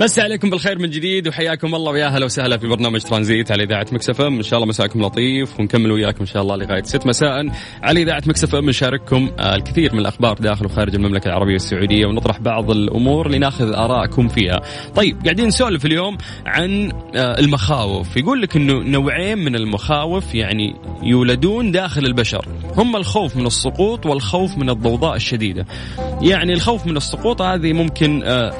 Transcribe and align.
مسي 0.00 0.20
عليكم 0.20 0.50
بالخير 0.50 0.78
من 0.78 0.90
جديد 0.90 1.28
وحياكم 1.28 1.74
الله 1.74 1.92
ويا 1.92 2.06
أهلا 2.06 2.24
وسهلا 2.24 2.58
في 2.58 2.66
برنامج 2.66 3.00
ترانزيت 3.00 3.52
على 3.52 3.62
إذاعة 3.62 3.86
Mix 3.92 4.20
FM 4.20 4.36
إن 4.36 4.42
شاء 4.42 4.56
الله 4.56 4.68
مساكم 4.68 5.02
لطيف 5.02 5.60
ونكمل 5.60 5.92
وياكم 5.92 6.20
إن 6.20 6.26
شاء 6.26 6.42
الله 6.42 6.56
لغاية 6.56 6.82
6 6.82 7.08
مساء 7.08 7.50
على 7.82 8.02
إذاعة 8.02 8.22
Mix 8.26 8.54
FM 8.54 8.68
نشارككم 8.68 9.30
آه، 9.38 9.54
الكثير 9.54 9.92
من 9.92 9.98
الأخبار 9.98 10.34
داخل 10.34 10.66
وخارج 10.66 10.94
المملكة 10.94 11.28
العربية 11.28 11.54
السعودية 11.54 12.06
ونطرح 12.06 12.40
بعض 12.40 12.70
الأمور 12.70 13.30
لناخذ 13.30 13.72
آرائكم 13.72 14.28
فيها. 14.28 14.60
طيب 14.94 15.22
قاعدين 15.24 15.46
نسولف 15.46 15.86
اليوم 15.86 16.18
عن 16.46 16.92
آه، 17.16 17.38
المخاوف، 17.38 18.16
يقول 18.16 18.42
لك 18.42 18.56
إنه 18.56 18.72
نوعين 18.72 19.38
من 19.38 19.56
المخاوف 19.56 20.34
يعني 20.34 20.74
يولدون 21.02 21.72
داخل 21.72 22.06
البشر، 22.06 22.48
هم 22.76 22.96
الخوف 22.96 23.36
من 23.36 23.46
السقوط 23.46 24.06
والخوف 24.06 24.58
من 24.58 24.70
الضوضاء 24.70 25.16
الشديدة. 25.16 25.66
يعني 26.22 26.52
الخوف 26.52 26.86
من 26.86 26.96
السقوط 26.96 27.42
هذه 27.42 27.72
ممكن 27.72 28.22
آه، 28.24 28.52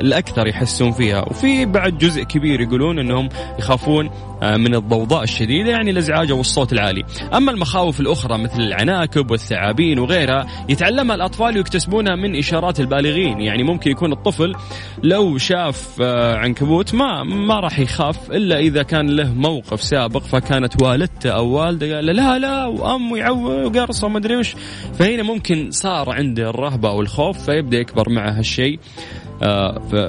الأكثر 0.00 0.45
الكبار 0.46 0.48
يحسون 0.48 0.92
فيها. 0.92 1.24
وفي 1.30 1.66
بعد 1.66 1.98
جزء 1.98 2.22
كبير 2.22 2.60
يقولون 2.60 2.98
إنهم 2.98 3.28
يخافون 3.58 4.10
آه، 4.42 4.56
من 4.56 4.74
الضوضاء 4.74 5.22
الشديدة 5.22 5.70
يعني 5.70 5.90
الإزعاج 5.90 6.30
أو 6.30 6.40
الصوت 6.40 6.72
العالي. 6.72 7.04
أما 7.34 7.52
المخاوف 7.52 8.00
الأخرى 8.00 8.38
مثل 8.38 8.60
العناكب 8.60 9.30
والثعابين 9.30 9.98
وغيرها 9.98 10.46
يتعلمها 10.68 11.16
الأطفال 11.16 11.56
ويكتسبونها 11.56 12.16
من 12.16 12.36
إشارات 12.36 12.80
البالغين. 12.80 13.40
يعني 13.40 13.62
ممكن 13.62 13.90
يكون 13.90 14.12
الطفل 14.12 14.54
لو 15.02 15.38
شاف 15.38 16.02
آه، 16.02 16.36
عنكبوت 16.36 16.94
ما 16.94 17.22
ما 17.22 17.60
راح 17.60 17.78
يخاف 17.78 18.30
إلا 18.30 18.58
إذا 18.58 18.82
كان 18.82 19.06
له 19.06 19.34
موقف 19.34 19.82
سابق 19.82 20.22
فكانت 20.22 20.82
والدته 20.82 21.30
أو 21.30 21.48
والده 21.48 21.94
قال 21.94 22.06
لا 22.06 22.38
لا 22.38 22.76
يعوق 23.14 23.66
وقرصه 23.66 24.06
وما 24.06 24.18
أدري 24.18 24.36
وش. 24.36 24.56
فهنا 24.98 25.22
ممكن 25.22 25.70
صار 25.70 26.10
عنده 26.10 26.50
الرهبة 26.50 26.88
أو 26.88 27.00
الخوف 27.00 27.38
فيبدأ 27.38 27.78
يكبر 27.78 28.10
معه 28.10 28.38
هالشيء. 28.38 28.78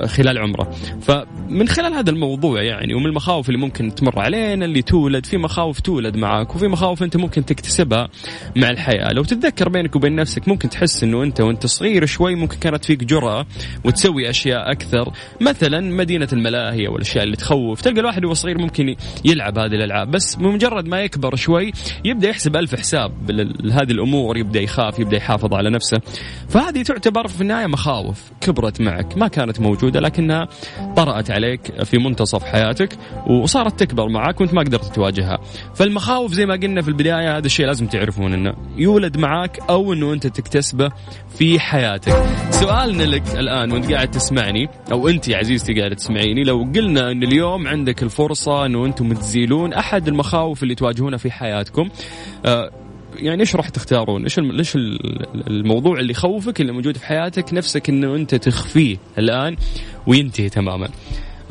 خلال 0.07 0.37
عمره. 0.37 0.71
فمن 1.01 1.67
خلال 1.67 1.93
هذا 1.93 2.09
الموضوع 2.09 2.61
يعني 2.63 2.93
ومن 2.93 3.05
المخاوف 3.05 3.49
اللي 3.49 3.59
ممكن 3.59 3.95
تمر 3.95 4.19
علينا 4.19 4.65
اللي 4.65 4.81
تولد 4.81 5.25
في 5.25 5.37
مخاوف 5.37 5.79
تولد 5.79 6.17
معك 6.17 6.55
وفي 6.55 6.67
مخاوف 6.67 7.03
أنت 7.03 7.17
ممكن 7.17 7.45
تكتسبها 7.45 8.09
مع 8.55 8.69
الحياة. 8.69 9.13
لو 9.13 9.23
تتذكر 9.23 9.69
بينك 9.69 9.95
وبين 9.95 10.15
نفسك 10.15 10.47
ممكن 10.47 10.69
تحس 10.69 11.03
إنه 11.03 11.23
أنت 11.23 11.41
وأنت 11.41 11.65
صغير 11.65 12.05
شوي 12.05 12.35
ممكن 12.35 12.57
كانت 12.57 12.85
فيك 12.85 13.03
جرأة 13.03 13.45
وتسوي 13.85 14.29
أشياء 14.29 14.71
أكثر. 14.71 15.11
مثلا 15.41 15.81
مدينة 15.81 16.27
الملاهي 16.33 16.87
والاشياء 16.87 17.23
اللي 17.23 17.35
تخوف. 17.35 17.81
تلقى 17.81 17.99
الواحد 17.99 18.25
وهو 18.25 18.33
صغير 18.33 18.57
ممكن 18.57 18.95
يلعب 19.25 19.59
هذه 19.59 19.75
الألعاب 19.75 20.11
بس 20.11 20.35
بمجرد 20.35 20.87
ما 20.87 21.01
يكبر 21.01 21.35
شوي 21.35 21.71
يبدأ 22.05 22.29
يحسب 22.29 22.55
ألف 22.55 22.75
حساب 22.75 23.31
لهذه 23.63 23.91
الأمور 23.91 24.37
يبدأ 24.37 24.59
يخاف 24.59 24.99
يبدأ 24.99 25.17
يحافظ 25.17 25.53
على 25.53 25.69
نفسه. 25.69 26.01
فهذه 26.49 26.81
تعتبر 26.81 27.27
في 27.27 27.41
النهاية 27.41 27.67
مخاوف 27.67 28.31
كبرت 28.41 28.81
معك. 28.81 29.16
ما 29.17 29.27
كانت 29.27 29.59
موجودة 29.59 29.99
لكنها 29.99 30.47
طرأت 30.95 31.31
عليك 31.31 31.83
في 31.83 31.97
منتصف 31.97 32.43
حياتك 32.43 32.89
وصارت 33.29 33.79
تكبر 33.79 34.09
معك 34.09 34.41
وانت 34.41 34.53
ما 34.53 34.61
قدرت 34.61 34.95
تواجهها. 34.95 35.39
فالمخاوف 35.75 36.33
زي 36.33 36.45
ما 36.45 36.53
قلنا 36.53 36.81
في 36.81 36.87
البداية 36.87 37.37
هذا 37.37 37.45
الشيء 37.45 37.65
لازم 37.65 37.87
تعرفون 37.87 38.33
إنه 38.33 38.53
يولد 38.77 39.17
معك 39.17 39.59
أو 39.69 39.93
إنه 39.93 40.13
أنت 40.13 40.27
تكتسبه 40.27 40.89
في 41.37 41.59
حياتك. 41.59 42.25
سؤالنا 42.49 43.03
لك 43.03 43.23
الآن 43.35 43.71
وأنت 43.71 43.91
قاعد 43.91 44.11
تسمعني 44.11 44.69
أو 44.91 45.07
أنت 45.07 45.27
يا 45.27 45.37
عزيزتي 45.37 45.73
قاعد 45.73 45.95
تسمعيني 45.95 46.43
لو 46.43 46.71
قلنا 46.75 47.11
إن 47.11 47.23
اليوم 47.23 47.67
عندك 47.67 48.03
الفرصة 48.03 48.65
إنه 48.65 48.85
أنتم 48.85 49.13
تزيلون 49.13 49.73
أحد 49.73 50.07
المخاوف 50.07 50.63
اللي 50.63 50.75
تواجهونها 50.75 51.17
في 51.17 51.31
حياتكم 51.31 51.89
آه، 52.45 52.71
يعني 53.19 53.41
إيش 53.41 53.55
راح 53.55 53.69
تختارون؟ 53.69 54.23
إيش 54.23 54.39
إيش 54.39 54.75
الموضوع 55.47 55.99
اللي 55.99 56.11
يخوفك 56.11 56.61
اللي 56.61 56.71
موجود 56.71 56.97
في 56.97 57.05
حياتك 57.05 57.53
نفسك 57.53 57.89
إنه 57.89 58.15
أنت 58.15 58.35
تخفيه 58.35 58.97
الآن 59.17 59.55
وينتهي 60.07 60.49
تماما. 60.49 60.89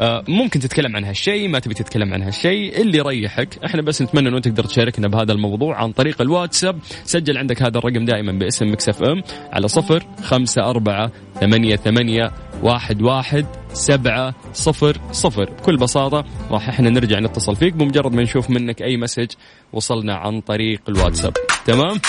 آه، 0.00 0.24
ممكن 0.28 0.60
تتكلم 0.60 0.96
عن 0.96 1.04
هالشيء 1.04 1.48
ما 1.48 1.58
تبي 1.58 1.74
تتكلم 1.74 2.14
عن 2.14 2.22
هالشيء 2.22 2.80
اللي 2.82 2.98
يريحك. 2.98 3.64
إحنا 3.64 3.82
بس 3.82 4.02
نتمنى 4.02 4.28
انه 4.28 4.40
تقدر 4.40 4.64
تشاركنا 4.64 5.08
بهذا 5.08 5.32
الموضوع 5.32 5.82
عن 5.82 5.92
طريق 5.92 6.22
الواتساب. 6.22 6.78
سجل 7.04 7.38
عندك 7.38 7.62
هذا 7.62 7.78
الرقم 7.78 8.04
دائما 8.04 8.32
باسم 8.32 8.72
Mix 8.72 9.02
FM 9.02 9.22
على 9.52 9.68
صفر 9.68 10.06
خمسة 10.22 10.70
أربعة 10.70 11.10
ثمانية 11.40 11.76
ثمانية 11.76 12.32
واحد 12.62 13.02
واحد 13.02 13.46
سبعة 13.72 14.34
صفر 14.52 14.96
صفر. 15.12 15.44
بكل 15.44 15.76
بساطة 15.76 16.24
راح 16.50 16.68
إحنا 16.68 16.90
نرجع 16.90 17.18
نتصل 17.20 17.56
فيك 17.56 17.74
بمجرد 17.74 18.12
ما 18.12 18.22
نشوف 18.22 18.50
منك 18.50 18.82
أي 18.82 18.96
message 18.96 19.30
وصلنا 19.72 20.14
عن 20.14 20.40
طريق 20.40 20.80
الواتساب. 20.88 21.32
تمام؟ 21.66 22.00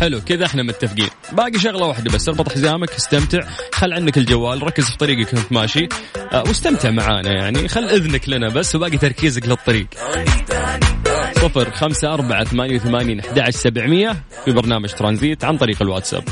حلو 0.00 0.20
كذا 0.20 0.46
إحنا 0.46 0.62
متفقين. 0.62 1.08
باقي 1.32 1.58
شغلة 1.58 1.86
واحدة 1.86 2.10
بس 2.14 2.28
اربط 2.28 2.52
حزامك 2.52 2.90
استمتع. 2.90 3.40
خل 3.72 3.92
عنك 3.92 4.18
الجوال 4.18 4.62
ركز 4.62 4.84
في 4.84 4.96
طريقك 4.96 5.34
وانت 5.34 5.52
ماشي. 5.52 5.88
آه 6.32 6.42
واستمتع 6.42 6.90
معانا 6.90 7.32
يعني 7.32 7.68
خل 7.68 7.84
إذنك 7.84 8.28
لنا 8.28 8.48
بس 8.48 8.74
وباقي 8.74 8.98
تركيزك 8.98 9.48
للطريق. 9.48 9.86
صفر 11.34 11.70
خمسة 11.70 12.14
أربعة 12.14 12.44
ثمانية 12.44 12.76
وثمانين 12.76 13.20
أحد 13.20 13.50
سبعمية 13.50 14.16
في 14.44 14.52
برنامج 14.52 14.88
ترانزيت 14.88 15.44
عن 15.44 15.56
طريق 15.56 15.82
الواتساب. 15.82 16.24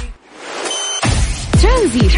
ترانزيت. 1.62 2.12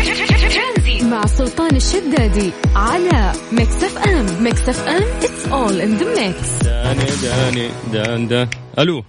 مع 1.02 1.26
سلطان 1.26 1.76
الشدادي 1.76 2.50
على 2.76 3.32
Mix 3.52 3.84
FM. 3.84 4.42
Mix 4.44 4.68
FM 4.68 5.02
it's 5.20 5.46
all 5.46 5.80
in 5.80 6.00
the 6.00 6.06
mix. 6.18 6.64
داني 6.64 7.06
داني 7.22 7.68
دان 7.92 8.28
دان. 8.28 8.48
ألو. 8.78 9.04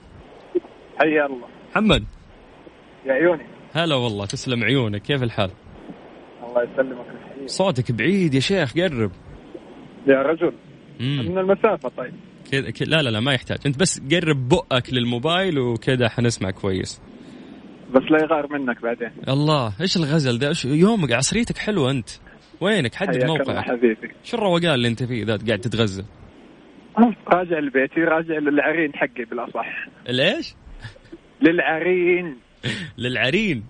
حيا 1.00 1.26
الله. 1.26 1.48
محمد. 1.72 2.04
يا 3.06 3.14
عيوني. 3.14 3.44
هلا 3.74 3.96
والله 3.96 4.26
تسلم 4.26 4.64
عيونك. 4.64 5.02
كيف 5.02 5.24
الحال؟ 5.24 5.52
الله 6.44 6.64
يسلمك 6.64 7.06
صوتك 7.46 7.92
بعيد 7.92 8.34
يا 8.34 8.40
شيخ 8.40 8.74
قرب. 8.74 9.12
يا 10.08 10.22
رجل. 10.22 10.54
مم. 11.00 11.26
من 11.30 11.38
المسافة 11.38 11.90
طيب. 11.90 12.14
كذا 12.52 12.86
لا 12.88 13.02
لا 13.02 13.10
لا 13.10 13.20
ما 13.20 13.34
يحتاج. 13.34 13.58
انت 13.66 13.80
بس 13.80 14.02
قرب 14.14 14.50
بؤك 14.50 14.94
للموبايل 14.94 15.60
وكذا 15.60 16.10
حنسمع 16.10 16.52
كويس. 16.52 17.02
بس 17.92 18.02
لا 18.12 18.24
يغار 18.24 18.48
منك 18.54 18.82
بعدين. 18.82 19.12
الله 19.30 19.74
إيش 19.82 19.98
الغزل 19.98 20.40
ده؟ 20.40 20.52
يومك 20.66 21.12
عصريتك 21.12 21.58
حلوة 21.58 21.92
أنت. 21.92 22.10
وينك؟ 22.62 22.96
حدد 22.96 23.26
موقعك. 23.26 23.66
حبيبي. 23.66 24.12
شو 24.24 24.38
الروقان 24.38 24.74
اللي 24.74 24.88
أنت 24.88 25.04
فيه 25.04 25.26
ذا؟ 25.26 25.38
قاعد 25.48 25.60
تتغزل. 25.60 26.06
راجع 27.34 27.60
لبيتي 27.60 28.02
راجع 28.02 28.38
للعرين 28.38 28.94
حقي 28.94 29.26
بالأصح. 29.30 29.88
ليش؟ 30.10 30.56
للعرين. 31.42 32.45
للعرين. 32.98 33.64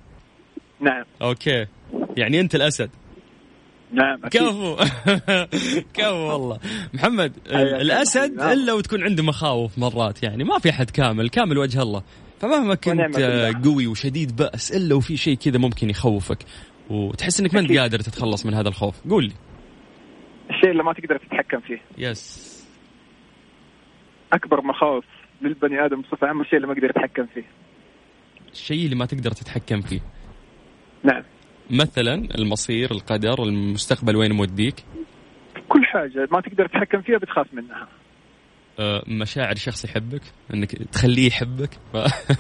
نعم. 0.80 1.04
okay. 1.22 1.66
يعني 2.18 2.40
أنت 2.40 2.56
الأسد. 2.56 2.90
نعم 3.92 4.26
أكيد. 4.26 4.42
كفو. 4.42 4.76
كفو 5.98 6.16
والله. 6.16 6.60
محمد 6.94 7.34
الأسد 7.52 8.34
نعم. 8.34 8.50
إلا 8.50 8.74
وتكون 8.74 9.04
عنده 9.04 9.24
مخاوف 9.24 9.80
مرات 9.80 10.24
يعني 10.24 10.44
ما 10.44 10.60
في 10.60 10.70
أحد 10.70 10.90
كامل 10.90 11.30
كامل 11.30 11.58
وجه 11.58 11.82
الله. 11.82 12.04
فمهما 12.40 12.76
كنت 12.76 13.18
قوي 13.66 13.88
وشديد 13.88 14.36
بأس 14.36 14.72
إلا 14.72 14.96
وفي 14.96 15.18
شيء 15.18 15.38
كذا 15.38 15.58
ممكن 15.58 15.90
يخوفك. 15.90 16.38
وتحس 16.90 17.40
إنك 17.40 17.54
ما 17.54 17.60
أنت 17.60 17.72
قادر 17.72 18.00
تتخلص 18.00 18.46
من 18.46 18.54
هذا 18.54 18.70
الخوف. 18.70 19.08
قول 19.10 19.24
لي. 19.24 19.34
الشيء 20.50 20.72
اللي 20.72 20.84
ما 20.84 20.94
تقدر 20.94 21.18
تتحكم 21.18 21.60
فيه. 21.60 21.82
يس. 21.98 22.56
أكبر 24.34 24.62
مخاوف 24.62 25.06
للبني 25.42 25.86
آدم 25.86 26.02
بصفة 26.02 26.28
عامة 26.28 26.42
الشيء 26.42 26.56
اللي 26.56 26.68
ما 26.68 26.74
يقدر 26.74 26.90
يتحكم 26.90 27.26
فيه. 27.34 27.46
الشيء 28.56 28.86
اللي 28.86 28.96
ما 28.96 29.06
تقدر 29.06 29.32
تتحكم 29.32 29.82
فيه. 29.82 30.00
نعم. 31.04 31.24
مثلا 31.70 32.14
المصير 32.38 32.92
القدر 32.92 33.44
المستقبل 33.44 34.16
وين 34.16 34.32
موديك؟ 34.32 34.76
كل 35.70 35.86
حاجة 35.86 36.28
ما 36.32 36.42
تقدر 36.42 36.68
تتحكم 36.68 37.02
فيها 37.02 37.18
بتخاف 37.18 37.54
منها. 37.54 37.88
أه 38.80 39.04
مشاعر 39.08 39.56
شخص 39.56 39.86
يحبك 39.86 40.22
إنك 40.54 40.72
تخليه 40.72 41.28
يحبك 41.28 41.70
ف... 41.94 41.98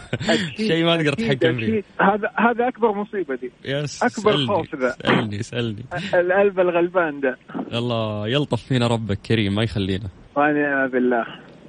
شيء 0.67 0.85
ما 0.85 0.97
تقدر 0.97 1.13
تتحكم 1.13 1.59
فيه. 1.59 1.83
هذا 2.01 2.31
هذا 2.39 2.67
أكبر 2.67 2.91
مصيبة 2.91 3.35
دي. 3.35 3.51
يس 3.65 4.03
أكبر 4.03 4.31
سألني. 4.31 4.47
خوف 4.47 4.75
ذا. 4.75 4.89
سألني 4.89 5.43
سألني. 5.43 5.85
القلب 6.13 6.59
الغلبان 6.59 7.19
ده. 7.19 7.37
الله 7.73 8.27
يلطف 8.27 8.63
فينا 8.63 8.87
ربك 8.87 9.17
كريم 9.17 9.55
ما 9.55 9.63
يخلينا. 9.63 10.09
ونعم 10.35 10.89
بالله. 10.89 11.25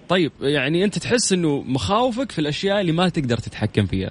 طيب 0.08 0.32
يعني 0.40 0.84
أنت 0.84 0.98
تحس 0.98 1.32
إنه 1.32 1.62
مخاوفك 1.62 2.32
في 2.32 2.38
الأشياء 2.38 2.80
اللي 2.80 2.92
ما 2.92 3.08
تقدر 3.08 3.36
تتحكم 3.36 3.86
فيها. 3.86 4.10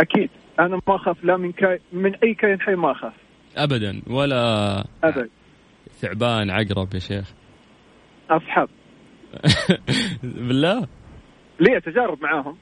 أكيد. 0.00 0.30
أنا 0.60 0.80
ما 0.88 0.96
أخاف 0.96 1.24
لا 1.24 1.36
من 1.36 1.52
كاي 1.52 1.80
من 1.92 2.14
أي 2.14 2.34
كائن 2.34 2.60
حي 2.60 2.74
ما 2.74 2.92
أخاف. 2.92 3.12
ابدا. 3.56 4.02
ولا 4.06 4.80
ابدا. 5.04 5.28
ثعبان 6.00 6.50
عقرب 6.50 6.94
يا 6.94 6.98
شيخ. 6.98 7.32
اصحاب 8.30 8.68
بالله؟ 10.22 10.86
ليه 11.60 11.78
تجارب 11.78 12.22
معاهم. 12.22 12.56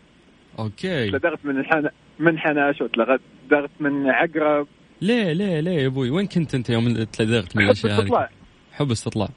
okay. 0.59 1.11
تلدغت 1.11 1.45
من 1.45 1.59
الحن... 1.61 1.89
من 2.19 2.39
حناش 2.39 2.81
وتلدغت 2.81 3.71
من 3.81 4.11
عقرب. 4.11 4.67
ليه 5.01 5.33
ليه 5.33 5.61
ليه 5.61 5.71
يا 5.83 5.87
أبوي؟ 5.87 6.11
وين 6.11 6.27
كنت 6.27 6.55
أنت 6.55 6.71
يوم 6.71 7.05
تلدغت 7.05 7.57
من 7.57 7.65
الأشياء؟ 7.65 7.93
حب 7.93 8.01
استطلاع. 8.01 8.31
حب 8.73 8.91
استطلاع. 8.91 9.29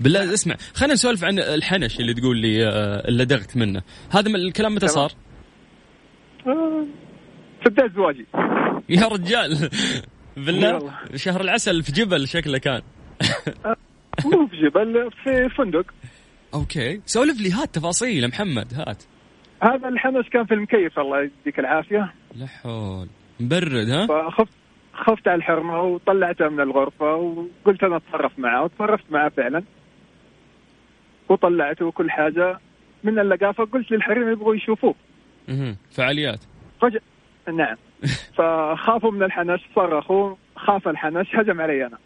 بالله 0.00 0.34
اسمع. 0.34 0.54
خلينا 0.74 0.94
نسولف 0.94 1.24
عن 1.24 1.38
الحنش 1.38 2.00
اللي 2.00 2.14
تقول 2.14 2.36
لي 2.36 2.66
آه، 2.66 3.08
اللي 3.08 3.24
تلدغت 3.24 3.56
منه. 3.56 3.82
هذا 4.10 4.28
الكلام 4.28 4.74
متى. 4.74 4.88
صار؟ 4.88 5.12
آه، 7.66 7.70
بدايه 7.70 7.88
زواجي. 7.88 8.26
يا 8.88 9.08
رجال. 9.08 9.70
بالله. 10.36 10.90
شهر 11.14 11.40
العسل 11.40 11.82
في 11.82 11.92
جبل 11.92 12.28
شكله 12.28 12.58
كان. 12.58 12.82
مو 14.24 14.46
في 14.46 14.56
جبل 14.56 15.10
في 15.24 15.48
فندق. 15.48 15.86
okay. 16.54 17.00
سولف 17.06 17.40
لي 17.40 17.52
هات 17.52 17.74
تفاصيل 17.74 18.28
محمد 18.28 18.74
هات. 18.74 19.02
هذا 19.62 19.88
الحنش 19.88 20.28
كان 20.28 20.44
في 20.44 20.54
المكيف 20.54 20.98
الله 20.98 21.22
يديك 21.22 21.58
العافية. 21.58 22.14
لا 22.34 22.46
حول. 22.46 23.08
مبرد 23.40 23.88
ها؟ 23.88 24.06
فخفت 24.06 24.52
خفت 24.94 25.28
على 25.28 25.36
الحرمة 25.36 25.82
وطلعته 25.82 26.48
من 26.48 26.60
الغرفة 26.60 27.14
وقلت 27.14 27.84
أنا 27.84 27.96
أتصرف 27.96 28.38
معه. 28.38 28.64
وتصرفت 28.64 29.04
معه 29.10 29.28
فعلا. 29.28 29.62
وطلعته 31.28 31.86
وكل 31.86 32.10
حاجة 32.10 32.58
من 33.04 33.18
اللقافة. 33.18 33.64
قلت 33.64 33.90
للحريم 33.90 34.32
يبغوا 34.32 34.54
يشوفوه. 34.54 34.94
فعاليات. 35.90 36.40
فجأة 36.82 37.00
نعم. 37.48 37.76
فخافوا 38.34 39.10
من 39.10 39.22
الحنش 39.22 39.60
صرخوا 39.74 40.34
خاف 40.56 40.88
الحنش 40.88 41.26
هجم 41.34 41.60
علي 41.60 41.86
أنا. 41.86 41.98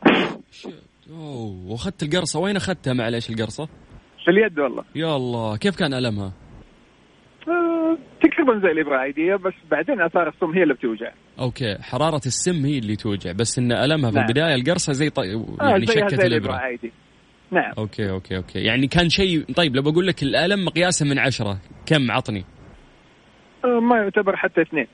أوه 1.11 1.71
وأخذت 1.71 2.03
القرصة. 2.03 2.41
وين 2.41 2.57
أخذتها 2.57 2.93
معليش 2.93 3.31
القرصة؟ 3.31 3.69
في 4.25 4.31
اليد 4.31 4.59
والله. 4.59 4.85
يا 4.95 5.17
الله 5.17 5.57
كيف 5.57 5.77
كان 5.77 5.95
ألمها؟ 5.95 6.33
آه، 7.49 7.99
تقريبا 8.23 8.61
زي 8.67 8.73
الإبرة 8.73 8.97
عاديه 8.97 9.37
بس 9.37 9.53
بعدين 9.71 10.01
أثار 10.01 10.29
السم 10.29 10.47
هي 10.47 10.63
اللي 10.63 10.75
بتوجع. 10.75 11.13
okay 11.41 11.79
حرارة 11.81 12.21
السم 12.27 12.65
هي 12.65 12.79
اللي 12.79 12.97
توجع 12.97 13.33
بس 13.33 13.59
إن 13.59 13.73
ألمها 13.73 14.11
في 14.11 14.17
نعم. 14.17 14.27
البداية 14.27 14.55
القرصة 14.55 14.93
زي 14.93 15.11
طي... 15.11 15.35
آه 15.61 15.69
يعني 15.69 15.87
زيها 15.87 16.09
شكه 16.09 16.17
زي 16.17 16.27
الإبرة 16.27 16.53
عادي. 16.53 16.93
نعم. 17.51 17.73
okay 17.79 18.11
okay 18.11 18.37
okay. 18.37 18.59
يعني 18.59 18.87
كان 18.87 19.09
شيء 19.09 19.53
طيب 19.57 19.77
لو 19.77 19.83
بقول 19.83 20.07
لك 20.07 20.23
الألم 20.23 20.65
مقياسا 20.65 21.05
من 21.05 21.19
عشرة 21.19 21.59
كم 21.87 22.11
عطني؟ 22.11 22.45
آه، 23.65 23.81
ما 23.81 23.97
يعتبر 23.97 24.37
حتى 24.37 24.63
اثنين. 24.63 24.87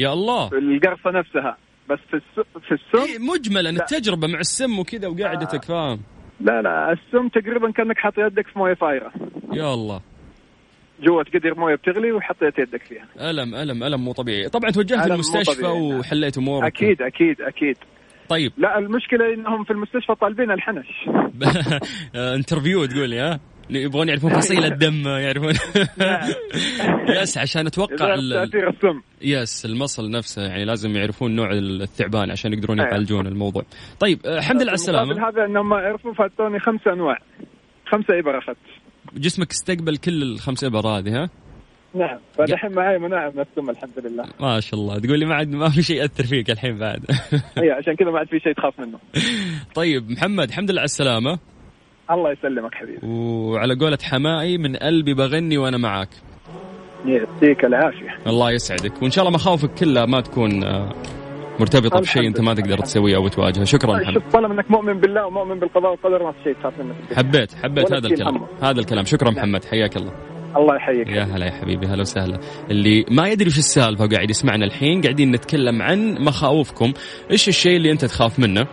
يا 0.00 0.12
الله. 0.12 0.50
القرصة 0.52 1.10
نفسها. 1.10 1.56
بس 1.90 1.98
في 2.10 2.16
الس... 2.16 2.46
في 2.68 2.72
السم؟ 2.72 3.12
إيه 3.12 3.18
مجملا 3.18 3.70
التجربة 3.70 4.26
مع 4.26 4.38
السم 4.38 4.78
وكذا 4.78 5.08
وقعدتك 5.08 5.64
فاهم؟ 5.64 6.00
لا 6.40 6.62
لا 6.62 6.92
السم 6.92 7.28
تقريبا 7.28 7.70
كأنك 7.70 7.98
حاط 7.98 8.18
يدك 8.18 8.46
في 8.46 8.58
موية 8.58 8.74
فايرة. 8.74 9.12
يا 9.52 9.74
الله. 9.74 10.00
جوة 11.02 11.24
قدر 11.34 11.54
موية 11.54 11.74
بتغلي 11.74 12.12
وحطيت 12.12 12.58
يدك 12.58 12.82
فيها. 12.82 13.30
ألم 13.30 13.54
ألم 13.54 13.84
ألم 13.84 14.04
مو 14.04 14.12
طبيعي. 14.12 14.48
طبعا 14.48 14.70
توجهت 14.70 15.10
المستشفى. 15.10 15.66
وحليت 15.66 16.38
أمورك. 16.38 16.66
أكيد 16.66 17.02
أكيد 17.02 17.40
أكيد. 17.40 17.76
طيب. 18.28 18.52
لا 18.56 18.78
المشكلة 18.78 19.34
إنهم 19.34 19.64
في 19.64 19.70
المستشفى 19.70 20.14
طالبين 20.14 20.50
الحنش. 20.50 21.08
interview 22.36 22.86
تقول 22.86 23.10
لي 23.10 23.18
ها؟ 23.20 23.40
يبغون 23.76 24.08
يعرفون 24.08 24.32
فصيل 24.32 24.64
الدم 24.72 25.08
يعرفون. 25.08 25.52
yes 27.22 27.38
عشان 27.38 27.66
أتوقع 27.66 27.96
تأثير 27.96 28.68
السم. 28.68 29.00
yes 29.22 29.66
المصل 29.66 30.10
نفسه 30.10 30.42
يعني 30.42 30.64
لازم 30.64 30.96
يعرفون 30.96 31.36
نوع 31.36 31.50
الثعبان 31.52 32.30
عشان 32.30 32.52
يقدرون 32.52 32.80
أيوة. 32.80 32.90
يعالجون 32.90 33.26
الموضوع. 33.26 33.62
طيب 34.00 34.20
الحمد 34.26 34.62
لله 34.62 34.70
على 34.70 34.74
السلامة. 34.74 35.28
هذا 35.28 35.44
إنهم 35.44 35.72
عرفوا 35.72 36.12
فاتوني 36.12 36.60
خمسة 36.60 36.92
أنواع. 36.92 37.18
خمسة 37.86 38.18
إبر 38.18 38.38
أخذت. 38.38 38.56
جسمك 39.14 39.50
استقبل 39.50 39.96
كل 39.96 40.22
الخمس 40.22 40.64
إبر 40.64 40.86
هذه 40.88 41.22
ها؟ 41.22 41.30
نعم. 41.94 42.18
فدحين 42.38 42.72
معي 42.72 42.98
مناعة 42.98 43.30
من 43.30 43.40
السم 43.40 43.70
الحمد 43.70 44.06
لله. 44.06 44.24
ما 44.40 44.60
شاء 44.60 44.80
الله. 44.80 44.98
تقول 44.98 45.18
لي 45.18 45.26
ما 45.26 45.34
عاد 45.34 45.48
ما 45.48 45.68
في 45.68 45.82
شيء 45.82 45.96
يأثر 45.96 46.24
فيك 46.24 46.50
الحين 46.50 46.78
بعد. 46.78 47.04
اي 47.58 47.70
عشان 47.70 47.94
كذا 47.94 48.10
ما 48.10 48.18
عاد 48.18 48.28
في 48.28 48.38
شيء 48.38 48.52
تخاف 48.52 48.80
منه. 48.80 48.98
طيب 49.80 50.10
محمد 50.10 50.48
الحمد 50.48 50.70
لله 50.70 50.80
على 50.80 50.84
السلامة. 50.84 51.38
الله 52.10 52.32
يسلمك 52.32 52.74
حبيبي. 52.74 53.06
وعلى 53.06 53.74
قولة 53.74 53.98
حمائي 54.02 54.58
من 54.58 54.76
قلبي 54.76 55.14
بغني 55.14 55.58
وأنا 55.58 55.78
معاك. 55.78 56.08
يعطيك 57.06 57.64
العافية. 57.64 58.18
الله 58.26 58.50
يسعدك. 58.50 59.02
وإن 59.02 59.10
شاء 59.10 59.24
الله 59.24 59.34
مخاوفك 59.34 59.74
كلها 59.74 60.06
ما 60.06 60.20
تكون 60.20 60.64
آه، 60.64 60.92
مرتبطة 61.60 62.00
بشيء 62.00 62.26
أنت 62.26 62.40
ما 62.40 62.54
تقدر. 62.54 62.78
تسويه 62.78 63.16
أو 63.16 63.28
تواجهه 63.28 63.64
شكرا 63.64 63.96
محمد 63.96 64.14
شوف 64.14 64.32
طالما 64.32 64.54
إنك 64.54 64.70
مؤمن 64.70 65.00
بالله 65.00 65.26
ومؤمن 65.26 65.60
بالقضاء 65.60 65.90
والقدر 65.90 66.22
ما 66.22 66.32
في 66.32 66.38
شيء 66.44 66.52
تخاف 66.52 66.78
منه. 66.78 66.94
حبيت 67.16 67.54
حبيت 67.54 67.92
هذا 67.92 68.06
الكلام. 68.06 68.34
محمد. 68.34 68.48
هذا 68.62 68.80
الكلام. 68.80 69.04
شكرا 69.04 69.30
محمد. 69.30 69.64
حياك 69.64 69.96
الله. 69.96 70.12
الله 70.56 70.76
يحييك. 70.76 71.08
يا 71.08 71.22
هلا 71.22 71.46
يا 71.46 71.50
حبيبي 71.50 71.86
هلا 71.86 72.00
وسهلا. 72.00 72.38
اللي 72.70 73.04
ما 73.10 73.28
يدري 73.28 73.46
وش 73.46 73.58
السالفة 73.58 74.04
وقاعد 74.04 74.30
يسمعنا 74.30 74.64
الحين 74.64 75.00
قاعدين 75.00 75.30
نتكلم 75.30 75.82
عن 75.82 76.16
مخاوفكم. 76.20 76.92
إيش 77.30 77.48
الشيء 77.48 77.76
اللي 77.76 77.92
أنت 77.92 78.04
تخاف 78.04 78.38
منه؟ 78.38 78.66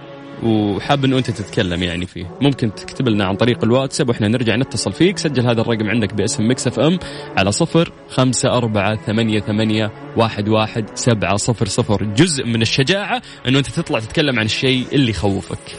وحاب 0.44 1.06
إنه 1.06 1.18
أنت 1.18 1.32
تتكلم 1.32 1.84
يعني 1.84 2.06
فيه. 2.06 2.38
ممكن 2.42 2.76
تكتب 2.76 3.10
لنا 3.10 3.26
عن 3.26 3.36
طريق 3.36 3.64
الواتساب 3.64 4.10
وإحنا 4.10 4.28
نرجع 4.28 4.56
نتصل 4.56 4.94
فيك. 4.94 5.18
سجل 5.18 5.48
هذا 5.48 5.62
الرقم 5.62 5.90
عندك 5.90 6.14
باسم 6.14 6.50
مكس 6.50 6.68
إف 6.68 6.80
إم 6.80 7.00
على 7.38 7.52
صفر 7.52 7.92
خمسة 8.10 8.58
أربعة 8.58 8.96
ثمانية, 8.96 9.40
ثمانية 9.40 9.92
واحد, 10.18 10.50
واحد 10.50 10.86
سبعة 10.96 11.36
صفر 11.36 11.66
صفر. 11.66 12.04
جزء 12.04 12.46
من 12.46 12.62
الشجاعة 12.62 13.22
إنه 13.48 13.58
أنت 13.58 13.68
تطلع 13.68 14.00
تتكلم 14.00 14.40
عن 14.40 14.46
الشيء 14.46 14.86
اللي 14.94 15.10
يخوفك. 15.10 15.76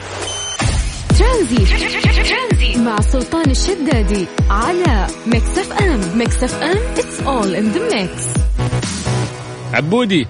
ترانزيت. 1.19 1.79
مع 2.79 3.01
سلطان 3.01 3.51
الشدادي 3.51 4.27
على 4.51 5.07
ميكس 5.27 5.59
إف 5.59 5.73
إم. 5.73 6.19
ميكس 6.19 6.45
إف 6.45 6.63
إم 6.63 6.77
it's 6.95 7.21
all 7.21 7.55
in 7.55 7.77
the 7.77 7.95
mix. 7.95 8.41
عبودي. 9.75 10.27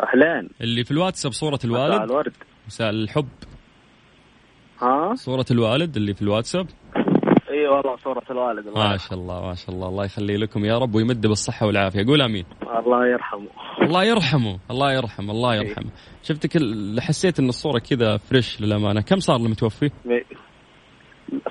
أهلين. 0.00 0.50
اللي 0.60 0.84
في 0.84 0.90
الواتساب 0.90 1.32
صورة 1.32 1.54
مساء 1.54 1.66
الوالد 1.66 2.02
الورد. 2.10 2.32
مساء 2.66 2.90
الحب. 2.90 3.28
ها؟ 4.82 5.14
صورة 5.14 5.46
الوالد 5.50 5.96
اللي 5.96 6.14
في 6.14 6.22
الواتساب؟ 6.22 6.66
إي 7.50 7.68
والله 7.68 7.96
صورة 8.04 8.22
الوالد 8.30 8.66
الله 8.66 8.88
ما. 8.88 8.96
شاء 8.96 9.18
الله 9.18 9.46
ما 9.46 9.54
شاء 9.54 9.74
الله. 9.74 9.88
الله 9.88 10.04
يخلي 10.04 10.36
لكم 10.36 10.64
يا 10.64 10.78
رب 10.78 10.94
ويمد 10.94 11.26
بالصحة 11.26 11.66
والعافية. 11.66 12.06
قول 12.06 12.22
آمين. 12.22 12.44
الله 12.62 13.06
يرحمه. 13.06 13.48
الله 13.82 14.04
يرحمه 14.04 14.58
الله 14.70 14.92
يرحمه 14.92 15.32
الله 15.32 15.54
يرحمه. 15.54 15.90
شفتك 16.22 16.50
حسيت 17.00 17.38
إن 17.38 17.48
الصورة 17.48 17.78
كذا 17.78 18.16
فريش 18.16 18.60
للأمانة. 18.60 19.00
كم 19.00 19.20
صار 19.20 19.38
له 19.38 19.48
متوفي؟ 19.48 19.90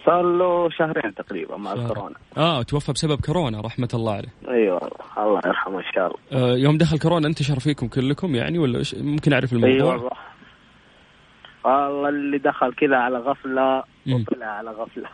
صار 0.06 0.22
له 0.22 0.70
شهرين 0.70 1.16
تقريبا 1.16 1.58
مع 1.58 1.76
شهر. 1.76 1.86
الكورونا. 1.86 2.16
آه 2.38 2.62
توفى 2.62 2.92
بسبب 2.92 3.22
كورونا 3.22 3.62
رحمة 3.62 3.90
الله 3.94 4.14
عليه. 4.14 4.34
إي 4.48 4.70
والله 4.70 4.90
الله 5.18 5.42
يرحمه 5.46 5.78
إن 5.78 5.84
شاء 5.96 6.08
الله. 6.08 6.18
آه 6.32 6.58
يوم 6.58 6.78
دخل 6.78 7.00
كورونا 7.00 7.28
انتشر 7.28 7.60
فيكم 7.60 7.88
كلكم 7.88 8.36
يعني 8.36 8.60
ولا؟ 8.60 8.84
ممكن 8.98 9.34
أعرف 9.34 9.54
إي 9.54 9.58
الموضوع؟ 9.58 9.94
والله. 9.94 10.10
والله 11.66 12.10
اللي 12.10 12.38
دخل 12.38 12.74
كذا 12.74 12.98
على 12.98 13.18
غفلة 13.18 13.84
مم. 14.06 14.14
وطلع 14.14 14.46
على 14.46 14.70
غفلة. 14.72 15.10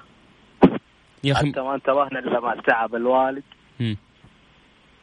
يا 1.23 1.31
أخي 1.33 1.51
حتى 1.51 1.61
ما 1.61 1.75
انتبهنا 1.75 2.19
إلا 2.19 2.39
مع 2.39 2.55
تعب 2.67 2.95
الوالد. 2.95 3.43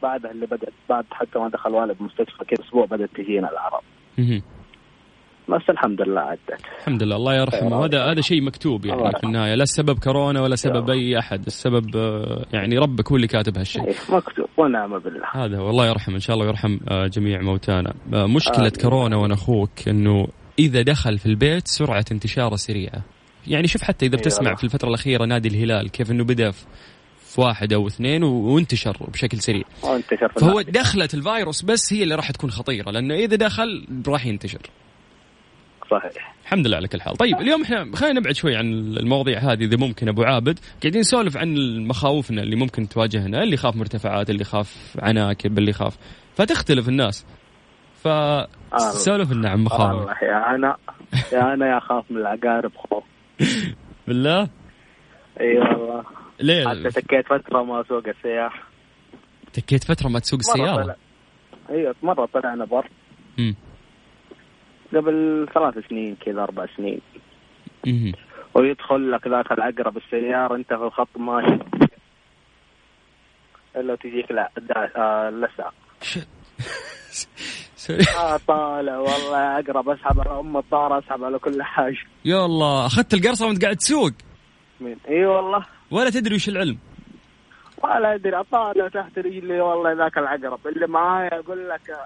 بعدها 0.03 0.31
اللي 0.31 0.45
بدأت 0.45 0.73
بعد 0.89 1.05
حتى 1.11 1.39
ما 1.39 1.49
دخل 1.49 1.71
والد 1.73 1.97
المستشفى 1.99 2.45
كذا 2.45 2.65
أسبوع 2.67 2.85
بدأت 2.85 3.09
تجينا 3.15 3.51
الأعراض. 3.51 3.83
مهم. 4.17 4.41
بس 5.49 5.61
الحمد 5.69 6.01
لله 6.01 6.21
عدت. 6.21 6.61
الحمد 6.79 7.03
لله 7.03 7.15
الله 7.15 7.35
يرحمه. 7.35 7.67
الله 7.67 7.85
هذا 7.85 8.11
هذا 8.11 8.21
شيء 8.21 8.41
مكتوب 8.41 8.85
يعني 8.85 8.99
في 9.01 9.05
يرحمه. 9.07 9.29
النهاية. 9.29 9.55
لا 9.55 9.63
السبب 9.63 9.99
كورونا 9.99 10.41
ولا 10.41 10.55
سبب 10.55 10.89
يا 10.89 10.93
أي 10.93 11.19
أحد. 11.19 11.45
السبب 11.45 11.95
آه، 11.95 12.45
يعني 12.53 12.77
ربك 12.77 13.09
هو 13.11 13.15
اللي 13.15 13.27
كاتب 13.27 13.57
هالشيء. 13.57 13.83
إيه، 13.87 13.93
مكتوب. 14.09 14.47
ونعم 14.57 14.99
بالله. 14.99 15.25
هذا 15.33 15.57
هو. 15.57 15.69
الله 15.69 15.87
يرحمه. 15.87 16.15
إن 16.15 16.19
شاء 16.19 16.33
الله 16.35 16.45
ويرحم 16.45 16.77
آه، 16.91 17.07
جميع 17.07 17.41
موتانا. 17.41 17.93
آه، 18.13 18.25
مشكلة. 18.25 18.71
كورونا 18.81 19.17
وأنا 19.17 19.33
أخوك 19.33 19.87
إنه 19.87 20.27
إذا 20.59 20.81
دخل 20.81 21.17
في 21.17 21.25
البيت 21.25 21.67
سرعة 21.67 22.05
انتشاره 22.11 22.55
سريعة. 22.55 23.03
يعني 23.47 23.67
شوف 23.67 23.81
حتى 23.81 24.05
إذا 24.05 24.17
بتسمع. 24.17 24.55
في 24.55 24.63
الفترة 24.63 24.89
الأخيرة 24.89 25.25
نادي 25.25 25.49
الهلال 25.49 25.89
كيف 25.89 26.11
إنه 26.11 26.23
بدأ 26.23 26.51
في 26.51 27.41
واحد 27.41 27.73
أو 27.73 27.87
اثنين 27.87 28.23
وانتشر 28.23 28.97
بشكل 29.13 29.39
سريع. 29.39 29.63
وانتشر 29.83 30.27
في 30.27 30.39
فهو. 30.39 30.61
دخلة 30.61 31.09
الفيروس 31.13 31.61
بس 31.61 31.93
هي 31.93 32.03
اللي 32.03 32.15
راح 32.15 32.31
تكون 32.31 32.51
خطيرة 32.51 32.91
لأنه 32.91 33.15
إذا 33.15 33.35
دخل 33.35 33.87
راح 34.07 34.25
ينتشر. 34.25 34.61
صحيح. 35.91 36.35
الحمد 36.43 36.67
لله 36.67 36.77
على 36.77 36.87
كل 36.87 37.01
حال. 37.01 37.17
طيب 37.17 37.41
اليوم 37.41 37.61
إحنا 37.61 37.95
خلينا 37.95 38.19
نبعد 38.19 38.35
شوي 38.35 38.55
عن 38.55 38.65
المواضيع 38.97 39.39
هذه 39.39 39.63
إذا 39.63 39.77
ممكن 39.77 40.07
أبو 40.07 40.23
عابد. 40.23 40.59
قاعدين 40.81 41.01
نسولف 41.01 41.37
عن 41.37 41.55
مخاوفنا 41.87 42.41
اللي 42.41 42.55
ممكن 42.55 42.89
تواجهنا 42.89 43.43
اللي 43.43 43.53
يخاف 43.53 43.75
مرتفعات 43.75 44.29
اللي 44.29 44.41
يخاف 44.41 44.95
عناكب 44.99 45.57
اللي 45.57 45.69
يخاف. 45.69 45.97
فتختلف 46.35 46.89
الناس. 46.89 47.25
ف 48.03 48.07
سولف 48.77 49.31
لنا 49.31 49.49
عن 49.49 49.59
مخاوف. 49.63 49.99
والله 49.99 50.23
يا 50.23 50.55
أنا 50.55 50.77
يا 51.33 51.53
أنا 51.53 51.67
يا 51.67 51.77
أخاف 51.77 52.11
من 52.11 52.17
العقارب 52.17 52.71
خوف. 52.75 53.03
بالله؟ 54.07 54.49
إي 55.41 55.57
والله. 55.57 56.03
ليه؟ 56.39 56.67
حتى 56.67 57.01
تكيت 57.01 57.27
فترة 57.27 57.63
ما 57.63 57.81
اسوق 57.81 58.07
السياح 58.07 58.63
تكيت 59.53 59.83
فترة 59.83 60.07
ما 60.09 60.19
تسوق 60.19 60.39
السيارة؟ 60.39 60.95
أيوه 61.69 61.95
مرة 62.03 62.25
طلعنا 62.33 62.65
بر. 62.65 62.87
مم. 63.37 63.55
قبل 64.95 65.47
ثلاث 65.53 65.87
سنين 65.89 66.15
كذا 66.25 66.43
أربع 66.43 66.65
سنين. 66.77 67.01
مهم. 67.87 68.11
ويدخل 68.53 69.11
لك 69.11 69.27
ذاك 69.27 69.51
العقرب 69.51 69.97
السيارة 69.97 70.55
أنت 70.55 70.73
في 70.73 70.83
الخط 70.83 71.17
ماشي. 71.17 71.59
إلا 73.75 73.95
تجيك 73.95 74.31
لا 74.31 74.49
دا- 74.57 75.29
آه 78.19 78.39
طالع 78.47 78.97
والله 78.97 79.37
يا 79.37 79.49
عقرب 79.49 79.89
أسحب 79.89 80.19
على 80.19 80.39
أم 80.39 80.57
الطاره 80.57 80.99
أسحب 80.99 81.23
على 81.23 81.39
كل 81.39 81.63
حاجة. 81.63 81.97
يا 82.25 82.45
الله 82.45 82.85
أخذت 82.85 83.13
القرصة 83.13 83.47
وأنت 83.47 83.63
قاعد 83.63 83.75
تسوق؟ 83.75 84.11
مين؟ 84.81 84.97
إي 85.09 85.25
والله. 85.25 85.65
ولا 85.91 86.09
تدري 86.09 86.35
وش 86.35 86.49
العلم؟ 86.49 86.77
ولا 87.83 88.15
أدري 88.15 88.39
أطالع 88.39 88.87
تحت 88.87 89.19
رجلي 89.19 89.61
والله 89.61 89.93
ذاك 89.93 90.17
العقرب. 90.17 90.67
اللي 90.67 90.87
معايا 90.87 91.39
أقول 91.39 91.69
لك 91.69 91.97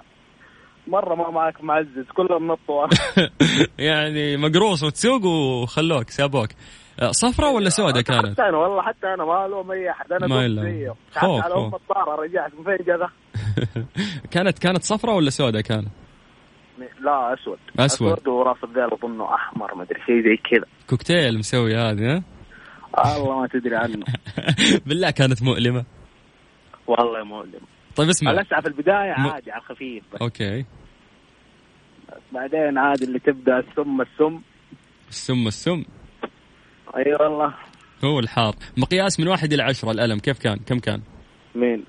مرة 0.87 1.15
ما 1.15 1.29
معك 1.29 1.63
معزز 1.63 2.05
كله 2.15 2.39
من 2.39 2.51
الطوار 2.51 2.89
يعني 3.79 4.37
مقروص 4.37 4.83
وتسوق 4.83 5.25
وخلوك 5.25 6.09
سابوك. 6.09 6.49
آه، 7.01 7.11
صفرة 7.11 7.49
ولا 7.49 7.69
سوداء 7.69 8.01
كانت؟ 8.01 8.31
حتى 8.31 8.41
أنا 8.49 8.57
والله 8.57 8.81
حتى 8.81 9.07
أنا 9.07 9.25
ما 9.25 9.45
ألوم 9.45 9.71
أي 9.71 9.91
أحد 9.91 10.11
أنا 10.11 10.27
ما 10.27 10.95
خوف، 11.11 11.43
على. 11.43 11.53
أم 11.53 11.75
الطاره 11.75 12.15
رجعت 12.21 12.51
مفيجة 12.53 12.95
ذا 12.95 13.09
كانت 14.31 14.60
كانت 14.60 14.83
صفرة 14.83 15.13
ولا 15.15 15.29
سوداء 15.29 15.62
كانت؟ 15.62 15.88
لا 17.01 17.33
أسود. 17.33 17.57
أسود. 17.79 18.07
أسود 18.12 18.27
وراس 18.27 18.57
الذنب 18.63 18.93
اظنه 18.93 19.36
أحمر 19.36 19.75
ما 19.75 19.83
أدري 19.83 20.00
شيء 20.05 20.24
زي 20.24 20.38
كذا. 20.51 20.65
كوكتيل 20.89 21.38
مسوي 21.38 21.75
هذه 21.75 22.15
ها؟ 22.15 22.24
الله 23.15 23.39
ما 23.41 23.48
تدري 23.48 23.75
عنه. 23.75 24.05
بالله 24.88 25.12
كانت 25.12 25.43
مؤلمة. 25.43 25.86
والله 26.88 27.24
مؤلم 27.24 27.62
طيب 27.95 28.10
اسمع. 28.10 28.31
اللسعة 28.31 28.62
في 28.62 28.67
البداية 28.67 29.13
م- 29.17 29.27
عادي 29.27 29.51
على 29.51 29.62
الخفيف 29.62 30.03
بس. 30.13 30.22
okay. 30.21 30.65
بعدين 32.31 32.77
عادي 32.77 33.05
اللي 33.05 33.19
تبدأ 33.19 33.60
السم 33.60 34.01
السم. 34.01 34.41
السم 35.10 35.48
السم. 35.48 35.83
أي 36.98 37.13
والله. 37.19 37.53
هو 38.05 38.19
الحار 38.19 38.55
مقياس 38.77 39.19
من 39.19 39.27
واحد 39.27 39.53
إلى 39.53 39.63
عشرة 39.63 39.91
الألم 39.91 40.19
كيف 40.19 40.39
كان؟ 40.39 40.57
كم 40.57 40.79
كان؟ 40.79 41.01
مين؟ 41.55 41.83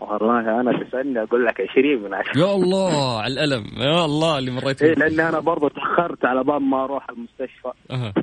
والله 0.00 0.60
أنا 0.60 0.84
تسألني 0.84 1.22
أقول 1.22 1.46
لك 1.46 1.60
20 1.70 2.02
من 2.02 2.14
10 2.14 2.38
يا 2.40 2.54
الله 2.54 3.20
على 3.20 3.32
الألم. 3.32 3.64
يا 3.76 4.04
الله 4.04 4.38
اللي 4.38 4.50
مريت 4.50 4.78
فيه 4.78 4.86
لأني 4.92 5.28
أنا 5.28 5.40
برضه 5.40 5.68
تأخرت 5.68 6.24
على 6.24 6.44
بال 6.44 6.62
ما 6.62 6.84
أروح 6.84 7.06
المستشفى. 7.10 7.72
أها. 7.90 8.14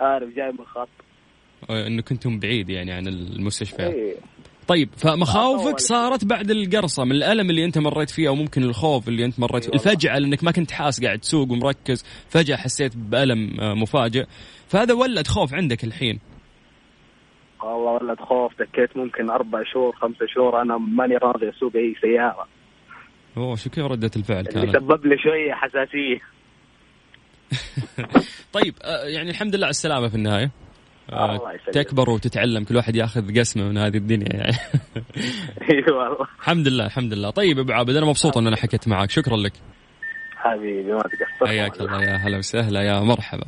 عارف 0.00 0.28
جاي 0.36 0.52
من 0.52 0.64
خط 0.66 0.88
إنه 1.70 2.02
كنتم 2.02 2.38
بعيد 2.38 2.68
يعني 2.70 2.92
عن 2.92 3.06
المستشفيات 3.08 3.92
إيه. 3.92 4.14
طيب 4.68 4.88
فمخاوفك 4.96 5.78
صارت 5.78 6.24
بعد 6.24 6.50
القرصة 6.50 7.04
من 7.04 7.12
الألم 7.12 7.50
اللي 7.50 7.64
أنت 7.64 7.78
مريت 7.78 8.10
فيه 8.10 8.28
أو 8.28 8.34
ممكن 8.34 8.62
الخوف 8.62 9.08
اللي 9.08 9.24
أنت 9.24 9.40
مريت 9.40 9.64
فيه. 9.64 9.72
أي 9.72 9.78
والله. 9.78 9.92
الفجعه 9.92 10.18
لأنك 10.18 10.44
ما 10.44 10.50
كنت 10.52 10.70
حاس 10.70 11.04
قاعد 11.04 11.18
تسوق 11.18 11.50
ومركز. 11.52 12.04
فجأة 12.28 12.56
حسيت 12.56 12.96
بألم 12.96 13.60
آه، 13.60 13.74
مفاجئ. 13.74 14.24
فهذا 14.68 14.94
ولد 14.94 15.26
خوف 15.26 15.54
عندك 15.54 15.84
الحين. 15.84 16.18
والله 17.64 17.92
ولد 17.92 18.20
خوف 18.20 18.52
دكيت 18.58 18.96
ممكن 18.96 19.30
أربع 19.30 19.62
شهور 19.72 19.96
خمسة 19.96 20.26
شهور 20.26 20.62
أنا 20.62 20.78
ماني 20.78 21.16
راضي 21.16 21.48
أسوق 21.48 21.76
أي 21.76 21.94
سيارة. 22.00 22.46
أوه 23.36 23.56
شو 23.56 23.70
كيف 23.70 23.84
ردة 23.84 24.10
الفعل 24.16 24.44
كانت؟ 24.44 24.76
سبب 24.76 25.06
لي 25.06 25.18
شوية 25.18 25.52
حساسية. 25.52 26.20
طيب 28.56 28.74
آه، 28.82 29.04
يعني 29.04 29.30
الحمد 29.30 29.54
لله 29.54 29.66
على 29.66 29.70
السلامة 29.70 30.08
في 30.08 30.14
النهاية. 30.14 30.50
آه، 31.12 31.36
الله. 31.36 31.56
تكبر 31.72 32.10
وتتعلم 32.10 32.64
كل 32.64 32.76
واحد 32.76 32.96
ياخذ 32.96 33.38
قسمه 33.38 33.68
من 33.68 33.78
هذه 33.78 33.96
الدنيا 33.96 34.36
يعني. 34.36 34.56
إي 35.70 35.92
والله. 35.92 36.26
الحمد 36.40 36.68
لله 36.68 36.86
الحمد 36.86 37.12
لله. 37.12 37.30
طيب 37.30 37.58
أبو 37.58 37.72
عابد 37.72 37.96
أنا 37.96 38.06
مبسوط 38.06 38.38
إن 38.38 38.46
أنا 38.46 38.56
حكيت 38.56 38.88
معك. 38.88 39.10
شكرا 39.10 39.36
لك. 39.36 39.52
حبيبي 40.36 40.92
ما 40.92 41.00
تقصر 41.00 41.46
حياك 41.46 41.80
الله 41.80 42.02
يا 42.02 42.16
هلا 42.16 42.38
وسهلا 42.38 42.82
يا 42.82 43.00
مرحبا. 43.00 43.46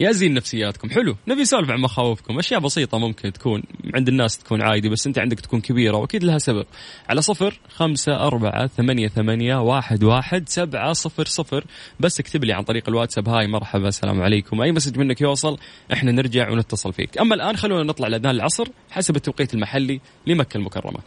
يا 0.00 0.12
زين 0.12 0.34
نفسياتكم 0.34 0.90
حلو. 0.90 1.16
نبي 1.28 1.42
نسولف 1.42 1.70
عن 1.70 1.80
مخاوفكم. 1.80 2.38
أشياء 2.38 2.60
بسيطة 2.60 2.98
ممكن 2.98 3.32
تكون 3.32 3.62
عند 3.94 4.08
الناس 4.08 4.38
تكون 4.38 4.62
عادي 4.62 4.88
بس 4.88 5.06
أنت 5.06 5.18
عندك 5.18 5.40
تكون 5.40 5.60
كبيرة 5.60 5.96
وأكيد 5.96 6.24
لها 6.24 6.38
سبب. 6.38 6.66
على 7.08 7.22
صفر 7.22 7.60
خمسة 7.68 8.26
أربعة 8.26 8.66
ثمانية, 8.66 9.08
ثمانية 9.08 9.56
واحد, 9.56 10.04
واحد 10.04 10.48
سبعة 10.48 10.92
صفر 10.92 11.24
صفر. 11.24 11.64
بس 12.00 12.20
اكتب 12.20 12.44
لي 12.44 12.52
عن 12.52 12.62
طريق 12.62 12.88
الواتساب. 12.88 13.28
hi 13.28 13.46
مرحبا 13.46 13.88
السلام 13.88 14.22
عليكم. 14.22 14.62
أي 14.62 14.72
message 14.72 14.98
منك 14.98 15.20
يوصل 15.20 15.58
إحنا 15.92 16.12
نرجع 16.12 16.50
ونتصل 16.50 16.92
فيك. 16.92 17.18
أما 17.18 17.34
الآن 17.34 17.56
خلونا 17.56 17.82
نطلع 17.82 18.08
لأذان 18.08 18.34
العصر 18.34 18.68
حسب 18.90 19.16
التوقيت 19.16 19.54
المحلي 19.54 20.00
لمكة 20.26 20.56
المكرمة. 20.56 21.00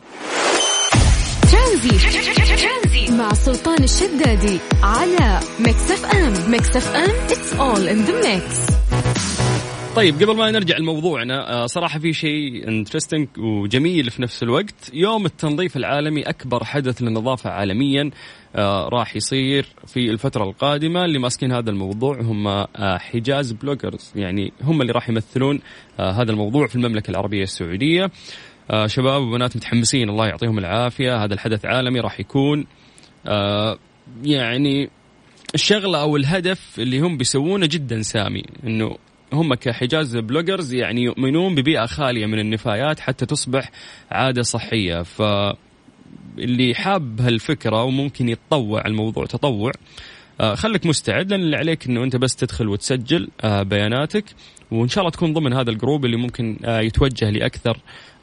ترانزيت 1.51 1.89
مع 3.11 3.33
سلطان 3.33 3.83
الشدادي 3.83 4.59
على 4.83 5.39
ميكس 5.59 5.91
اف 5.91 6.05
ام 6.05 6.51
ميكس 6.51 6.75
اف 6.75 6.95
ام 6.95 7.09
it's 7.27 7.53
all 7.53 7.87
in 7.89 8.09
the 8.09 8.25
mix. 8.25 8.73
طيب 9.95 10.15
قبل 10.15 10.37
ما 10.37 10.51
نرجع 10.51 10.77
لموضوعنا 10.77 11.53
آه، 11.53 11.65
صراحة 11.65 11.99
في 11.99 12.13
شيء 12.13 12.67
interesting 12.67 13.27
وجميل 13.37 14.09
في 14.09 14.21
نفس 14.21 14.43
الوقت. 14.43 14.91
يوم 14.93 15.25
التنظيف 15.25 15.77
العالمي 15.77 16.21
أكبر 16.21 16.63
حدث 16.63 17.01
للنظافة 17.01 17.49
عالميا 17.49 18.11
آه، 18.55 18.89
راح 18.89 19.15
يصير 19.15 19.65
في 19.87 20.09
الفترة 20.09 20.43
القادمة. 20.43 21.05
اللي 21.05 21.19
ماسكين 21.19 21.51
هذا 21.51 21.69
الموضوع 21.69 22.21
هم 22.21 22.47
آه، 22.47 22.67
حجاز 22.97 23.51
بلوجرز 23.51 24.11
يعني 24.15 24.53
هم 24.61 24.81
اللي 24.81 24.93
راح 24.93 25.09
يمثلون 25.09 25.59
هذا 25.99 26.31
الموضوع 26.31 26.67
في 26.67 26.75
المملكة 26.75 27.11
العربية 27.11 27.43
السعودية. 27.43 28.11
شباب 28.85 29.21
وبنات 29.21 29.55
متحمسين 29.55 30.09
الله 30.09 30.27
يعطيهم 30.27 30.57
العافية. 30.57 31.23
هذا 31.23 31.33
الحدث 31.33 31.65
عالمي 31.65 31.99
راح 31.99 32.19
يكون. 32.19 32.65
يعني 34.23 34.89
الشغلة 35.55 36.01
أو 36.01 36.17
الهدف 36.17 36.79
اللي 36.79 36.99
هم 36.99 37.17
بيسوونه 37.17 37.65
جدا 37.65 38.01
سامي 38.01 38.43
إنه 38.63 38.97
هم 39.33 39.53
كحجاز 39.53 40.17
بلوجرز 40.17 40.73
يعني 40.73 41.03
يؤمنون 41.03 41.55
ببيئة 41.55 41.85
خالية 41.85 42.25
من 42.25 42.39
النفايات 42.39 42.99
حتى 42.99 43.25
تصبح 43.25 43.71
عادة 44.11 44.41
صحية. 44.41 45.01
ف 45.01 45.21
اللي 46.37 46.75
حاب 46.75 47.21
هالفكرة 47.21 47.83
وممكن 47.83 48.29
يتطوع 48.29 48.85
الموضوع 48.85 49.25
تطوع 49.25 49.71
آه، 50.41 50.55
خليك 50.55 50.85
مستعد. 50.85 51.29
لأن 51.29 51.41
اللي 51.41 51.57
عليك 51.57 51.87
إنه 51.87 52.03
أنت 52.03 52.15
بس 52.15 52.35
تدخل 52.35 52.67
وتسجل 52.67 53.29
آه، 53.41 53.63
بياناتك 53.63 54.25
وإن 54.71 54.87
شاء 54.87 55.01
الله 55.01 55.11
تكون 55.11 55.33
ضمن 55.33 55.53
هذا 55.53 55.69
ال 55.69 55.75
group 55.75 56.05
اللي 56.05 56.17
ممكن 56.17 56.57
آه، 56.65 56.79
يتوجه 56.79 57.29
لأكثر 57.29 57.77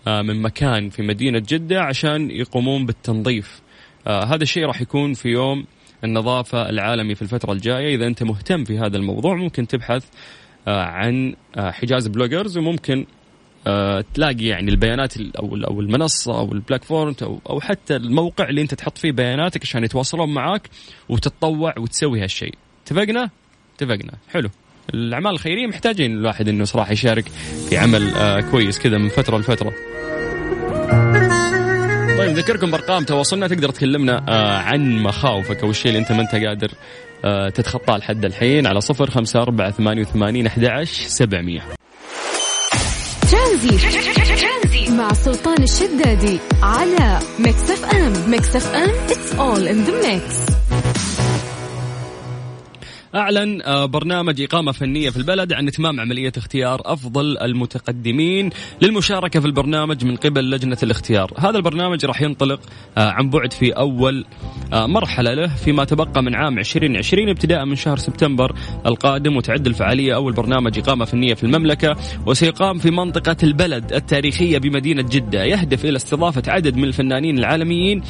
آه، 0.07 0.23
من 0.23 0.43
مكان 0.43 0.91
في 0.91 1.03
مدينة 1.03 1.43
جدة 1.49 1.83
عشان 1.83 2.31
يقومون 2.31 2.87
بالتنظيف. 2.87 3.61
آه، 4.07 4.25
هذا 4.25 4.43
الشيء 4.43 4.65
راح 4.67 4.81
يكون 4.81 5.15
في 5.15 5.29
يوم 5.29 5.65
النظافة 6.05 6.69
العالمي 6.71 7.15
في 7.15 7.23
الفترة 7.23 7.53
الجاية. 7.53 7.95
إذا 7.97 8.07
أنت 8.07 8.23
مهتم 8.23 8.65
في 8.65 8.79
هذا 8.79 8.97
الموضوع 8.97 9.35
ممكن 9.35 9.67
تبحث 9.67 10.05
آه، 10.69 10.83
عن 10.83 11.35
آه، 11.57 11.71
حجاز 11.71 12.07
بلوجرز 12.07 12.59
وممكن 12.59 13.07
آه، 13.67 14.05
تلاقي 14.15 14.45
يعني 14.47 14.71
البيانات 14.71 15.17
ال- 15.17 15.37
أو 15.37 15.55
ال- 15.55 15.65
أو 15.65 15.81
المنصة 15.81 16.39
أو 16.39 16.53
ال 16.53 16.60
platform 16.60 17.15
أو 17.51 17.61
حتى 17.61 17.97
الموقع 17.97 18.49
اللي 18.49 18.61
أنت 18.61 18.75
تحط 18.75 18.99
فيه 18.99 19.13
بياناتك 19.13 19.63
عشان 19.63 19.85
يتواصلون 19.85 20.35
معاك 20.35 20.69
وتتطوع 21.09 21.75
وتسوي 21.79 22.23
هالشيء. 22.23 22.55
اتفقنا؟ 22.87 23.31
اتفقنا. 23.77 24.13
حلو. 24.33 24.51
الأعمال 24.95 25.31
الخيرية 25.33 25.67
محتاجين 25.67 26.13
الواحد 26.13 26.49
إنه 26.49 26.65
صراحة 26.65 26.93
يشارك 26.93 27.29
في 27.69 27.77
عمل 27.79 28.15
آه، 28.15 28.41
كويس 28.41 28.79
كذا 28.79 28.99
من 28.99 29.09
فترة 29.09 29.39
لفترة. 29.39 29.73
طيب 32.27 32.37
نذكركم 32.37 32.71
بأرقام 32.71 33.05
تواصلنا 33.05 33.49
تقدر 33.49 33.71
تكلمنا 33.71 34.25
آه، 34.29 34.57
عن 34.57 35.03
مخاوفك 35.03 35.63
أو 35.63 35.71
الشيء 35.71 35.89
اللي 35.89 35.99
أنت 35.99 36.13
ما 36.13 36.21
أنت 36.21 36.35
قادر 36.35 36.71
آه، 37.25 37.49
تتخطاه 37.49 37.97
لحد 37.97 38.25
الحين 38.25 38.67
على 38.67 38.81
صفر 38.81 39.11
خمسة 39.11 39.43
أربعة 39.43 39.71
ثمانية 39.71 40.03
وثمانين 40.03 40.47
أحد 40.47 40.65
عشر 40.65 41.09
سبعمية. 41.09 41.61
مع 44.91 45.13
سلطان 45.13 45.63
الشدادي 45.63 46.39
على 46.63 47.19
Mix 47.39 47.71
FM. 47.71 48.31
Mix 48.31 48.57
FM 48.57 48.91
it's 49.09 49.39
all 49.39 49.67
in 49.67 49.89
the 49.89 50.07
mix. 50.07 50.54
أعلن 53.15 53.63
آه، 53.63 53.87
برنامج 53.87 54.43
إقامة 54.43 54.73
فنية 54.73 55.11
في 55.11 55.17
البلد 55.17 55.53
عن 55.53 55.69
إتمام 55.69 56.01
عملية 56.01 56.33
اختيار 56.37 56.83
أفضل 56.85 57.39
المتقدمين 57.39 58.51
للمشاركة 58.83 59.41
في 59.41 59.47
البرنامج 59.47 60.05
من 60.05 60.17
قبل 60.17 60.51
لجنة 60.51 60.77
الاختيار. 60.83 61.33
هذا 61.39 61.57
البرنامج 61.57 62.05
راح 62.05 62.23
ينطلق 62.23 62.61
آه، 62.99 63.11
عن 63.11 63.31
بعد 63.31 63.53
في 63.53 63.73
أول 63.73 64.25
آه، 64.73 64.87
مرحلة 64.87 65.35
له 65.35 65.47
فيما 65.47 65.85
تبقى 65.85 66.23
من 66.23 66.35
عام 66.35 66.59
2020 66.59 67.29
ابتداء 67.29 67.65
من 67.65 67.77
شهر 67.77 67.97
سبتمبر 67.97 68.55
القادم 68.87 69.37
وتعد 69.37 69.67
الفعالية 69.67 70.15
أول 70.15 70.33
برنامج 70.33 70.79
إقامة 70.79 71.05
فنية 71.05 71.35
في 71.35 71.45
المملكة 71.45 71.97
وسيقام 72.27 72.79
في 72.79 72.91
منطقة 72.91 73.37
البلد 73.43 73.93
التاريخية 73.93 74.59
بمدينة 74.59 75.03
جدة 75.03 75.45
يهدف 75.45 75.85
إلى 75.85 75.97
استضافة 75.97 76.43
عدد 76.49 76.77
من 76.77 76.85
الفنانين 76.85 77.39
العالميين 77.39 78.03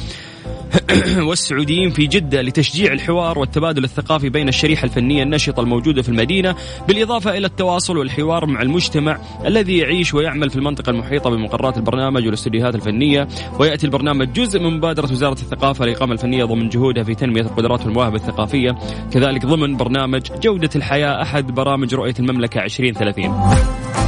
والسعوديين 1.29 1.89
في 1.89 2.07
جدة 2.07 2.41
لتشجيع 2.41 2.93
الحوار 2.93 3.39
والتبادل 3.39 3.83
الثقافي 3.83 4.29
بين 4.29 4.49
الشريحة 4.49 4.85
الفنية 4.85 5.23
النشطة 5.23 5.61
الموجودة 5.61 6.01
في 6.01 6.09
المدينة 6.09 6.55
بالإضافة 6.87 7.37
إلى 7.37 7.47
التواصل 7.47 7.97
والحوار 7.97 8.45
مع 8.45 8.61
المجتمع 8.61 9.19
الذي 9.45 9.77
يعيش 9.77 10.13
ويعمل 10.13 10.49
في 10.49 10.55
المنطقة 10.55 10.89
المحيطة 10.89 11.29
بمقرات 11.29 11.77
البرنامج 11.77 12.25
والاستديوهات 12.25 12.75
الفنية. 12.75 13.27
ويأتي 13.59 13.85
البرنامج 13.85 14.33
جزء 14.33 14.59
من 14.59 14.77
مبادرة 14.77 15.11
وزارة 15.11 15.33
الثقافة 15.33 15.85
للإقامة 15.85 16.13
الفنية 16.13 16.45
ضمن 16.45 16.69
جهودها 16.69 17.03
في 17.03 17.15
تنمية 17.15 17.41
القدرات 17.41 17.85
والمواهب 17.85 18.15
الثقافية 18.15 18.75
كذلك 19.11 19.45
ضمن 19.45 19.77
برنامج 19.77 20.21
جودة 20.43 20.69
الحياة 20.75 21.21
أحد 21.21 21.51
برامج 21.51 21.93
رؤية 21.95 22.15
المملكة 22.19 22.63
2030 22.63 23.25
تقرر 23.25 24.04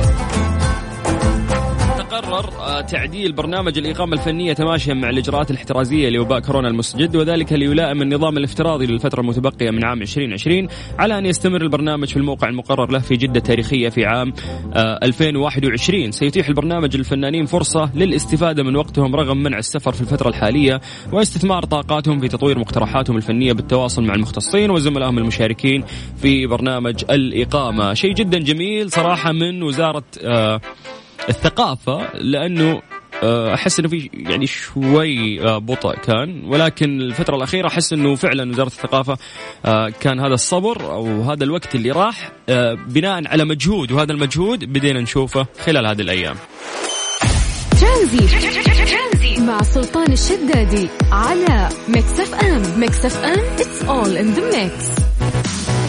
قرر 2.38 2.53
آه، 2.60 2.82
تعديل 2.82 3.32
برنامج 3.32 3.77
الإقامة 3.77 4.13
الفنية 4.13 4.53
تماشيا 4.53 4.94
مع 4.94 5.10
الإجراءات 5.10 5.51
الاحترازية 5.51 6.10
لوباء 6.10 6.39
كورونا 6.39 6.67
المستجد 6.67 7.15
وذلك 7.15 7.53
ليلائم 7.53 8.01
النظام 8.01 8.38
الافتراضي 8.38 8.86
للفترة 8.86 9.22
المتبقية 9.22 9.72
من 9.72 9.86
عام 9.86 10.01
2020 10.01 10.67
على 11.00 11.17
أن 11.17 11.25
يستمر 11.25 11.62
البرنامج 11.62 12.08
في 12.08 12.17
الموقع 12.17 12.50
المقرر 12.50 12.91
له 12.91 13.00
في 13.00 13.15
جدة 13.15 13.39
تاريخية 13.39 13.89
في 13.89 14.06
عام 14.06 14.34
2021 14.75 16.12
سيتيح 16.12 16.48
البرنامج 16.48 16.98
للفنانين 16.98 17.46
فرصة 17.46 17.89
للاستفادة 17.96 18.63
من 18.63 18.75
وقتهم 18.75 19.15
رغم 19.15 19.38
منع 19.38 19.58
السفر 19.58 19.91
في 19.91 20.01
الفترة 20.01 20.29
الحالية 20.29 20.82
واستثمار 21.13 21.65
طاقاتهم 21.65 22.20
في 22.20 22.27
تطوير 22.27 22.60
مقترحاتهم 22.60 23.17
الفنية 23.17 23.53
بالتواصل 23.53 24.03
مع 24.03 24.13
المختصين 24.15 24.72
وزملائهم 24.72 25.17
المشاركين 25.17 25.84
في 26.17 26.48
برنامج 26.48 27.03
الإقامة. 27.10 27.94
شيء 27.94 28.13
جدا 28.13 28.39
جميل 28.39 28.91
صراحة 28.91 29.32
من 29.32 29.63
وزارة 29.63 30.03
آه، 31.28 31.30
الثقافة 31.30 32.18
لأنه 32.18 32.82
آه، 33.24 33.54
أحس 33.54 33.80
إنه 33.80 33.90
في 33.90 34.10
يعني 34.14 34.48
شوي 34.48 35.42
آه، 35.42 35.58
بطء 35.58 35.96
كان. 35.96 36.44
ولكن 36.46 37.02
الفترة 37.02 37.36
الأخيرة 37.36 37.68
أحس 37.68 37.94
إنه 37.94 38.16
فعلا 38.16 38.50
وزارة 38.50 38.68
الثقافة 38.68 39.18
كان 40.00 40.20
هذا 40.20 40.34
الصبر 40.34 40.94
أو 40.94 41.22
هذا 41.22 41.44
الوقت 41.44 41.76
اللي 41.76 41.92
راح 41.92 42.32
بناء 42.88 43.28
على 43.28 43.46
مجهود. 43.46 43.92
وهذا 43.92 44.12
المجهود 44.12 44.66
بدينا 44.66 45.02
نشوفه 45.02 45.46
خلال 45.66 45.86
هذه 45.86 46.02
الأيام. 46.02 46.36
ترانزيت 47.80 49.42
مع 49.42 49.62
سلطان 49.62 50.12
الشدادي 50.12 50.90
على 51.12 51.70
Mix 51.88 52.20
FM. 52.20 52.80
Mix 52.80 53.06
FM 53.06 53.40
it's 53.40 53.84
all 53.84 54.18
in 54.18 54.34
the 54.34 54.64
mix 54.64 55.07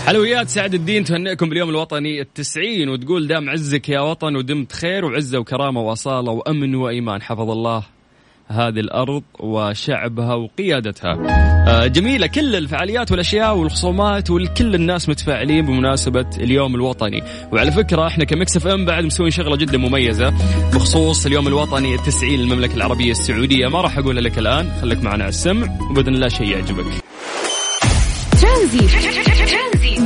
حلويات 0.09 0.49
سعد 0.49 0.75
الدين 0.75 1.05
تهنئكم 1.05 1.49
باليوم 1.49 1.71
الوطني 1.71 2.21
التسعين 2.21 2.89
وتقول 2.89 3.27
دام 3.27 3.51
عزك 3.51 3.89
يا 3.89 4.01
وطن 4.01 4.37
ودمت 4.37 4.73
خير 4.73 5.05
وعزة 5.05 5.39
وكرامة 5.39 5.81
وأصالة 5.81 6.33
وأمن 6.33 6.75
وإيمان. 6.75 7.23
حفظ 7.23 7.51
الله 7.51 7.83
هذه 8.47 8.81
الأرض 8.81 9.23
وشعبها 9.41 10.35
وقيادتها. 10.35 11.19
آه، 11.69 11.87
جميلة 11.87 12.27
كل 12.27 12.57
الفعاليات 12.57 13.11
والأشياء 13.11 13.57
والخصومات 13.57 14.31
وكل 14.31 14.75
الناس 14.75 15.09
متفاعلين 15.09 15.67
بمناسبة 15.67 16.27
اليوم 16.41 16.75
الوطني. 16.75 17.23
وعلى 17.53 17.73
فكرة 17.73 18.07
إحنا 18.07 18.25
ك 18.25 18.35
Mix 18.35 18.67
FM 18.67 18.85
بعد 18.85 19.05
مسوين 19.05 19.31
شغلة 19.31 19.57
جدا 19.57 19.79
مميزة. 19.79 20.31
بخصوص 20.75 21.27
اليوم 21.27 21.49
الوطني 21.49 21.95
التسعين 21.95 22.41
للمملكة 22.41 22.75
العربية 22.75 23.11
السعودية. 23.11 23.69
ما 23.69 23.81
راح 23.81 23.99
أقولها 23.99 24.23
لك 24.23 24.39
الآن 24.39 24.73
خليك 24.81 25.03
معنا 25.03 25.25
على 25.25 25.31
السمع 25.31 25.79
وبإذن 25.91 26.15
الله 26.15 26.29
شيء 26.29 26.49
يعجبك. 26.49 26.87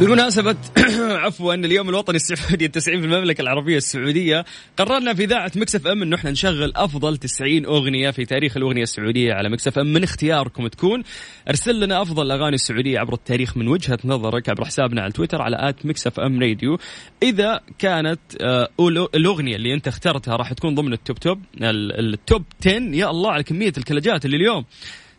بمناسبة 0.00 0.56
عفوا 1.24 1.54
اليوم 1.54 1.88
الوطني 1.88 2.16
السعودي 2.16 2.64
التسعين 2.64 3.00
في 3.00 3.06
المملكة 3.06 3.42
العربية 3.42 3.76
السعودية 3.76 4.44
قررنا 4.76 5.14
في 5.14 5.24
إذاعة 5.24 5.52
Mix 5.56 5.86
FM 5.86 6.02
أنه 6.02 6.16
إحنا 6.16 6.30
نشغل 6.30 6.72
أفضل 6.76 7.16
90 7.16 7.64
أغنية 7.64 8.10
في 8.10 8.24
تاريخ 8.24 8.56
الأغنية 8.56 8.82
السعودية 8.82 9.32
على 9.32 9.48
Mix 9.48 9.78
FM. 9.78 9.92
من 9.92 10.02
اختياركم 10.02 10.66
تكون 10.66 11.02
ارسل 11.48 11.80
لنا 11.80 12.02
أفضل 12.02 12.26
الأغاني 12.26 12.54
السعودية 12.54 12.98
عبر 12.98 13.14
التاريخ 13.14 13.56
من 13.56 13.68
وجهة 13.68 13.98
نظرك 14.04 14.48
عبر 14.48 14.64
حسابنا 14.64 15.02
على 15.02 15.12
تويتر 15.12 15.42
على 15.42 15.68
at 15.68 15.86
Mix 15.86 16.20
FM 16.20 16.40
Radio. 16.40 16.78
إذا 17.22 17.60
كانت 17.78 18.20
آه، 18.40 18.68
الأغنية 19.14 19.56
اللي 19.56 19.74
أنت 19.74 19.88
اخترتها 19.88 20.36
راح 20.36 20.52
تكون 20.52 20.74
ضمن 20.74 20.92
ال 20.92 20.98
top 20.98 21.18
top 21.18 21.38
ال 21.60 21.81
top 21.81 22.44
10 22.66 22.72
يا 22.72 23.10
الله 23.10 23.30
على 23.32 23.42
كمية 23.42 23.72
الكلجات 23.78 24.24
اللي 24.24 24.36
اليوم 24.36 24.64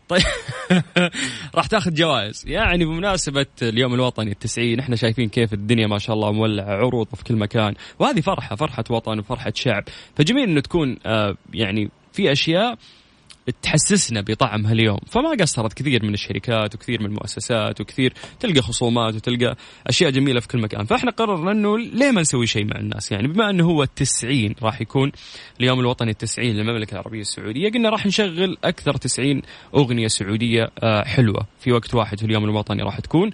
طيب. 0.08 0.22
راح 1.56 1.66
تاخذ 1.66 1.94
جوائز. 1.94 2.44
يعني 2.46 2.84
بمناسبة 2.84 3.46
اليوم 3.62 3.94
الوطني 3.94 4.30
التسعين 4.30 4.80
إحنا 4.80 4.96
شايفين 4.96 5.28
كيف 5.28 5.52
الدنيا 5.52 5.86
ما 5.86 5.98
شاء 5.98 6.16
الله 6.16 6.32
مولعة 6.32 6.64
عروض 6.64 7.06
في 7.14 7.24
كل 7.24 7.36
مكان 7.36 7.74
وهذه 7.98 8.20
فرحة 8.20 8.56
فرحة 8.56 8.84
وطن 8.90 9.18
وفرحة 9.18 9.52
شعب. 9.54 9.84
فجميل 10.16 10.48
إنه 10.48 10.60
تكون 10.60 10.96
آه 11.06 11.36
يعني 11.54 11.90
في 12.12 12.32
أشياء 12.32 12.78
تحسسنا 13.62 14.20
بطعم 14.20 14.66
هاليوم. 14.66 14.98
فما 15.06 15.30
قصرت 15.40 15.72
كثير 15.72 16.04
من 16.04 16.14
الشركات 16.14 16.74
وكثير 16.74 17.00
من 17.00 17.06
المؤسسات 17.06 17.80
وكثير. 17.80 18.12
تلقى 18.40 18.62
خصومات 18.62 19.14
وتلقى 19.14 19.56
أشياء 19.86 20.10
جميلة 20.10 20.40
في 20.40 20.48
كل 20.48 20.60
مكان. 20.60 20.84
فإحنا 20.84 21.10
قررنا 21.10 21.52
أنه 21.52 21.78
ليه 21.78 22.10
ما 22.10 22.20
نسوي 22.20 22.46
شيء 22.46 22.64
مع 22.64 22.80
الناس؟ 22.80 23.12
يعني 23.12 23.28
بما 23.28 23.50
أنه 23.50 23.64
هو 23.64 23.82
التسعين 23.82 24.54
راح 24.62 24.80
يكون 24.80 25.12
اليوم 25.60 25.80
الوطني 25.80 26.10
التسعين 26.10 26.56
للمملكة 26.56 26.92
العربية 26.94 27.20
السعودية 27.20 27.70
قلنا 27.70 27.88
راح 27.90 28.06
نشغل 28.06 28.56
أكثر 28.64 28.96
تسعين 28.96 29.42
أغنية 29.74 30.08
سعودية 30.08 30.70
آه، 30.82 31.04
حلوة. 31.04 31.46
في 31.58 31.72
وقت 31.72 31.94
واحد 31.94 32.18
في 32.18 32.26
اليوم 32.26 32.44
الوطني 32.44 32.82
راح 32.82 33.00
تكون. 33.00 33.30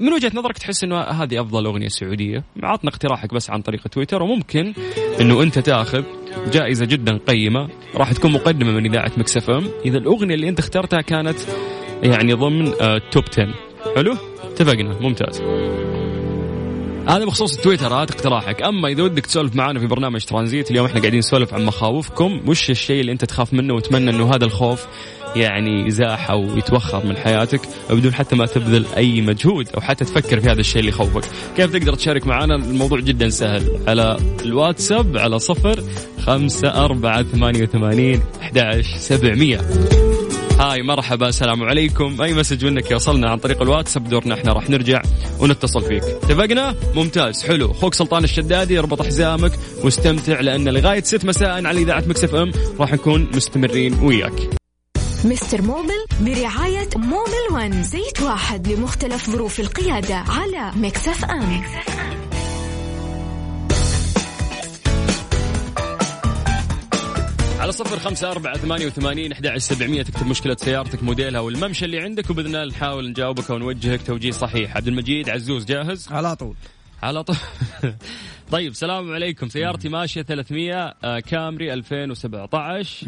من 0.00 0.12
وجهة 0.12 0.32
نظرك 0.34 0.58
تحس 0.58 0.84
إنه 0.84 1.00
هذه 1.00 1.40
أفضل 1.40 1.66
أغنية 1.66 1.88
سعودية؟ 1.88 2.44
عطنا 2.62 2.90
اقتراحك 2.90 3.34
بس 3.34 3.50
عن 3.50 3.62
طريق 3.62 3.88
تويتر 3.88 4.22
وممكن 4.22 4.74
إنه 5.20 5.42
أنت 5.42 5.58
تأخذ 5.58 6.02
جائزة 6.52 6.86
جدا 6.86 7.16
قيمة 7.16 7.68
راح 7.94 8.12
تكون 8.12 8.32
مقدمة 8.32 8.70
من 8.70 8.86
إذاعة 8.86 9.12
مكس 9.16 9.48
إم. 9.48 9.68
إذا 9.84 9.98
الأغنية 9.98 10.34
اللي 10.34 10.48
أنت 10.48 10.58
اخترتها 10.58 11.00
كانت 11.00 11.38
يعني 12.02 12.32
ضمن 12.32 12.72
آه 12.80 13.00
توب 13.10 13.24
10 13.32 13.54
حلو؟ 13.96 14.16
اتفقنا. 14.44 14.98
ممتاز. 15.00 15.42
هذا 17.08 17.24
بخصوص 17.24 17.56
التويتر 17.56 17.94
هات 17.94 18.10
اقتراحك. 18.10 18.62
أما 18.62 18.88
إذا 18.88 19.02
ودك 19.02 19.26
تسولف 19.26 19.56
معنا 19.56 19.80
في 19.80 19.86
برنامج 19.86 20.24
ترانزيت 20.24 20.70
اليوم 20.70 20.86
إحنا 20.86 21.00
قاعدين 21.00 21.18
نسولف 21.18 21.54
عن 21.54 21.64
مخاوفكم. 21.64 22.40
وش 22.46 22.70
الشيء 22.70 23.00
اللي 23.00 23.12
أنت 23.12 23.24
تخاف 23.24 23.54
منه 23.54 23.74
وتمنى 23.74 24.10
إنه 24.10 24.34
هذا 24.34 24.44
الخوف 24.44 24.86
يعني 25.36 25.86
يزاح 25.86 26.30
أو 26.30 26.56
يتوخر 26.56 27.06
من 27.06 27.16
حياتك 27.16 27.60
بدون 27.90 28.14
حتى 28.14 28.36
ما 28.36 28.46
تبذل 28.46 28.86
أي 28.96 29.20
مجهود 29.20 29.68
أو 29.68 29.80
حتى 29.80 30.04
تفكر 30.04 30.40
في 30.40 30.50
هذا 30.50 30.60
الشيء 30.60 30.80
اللي 30.80 30.90
يخوفك 30.90 31.24
كيف 31.56 31.72
تقدر 31.72 31.94
تشارك 31.94 32.26
معنا؟ 32.26 32.54
الموضوع 32.54 33.00
جدا 33.00 33.28
سهل. 33.28 33.80
على 33.88 34.16
الواتساب 34.44 35.16
على 35.16 35.38
صفر 35.38 35.84
خمسة 36.20 36.68
أربعة 36.68 37.22
ثمانية 37.22 37.62
وثمانين 37.62 38.22
أحد 38.42 38.82
سبعمية. 38.96 39.60
هاي 40.60 40.82
مرحبا 40.82 41.28
السلام 41.28 41.62
عليكم. 41.62 42.22
أي 42.22 42.34
مسج 42.34 42.66
منك 42.66 42.90
يوصلنا 42.90 43.30
عن 43.30 43.38
طريق 43.38 43.62
الواتساب؟ 43.62 44.08
دورنا 44.08 44.34
إحنا 44.34 44.52
راح 44.52 44.70
نرجع 44.70 45.02
ونتصل 45.38 45.82
فيك. 45.82 46.02
اتفقنا 46.02 46.74
ممتاز 46.94 47.44
حلو. 47.44 47.70
أخوك 47.70 47.94
سلطان 47.94 48.24
الشدادي 48.24 48.78
اربط 48.78 49.02
حزامك 49.02 49.52
واستمتع 49.84 50.40
لأن 50.40 50.68
لغاية 50.68 51.02
6 51.02 51.28
مساء 51.28 51.66
على 51.66 51.82
إذاعة 51.82 52.04
Mix 52.06 52.34
FM 52.34 52.52
راح 52.80 52.92
نكون 52.92 53.30
مستمرين 53.34 53.94
وياك. 54.02 54.59
Mister 55.24 55.62
Mobil 55.62 56.04
برعاية 56.20 56.88
Mobil 56.96 57.52
1 57.52 57.82
زيت 57.82 58.22
واحد 58.22 58.68
لمختلف 58.68 59.30
ظروف 59.30 59.60
القيادة 59.60 60.14
على 60.14 60.72
Mix 60.76 61.24
FM, 61.24 61.58
Mix 61.58 62.00
FM. 62.00 62.20
على 67.60 67.72
صفر 67.72 67.98
خمسة 67.98 68.30
أربعة 68.30 68.56
ثمانية 68.56 68.86
وثمانين 68.86 69.32
أحد 69.32 69.58
سبعمية. 69.58 70.02
تكتب 70.02 70.26
مشكلة 70.26 70.56
سيارتك 70.56 71.02
موديلها 71.02 71.40
والممشى 71.40 71.84
اللي 71.84 72.00
عندك 72.00 72.30
وبإذن 72.30 72.56
الله 72.56 72.64
نحاول 72.64 73.10
نجاوبك 73.10 73.50
ونوجهك 73.50 74.02
توجيه 74.06 74.30
صحيح. 74.30 74.76
عبد 74.76 74.88
المجيد 74.88 75.28
عزوز 75.28 75.64
جاهز؟ 75.64 76.08
على 76.12 76.36
طول. 76.36 76.56
على 77.02 77.24
طول. 77.24 77.36
طيب 78.52 78.74
سلام 78.74 79.12
عليكم. 79.12 79.48
سيارتي 79.48 79.88
ماشية 79.88 80.22
300 80.22 80.74
آه، 81.04 81.20
كامري 81.20 81.72
2017 81.72 83.06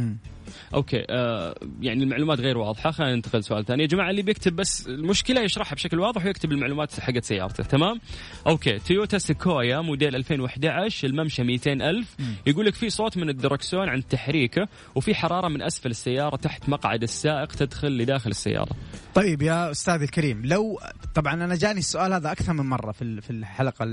okay 0.75 1.07
آه 1.11 1.55
يعني 1.81 2.05
المعلومات 2.05 2.41
غير 2.41 2.59
واضحة. 2.59 2.91
خلينا 2.91 3.15
ننتقل 3.15 3.39
لسؤال 3.39 3.65
ثاني. 3.65 3.83
يا 3.83 3.89
جماعة 3.89 4.11
اللي 4.11 4.23
بيكتب 4.23 4.57
بس 4.57 4.87
المشكلة 4.89 5.41
يشرحها 5.41 5.75
بشكل 5.75 6.01
واضح 6.01 6.27
ويكتب 6.27 6.53
المعلومات 6.53 7.01
حقت 7.01 7.25
سيارته 7.25 7.65
تمام؟ 7.65 8.01
okay 8.47 8.79
تويوتا 8.79 9.19
سيكويا 9.19 9.81
موديل 9.81 10.17
2011 10.17 11.09
الممشى 11.09 11.43
200 11.43 11.73
ألف. 11.73 12.17
يقول 12.47 12.67
لك 12.67 12.75
في 12.75 12.91
صوت 12.91 13.17
من 13.17 13.29
الدركسون 13.29 13.89
عند 13.89 14.03
تحريكه 14.03 14.69
وفي 14.95 15.15
حرارة 15.15 15.49
من 15.49 15.63
أسفل 15.63 15.91
السيارة 15.91 16.37
تحت 16.37 16.69
مقعد 16.69 17.03
السائق 17.03 17.47
تدخل 17.47 17.89
لداخل 17.99 18.31
السيارة. 18.31 18.71
طيب 19.15 19.43
يا 19.43 19.71
استاذي 19.71 20.05
الكريم 20.05 20.47
لو 20.47 20.81
طبعا 21.15 21.35
أنا 21.35 21.55
جاني 21.57 21.79
السؤال 21.79 22.13
هذا 22.13 22.33
أكثر 22.33 22.53
من 22.53 22.67
مرة 22.67 22.93
في 22.93 23.21
في 23.21 23.31
الحلقة 23.31 23.85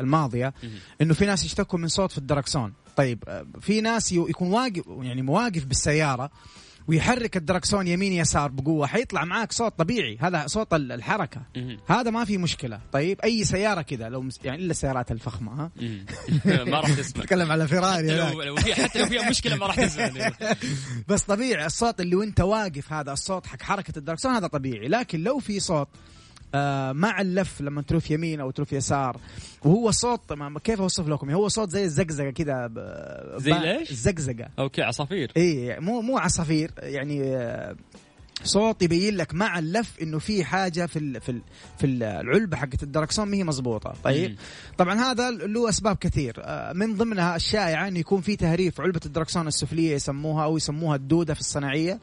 الماضية 0.00 0.54
إنه 1.00 1.14
في 1.14 1.26
ناس 1.26 1.44
يشتكوا 1.44 1.78
من 1.78 1.88
صوت 1.88 2.12
في 2.12 2.18
الدركسون 2.18 2.72
طيب 2.96 3.24
آه، 3.28 3.46
في 3.60 3.80
ناس 3.80 4.12
يكون 4.12 4.50
واقف 4.50 4.82
يعني 5.02 5.22
مواقف 5.22 5.64
بالسيارة 5.64 6.30
ويحرك 6.88 7.36
الدركسون 7.36 7.88
يمين 7.88 8.12
يسار 8.12 8.50
بقوة 8.50 8.86
حيطلع 8.86 9.24
معاك 9.24 9.52
صوت 9.52 9.78
طبيعي. 9.78 10.18
هذا 10.20 10.46
صوت 10.46 10.74
الحركة. 10.74 11.42
هذا 11.86 12.10
ما 12.10 12.24
في 12.24 12.38
مشكلة. 12.38 12.80
طيب 12.92 13.20
أي 13.20 13.44
سيارة 13.44 13.82
كذا 13.82 14.08
لو 14.08 14.22
مس... 14.22 14.40
يعني 14.44 14.62
إلا 14.62 14.70
السيارات 14.70 15.12
الفخمة 15.12 15.52
ها؟ 15.64 15.70
ما 16.70 16.80
راح 16.80 16.90
تسمع. 16.94 17.22
تتكلم 17.22 17.52
على 17.52 17.68
فيراري 17.68 18.16
لو, 18.16 18.42
لو 18.42 18.56
في 18.56 18.74
حتى 18.74 18.98
لو 18.98 19.06
فيها 19.06 19.30
مشكلة 19.30 19.56
ما 19.56 19.66
راح 19.66 19.76
تسمع. 19.84 20.32
بس 21.08 21.22
طبيعي 21.22 21.66
الصوت 21.66 22.00
اللي 22.00 22.16
وانت 22.16 22.40
واقف 22.40 22.92
هذا 22.92 23.12
الصوت 23.12 23.46
حق 23.46 23.62
حركة 23.62 23.98
الدركسون 23.98 24.32
هذا 24.32 24.46
طبيعي. 24.46 24.88
لكن 24.88 25.20
لو 25.20 25.38
في 25.38 25.60
صوت 25.60 25.88
مع 26.92 27.20
اللف 27.20 27.60
لما 27.60 27.82
تلف 27.82 28.10
يمين 28.10 28.40
أو 28.40 28.50
تلف 28.50 28.72
يسار. 28.72 29.16
وهو 29.64 29.90
صوت 29.90 30.20
كيف 30.64 30.80
أوصف 30.80 31.08
لكم؟ 31.08 31.30
هو 31.30 31.48
صوت 31.48 31.70
زي 31.70 31.84
الزقزقة 31.84 32.30
كذا 32.30 32.70
زي 33.36 33.52
ليش؟ 33.52 33.90
الزقزقه 33.90 34.48
okay 34.58 34.82
عصافير. 34.82 35.32
اي 35.36 35.80
مو 35.80 36.00
مو 36.00 36.18
عصافير 36.18 36.70
يعني 36.78 37.36
آه، 37.36 37.76
صوت 38.44 38.82
يبين 38.82 39.16
لك 39.16 39.34
مع 39.34 39.58
اللف 39.58 39.98
إنه 40.02 40.18
في 40.18 40.44
حاجة 40.44 40.86
في 40.86 40.98
ال 40.98 41.20
في 41.20 41.28
ال 41.28 41.40
في 41.78 41.86
العلبه 41.86 42.56
حقت 42.56 42.82
الدركسون 42.82 43.28
ما 43.28 43.36
هي 43.36 43.44
مضبوطة. 43.44 43.94
طيب؟ 44.04 44.30
مم. 44.30 44.36
طبعا 44.78 44.94
هذا 44.94 45.30
له 45.30 45.68
أسباب 45.68 45.96
كثير. 45.96 46.34
آه، 46.38 46.72
من 46.72 46.94
ضمنها 46.94 47.36
الشائعه 47.36 47.88
انه 47.88 47.98
يكون 47.98 48.20
في 48.20 48.36
تهريب 48.36 48.80
علبة 48.80 49.00
الدركسون 49.06 49.46
السفلية 49.46 49.94
يسموها 49.94 50.44
أو 50.44 50.56
يسموها 50.56 50.96
الدودة 50.96 51.34
في 51.34 51.40
الصناعية. 51.40 52.00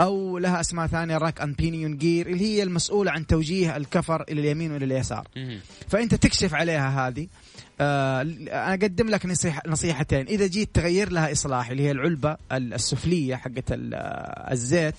أو 0.00 0.38
لها 0.38 0.60
أسماء 0.60 0.86
ثانية 0.86 1.18
راك 1.18 1.40
أن 1.40 1.52
بينيون 1.52 1.96
جير 1.96 2.26
اللي 2.26 2.44
هي 2.44 2.62
المسؤولة 2.62 3.10
عن 3.10 3.26
توجيه 3.26 3.76
الكفر 3.76 4.22
إلى 4.28 4.40
اليمين 4.40 4.72
وإلى 4.72 4.84
اليسار. 4.84 5.28
فأنت 5.88 6.14
تكشف 6.14 6.54
عليها 6.54 7.08
هذه. 7.08 7.26
آه 7.80 8.22
أنا 8.22 8.70
أقدم 8.70 9.08
لك 9.08 9.26
نصيحة 9.26 9.62
نصيحتين. 9.66 10.26
إذا 10.26 10.46
جيت 10.46 10.74
تغير 10.74 11.12
لها 11.12 11.32
إصلاح 11.32 11.70
اللي 11.70 11.82
هي 11.82 11.90
العلبة 11.90 12.36
السفلية 12.52 13.36
حقت 13.36 13.72
ال- 13.72 13.94
الزيت 14.52 14.94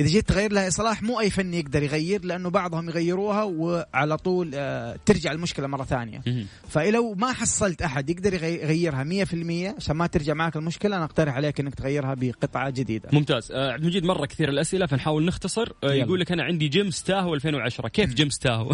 إذا 0.00 0.08
جيت 0.08 0.28
تغير 0.28 0.52
لها 0.52 0.68
إصلاح 0.68 1.02
مو 1.02 1.20
أي 1.20 1.30
فني 1.30 1.58
يقدر 1.58 1.82
يغير 1.82 2.24
لأنه 2.24 2.50
بعضهم 2.50 2.88
يغيروها 2.88 3.42
وعلى 3.42 4.16
طول 4.16 4.50
آه 4.54 4.96
ترجع 5.06 5.32
المشكلة 5.32 5.66
مرة 5.66 5.84
ثانية. 5.84 6.20
فلو 6.68 7.14
ما 7.14 7.32
حصلت 7.32 7.82
أحد 7.82 8.10
يقدر 8.10 8.34
يغي- 8.34 8.62
يغيرها 8.62 9.04
100% 9.04 9.74
عشان 9.76 9.96
ما 9.96 10.06
ترجع 10.06 10.34
معك 10.34 10.56
المشكلة 10.56 10.96
أنا 10.96 11.04
أقترح 11.04 11.34
عليك 11.34 11.60
إنك 11.60 11.74
تغيرها 11.74 12.14
بقطعة 12.14 12.70
جديدة. 12.70 13.08
ممتاز. 13.12 13.52
آه، 13.52 13.72
عبد 13.72 13.82
المجيد 13.82 14.04
مرة 14.04 14.26
كثير 14.26 14.48
الأسئلة 14.48 14.86
فنحاول 14.86 15.24
نختصر. 15.24 15.72
آه،. 15.84 15.92
يقول 15.92 16.20
لك 16.20 16.32
أنا 16.32 16.42
عندي 16.42 16.68
جيم 16.68 16.90
ستاهو 16.90 17.34
2010 17.34 17.88
كيف 17.88 18.14
جيم 18.14 18.30
ستاهو 18.30 18.72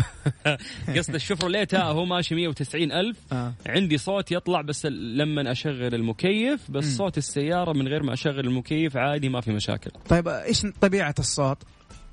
قصد 0.97 1.15
الشفروليه 1.15 1.65
تاهو؟ 1.65 2.05
ماشي 2.05 2.35
190 2.35 2.93
ألف. 2.93 3.17
عندي 3.67 3.99
صوت 3.99 4.33
يطلع 4.33 4.61
بس 4.61 4.87
لما 4.87 5.53
أشغل 5.53 5.95
المكيف 5.95 6.71
بس. 6.71 6.97
صوت 6.97 7.19
السيارة 7.19 7.73
من 7.73 7.89
غير 7.89 8.03
ما 8.03 8.13
أشغل 8.13 8.41
المكيف 8.41 8.97
عادي 8.97 9.29
ما 9.29 9.41
في 9.41 9.53
مشاكل. 9.53 9.91
طيب 10.09 10.29
إيش 10.29 10.63
طبيعة 10.81 11.14
الصوت؟ 11.19 11.59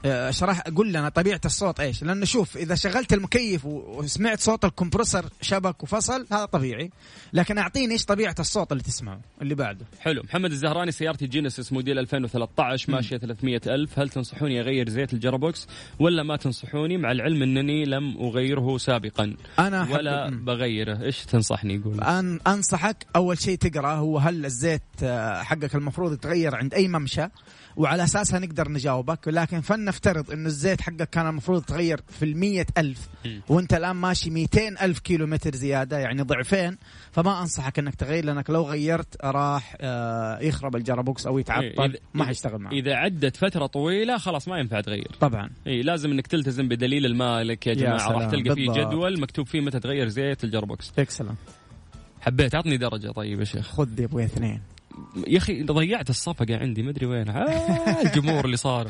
آه، 0.05 0.29
اشرح 0.29 0.61
قول 0.61 0.89
لنا 0.89 1.09
طبيعة 1.09 1.41
الصوت 1.45 1.79
إيش؟ 1.79 2.03
لأنه 2.03 2.25
شوف 2.25 2.57
إذا 2.57 2.75
شغلت 2.75 3.13
المكيف 3.13 3.65
وسمعت 3.65 4.39
صوت 4.39 4.65
الكمبرسر 4.65 5.25
شبك 5.41 5.83
وفصل 5.83 6.27
هذا 6.31 6.45
طبيعي، 6.45 6.91
لكن 7.33 7.57
أعطيني 7.57 7.93
إيش 7.93 8.05
طبيعة 8.05 8.35
الصوت 8.39 8.71
اللي 8.71 8.83
تسمعه 8.83 9.21
اللي 9.41 9.55
بعده. 9.55 9.85
حلو. 9.99 10.21
محمد 10.23 10.51
الزهراني 10.51 10.91
سيارتي 10.91 11.27
جينيسيس 11.27 11.73
موديل 11.73 11.99
2013 11.99 12.91
ماشية 12.91 13.17
300 13.17 13.61
ألف. 13.67 13.99
هل 13.99 14.09
تنصحوني 14.09 14.61
أغير 14.61 14.89
زيت 14.89 15.13
ال 15.13 15.19
gearbox؟ 15.19 15.67
ولا 15.99 16.23
ما 16.23 16.35
تنصحوني؟ 16.35 16.97
مع 16.97 17.11
العلم 17.11 17.43
أنني 17.43 17.85
لم 17.85 18.17
أغيره 18.17 18.77
سابقا. 18.77 19.35
أنا 19.59 19.87
ولا. 19.91 20.29
بغيره. 20.29 21.03
إيش 21.03 21.25
تنصحني 21.25 21.75
يقول؟ 21.75 22.01
أنا 22.01 22.39
أنصحك 22.47 23.05
أول 23.15 23.37
شيء 23.39 23.57
تقرا 23.57 23.93
هو 23.93 24.17
هل 24.17 24.45
الزيت 24.45 24.81
آه، 25.03 25.43
حقك 25.43 25.75
المفروض 25.75 26.13
يتغير 26.13 26.55
عند 26.55 26.73
أي 26.73 26.87
ممشى؟ 26.87 27.27
وعلى 27.75 28.03
اساسها 28.03 28.39
نقدر 28.39 28.71
نجاوبك 28.71 29.27
لكن 29.27 29.61
فلنفترض 29.61 30.31
إنه 30.31 30.47
الزيت 30.47 30.81
حقك 30.81 31.09
كان 31.09 31.27
المفروض 31.27 31.61
يتغير 31.61 32.01
في 32.07 32.25
المية 32.25 32.65
ألف. 32.77 33.09
وأنت 33.49 33.73
الآن 33.73 33.95
ماشي 33.95 34.29
200 34.29 34.67
ألف 34.85 34.99
كيلو 34.99 35.27
متر 35.27 35.55
زيادة 35.55 35.97
يعني 35.99 36.21
ضعفين 36.21 36.77
فما 37.11 37.41
أنصحك 37.41 37.79
إنك 37.79 37.95
تغير 37.95 38.25
لأنك 38.25 38.49
لو 38.49 38.63
غيرت 38.63 39.17
راح 39.25 39.75
آه، 39.81 40.39
يخرب 40.39 40.75
ال 40.75 40.82
gearbox 40.82 41.27
أو 41.27 41.37
إيه، 41.37 41.41
يتعطل 41.41 41.93
إذا- 41.93 41.99
ما 42.13 42.25
حيشتغل 42.25 42.57
معك. 42.61 42.73
إذا 42.73 42.95
عدت 42.95 43.35
فترة 43.37 43.65
طويلة 43.65 44.17
خلاص 44.17 44.47
ما 44.47 44.57
ينفع 44.59 44.81
تغير. 44.81 45.11
طبعا. 45.19 45.49
اي 45.67 45.81
لازم 45.81 46.11
إنك 46.11 46.27
تلتزم 46.27 46.67
بدليل 46.67 47.05
المالك 47.05 47.67
يا 47.67 47.71
يا 47.71 47.77
جماعة 47.77 48.11
راح 48.11 48.25
تلقى 48.29 48.55
فيه 48.55 48.67
بالضبط. 48.67 48.87
جدول 48.87 49.19
مكتوب 49.21 49.47
فيه 49.47 49.61
متى 49.61 49.79
تغير 49.79 50.07
زيت 50.07 50.43
ال 50.43 50.49
gearbox 50.49 50.91
excellent. 50.99 51.37
حبيت 52.21 52.55
اعطني 52.55 52.77
درجة 52.77 53.11
طيب 53.11 53.39
يا 53.39 53.45
شيخ. 53.45 53.67
خذ 53.71 53.99
يا 53.99 54.05
أبوي 54.05 54.23
اثنين. 54.25 54.61
يا 55.27 55.37
أخي 55.37 55.63
ضيعت 55.63 56.09
الصفقة 56.09 56.57
عندي 56.57 56.83
مدري 56.83 57.05
وين. 57.05 57.29
آه 57.29 58.01
الجمهور 58.01 58.45
اللي 58.45 58.57
صار. 58.57 58.87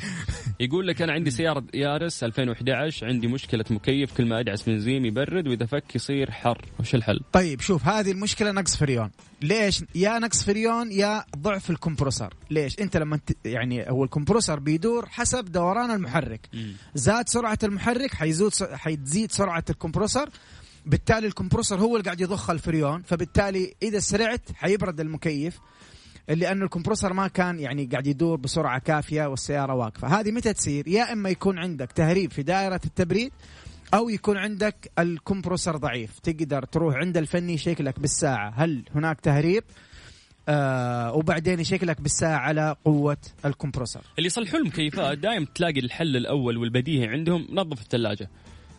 يقول 0.60 0.88
لك 0.88 1.02
أنا 1.02 1.14
عندي 1.14 1.32
سيارة 1.32 1.64
يارس 1.74 2.24
2011 2.24 3.08
عندي 3.08 3.28
مشكلة 3.28 3.66
مكيف 3.70 4.18
كل 4.18 4.26
ما 4.26 4.40
أدعس 4.40 4.70
بنزين 4.70 5.06
يبرد 5.06 5.48
وإذا 5.48 5.66
فك 5.66 5.96
يصير 5.96 6.32
حر. 6.32 6.66
وش 6.80 6.96
الحل؟ 6.96 7.20
طيب 7.34 7.62
شوف 7.62 7.88
هذه 7.88 8.12
المشكلة 8.12 8.52
نقص 8.52 8.78
فريون 8.78 9.12
ليش؟ 9.42 9.84
يا 9.96 10.20
نقص 10.20 10.44
فريون 10.44 10.92
يا 10.92 11.26
ضعف 11.38 11.70
ال 11.70 11.75
compressor. 11.75 12.34
ليش؟ 12.52 12.80
أنت 12.80 12.98
لما 12.98 13.18
ت... 13.18 13.38
يعني 13.46 13.90
هو 13.90 14.04
ال 14.04 14.09
compressor 14.09 14.60
بيدور 14.60 15.06
حسب 15.06 15.46
دوران 15.52 15.92
المحرك. 15.92 16.50
زاد 16.96 17.30
سرعة 17.30 17.60
المحرك 17.64 18.14
حيزود 18.14 18.54
س... 18.54 18.64
حيتزيد 18.64 19.32
سرعة 19.32 19.64
ال 19.70 19.75
compressor. 19.75 20.30
بالتالي 20.86 21.28
ال 21.28 21.33
compressor 21.33 21.80
هو 21.80 21.96
اللي 21.96 22.06
قاعد 22.06 22.22
يضخ 22.22 22.50
الفريون. 22.50 23.02
فبالتالي 23.02 23.74
إذا 23.84 24.00
سرعت 24.00 24.42
حيبرد 24.56 25.00
المكيف. 25.00 25.60
لأنه 26.28 26.66
الكمبروسر 26.66 27.14
ما 27.14 27.28
كان 27.28 27.60
يعني 27.60 27.86
قاعد 27.86 28.08
يدور 28.08 28.38
بسرعة 28.38 28.80
كافية 28.80 29.26
والسيارة 29.26 29.74
واقفة. 29.74 30.20
هذه 30.20 30.32
متى 30.32 30.54
تصير؟ 30.54 30.88
يا 30.88 31.14
إما 31.14 31.30
يكون 31.30 31.60
عندك 31.60 31.92
تهريب 31.92 32.32
في 32.32 32.44
دائرة 32.44 32.82
التبريد 32.86 33.32
أو 33.94 34.10
يكون 34.10 34.38
عندك 34.38 34.92
الكمبروسر 35.00 35.78
ضعيف. 35.78 36.20
تقدر 36.20 36.66
تروح 36.66 36.96
عند 36.96 37.18
الفني 37.18 37.54
يشيك 37.54 37.82
لك 37.82 38.00
بالساعة. 38.00 38.54
هل 38.56 38.84
هناك 38.96 39.20
تهريب؟ 39.20 39.64
آه 40.50 41.14
وبعدين 41.14 41.60
يشيك 41.60 41.84
لك 41.84 42.02
بالساعة 42.02 42.38
على 42.38 42.76
قوة 42.86 43.18
الكمبروسر. 43.46 44.02
اللي 44.18 44.28
يصلحون 44.28 44.62
المكيفات 44.62 45.18
دائما 45.18 45.46
تلاقي 45.56 45.80
الحل 45.80 46.18
الأول 46.18 46.58
والبديهي 46.58 47.08
عندهم 47.08 47.48
نظف 47.52 47.82
الثلاجة. 47.82 48.30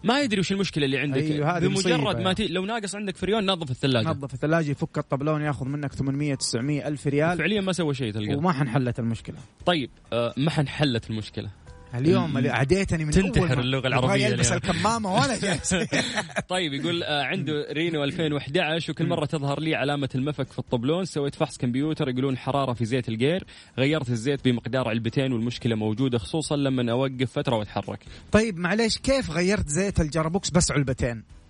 ما 0.04 0.20
يدري 0.20 0.40
وش 0.40 0.52
المشكلة 0.52 0.84
اللي 0.84 0.98
عندك. 0.98 1.22
أيوه، 1.22 1.56
هذه 1.56 1.66
بمجرد. 1.66 2.20
ما 2.20 2.32
تي... 2.32 2.48
لو 2.48 2.64
ناقص 2.64 2.94
عندك 2.94 3.16
فريون 3.16 3.46
نظف 3.46 3.70
الثلاجة. 3.70 4.08
نظف 4.08 4.34
الثلاجة 4.34 4.70
يفك 4.70 4.98
الطبلون 4.98 5.42
ياخذ 5.42 5.66
منك 5.66 5.92
800 5.92 6.34
900 6.34 6.88
ألف 6.88 7.06
ريال. 7.06 7.38
فعليا 7.38 7.60
ما 7.60 7.72
سوى 7.72 7.94
شيء 7.94 8.12
تلقاه. 8.12 8.36
وما 8.36 8.52
حنحلت 8.52 8.98
المشكلة. 8.98 9.36
طيب 9.66 9.90
آه 10.12 10.34
ما 10.36 10.50
حنحلت 10.50 11.10
المشكلة. 11.10 11.50
اليوم 11.94 12.38
اللي 12.38 12.50
عديتني 12.50 13.04
من 13.04 13.10
تنتحر 13.10 13.58
أول 13.58 13.74
يبغى 13.74 13.88
العربية 13.88 14.26
يلبس. 14.26 14.52
الكمامة 14.52 15.14
وأنا 15.14 15.38
جالس 15.38 15.74
طيب 16.48 16.72
يقول 16.72 17.02
آه 17.02 17.22
عنده 17.22 17.66
رينو 17.70 18.04
2011 18.04 18.92
وكل 18.92 19.06
مرة 19.06 19.26
تظهر 19.26 19.60
لي 19.60 19.74
علامة 19.74 20.08
المفك 20.14 20.52
في 20.52 20.58
الطبلون 20.58 21.04
سويت 21.04 21.34
فحص 21.34 21.58
كمبيوتر 21.58 22.08
يقولون 22.08 22.38
حرارة 22.38 22.72
في 22.72 22.84
زيت 22.84 23.08
الجير 23.08 23.44
غيرت 23.78 24.10
الزيت 24.10 24.44
بمقدار 24.44 24.88
علبتين 24.88 25.32
والمشكلة 25.32 25.74
موجودة 25.76 26.18
خصوصا 26.18 26.56
لما 26.56 26.92
أوقف 26.92 27.32
فترة 27.32 27.56
وأتحرك 27.56 27.98
طيب 28.32 28.58
معليش 28.58 28.98
كيف 28.98 29.30
غيرت 29.30 29.68
زيت 29.68 30.00
الجرابوكس 30.00 30.50
بس 30.50 30.70
علبتين؟ 30.70 31.41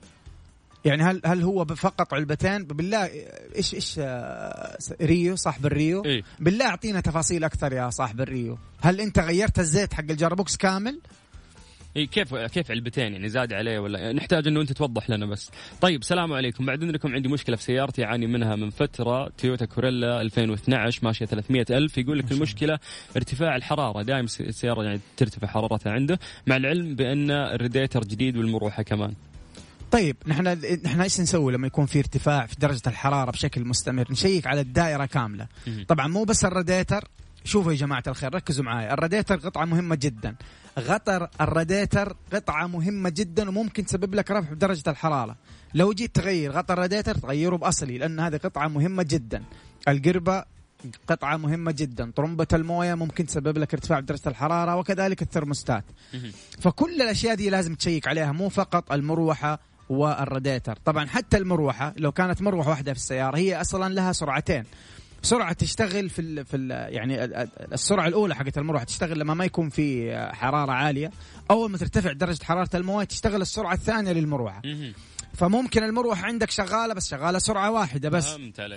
يعني 0.84 1.02
هل 1.02 1.20
هل 1.24 1.42
هو 1.42 1.64
فقط 1.64 2.14
علبتين؟ 2.14 2.64
بالله 2.64 3.10
إيش 3.56 3.74
إيش 3.74 3.94
آه، 3.98 4.78
ريو 5.02 5.36
صاحب 5.36 5.66
الريو؟ 5.66 6.04
إيه؟ 6.04 6.22
بالله 6.40 6.66
أعطينا 6.66 7.00
تفاصيل 7.00 7.44
أكثر 7.44 7.72
يا 7.72 7.90
صاحب 7.90 8.20
الريو، 8.20 8.58
هل 8.80 9.00
أنت 9.00 9.18
غيرت 9.18 9.58
الزيت 9.58 9.94
حق 9.94 10.04
ال 10.10 10.16
gearbox 10.16 10.56
كامل؟ 10.56 11.00
إيه 11.96 12.06
كيف 12.06 12.34
كيف 12.34 12.70
علبتين 12.70 13.12
يعني 13.12 13.28
زاد 13.28 13.52
عليه 13.52 13.78
ولا 13.78 14.12
نحتاج 14.12 14.46
إنه 14.46 14.60
أنت 14.60 14.72
توضح 14.72 15.10
لنا 15.10 15.26
بس. 15.26 15.50
طيب 15.80 16.00
السلام 16.00 16.32
عليكم 16.32 16.66
بعد 16.66 16.82
اذنكم 16.82 17.14
عندي 17.14 17.28
مشكلة 17.28 17.56
في 17.56 17.62
سيارتي 17.62 18.04
اعاني 18.04 18.26
منها 18.26 18.56
من 18.56 18.70
فترة 18.70 19.28
تويوتا 19.38 19.64
كورولا 19.64 20.20
2012 20.20 21.04
ماشية 21.04 21.26
300 21.26 21.66
ألف 21.70 21.98
يقول 21.98 22.18
لك 22.18 22.32
المشكلة 22.32 22.78
ارتفاع 23.16 23.56
الحرارة 23.56 24.02
دائما 24.02 24.28
السيارة 24.40 24.82
يعني 24.84 25.00
ترتفع 25.16 25.46
حرارتها 25.46 25.92
عنده 25.92 26.18
مع 26.46 26.56
العلم 26.56 26.94
بأن 26.94 27.30
الريديتر 27.30 28.04
جديد 28.04 28.36
والمروحة 28.36 28.82
كمان. 28.82 29.14
طيب 29.92 30.16
نحن 30.26 30.58
نحن 30.84 31.00
إيش 31.00 31.20
نسوي 31.20 31.52
لما 31.52 31.66
يكون 31.66 31.86
في 31.86 31.98
ارتفاع 31.98 32.46
في 32.46 32.56
درجة 32.58 32.82
الحرارة 32.86 33.30
بشكل 33.30 33.64
مستمر؟ 33.64 34.06
نشيك 34.10 34.46
على 34.46 34.60
الدائرة 34.60 35.06
كاملة. 35.06 35.46
طبعا 35.88 36.08
مو 36.08 36.24
بس 36.24 36.44
الراديتر. 36.44 37.08
شوفوا 37.44 37.72
يا 37.72 37.76
جماعة 37.76 38.02
الخير 38.06 38.34
ركزوا 38.34 38.64
معي 38.64 38.92
الراديتر 38.92 39.36
قطعة 39.36 39.64
مهمة 39.64 39.94
جدا. 39.94 40.34
غطا 40.78 41.28
الراديتر 41.40 42.16
قطعة 42.32 42.66
مهمة 42.66 43.10
جدا 43.10 43.48
وممكن 43.48 43.86
تسبب 43.86 44.14
لك 44.14 44.30
رفع 44.30 44.50
بدرجة 44.50 44.90
الحرارة. 44.90 45.36
لو 45.74 45.92
جيت 45.92 46.14
تغير 46.14 46.52
غطا 46.52 46.74
الراديتر 46.74 47.14
تغيره 47.14 47.56
بأصلي 47.56 47.98
لأن 47.98 48.20
هذه 48.20 48.36
قطعة 48.36 48.68
مهمة 48.68 49.02
جدا. 49.02 49.42
القربة 49.88 50.44
قطعة 51.08 51.36
مهمة 51.36 51.72
جدا. 51.72 52.10
طرمبة 52.10 52.46
الموية 52.52 52.94
ممكن 52.94 53.26
تسبب 53.26 53.58
لك 53.58 53.74
ارتفاع 53.74 54.00
بدرجة 54.00 54.28
الحرارة 54.28 54.76
وكذلك 54.76 55.22
الثرموستات. 55.22 55.84
مهم. 56.14 56.32
فكل 56.60 57.02
الأشياء 57.02 57.34
دي 57.34 57.50
لازم 57.50 57.74
تشيك 57.74 58.08
عليها 58.08 58.32
مو 58.32 58.48
فقط 58.48 58.92
المروحة 58.92 59.71
والراديتر 59.88 60.78
طبعا 60.84 61.06
حتى 61.06 61.36
المروحة 61.36 61.94
لو 61.96 62.12
كانت 62.12 62.42
مروحة 62.42 62.70
واحدة 62.70 62.92
في 62.92 62.98
السيارة 62.98 63.36
هي 63.36 63.60
أصلا 63.60 63.94
لها 63.94 64.12
سرعتين 64.12 64.64
سرعة 65.22 65.52
تشتغل 65.52 66.08
في 66.10 66.18
ال 66.22 66.44
في 66.46 66.56
ال 66.56 66.70
يعني 66.94 67.24
ال- 67.24 67.34
ال- 67.34 67.72
السرعة 67.72 68.08
الأولى 68.08 68.34
حقت 68.34 68.58
المروحة 68.58 68.84
تشتغل 68.84 69.18
لما 69.18 69.34
ما 69.34 69.44
يكون 69.44 69.68
في 69.68 70.16
حرارة 70.34 70.72
عالية 70.72 71.10
أول 71.50 71.70
ما 71.70 71.78
ترتفع 71.78 72.12
درجة 72.12 72.44
حرارة 72.44 72.68
الموية 72.76 73.04
تشتغل 73.04 73.42
السرعة 73.42 73.74
الثانية 73.74 74.12
للمروحة. 74.12 74.62
فممكن 75.34 75.82
المروحة 75.84 76.26
عندك 76.26 76.50
شغالة 76.50 76.94
بس 76.94 77.08
شغالة 77.10 77.38
سرعة 77.38 77.70
واحدة 77.70 78.08
بس. 78.08 78.26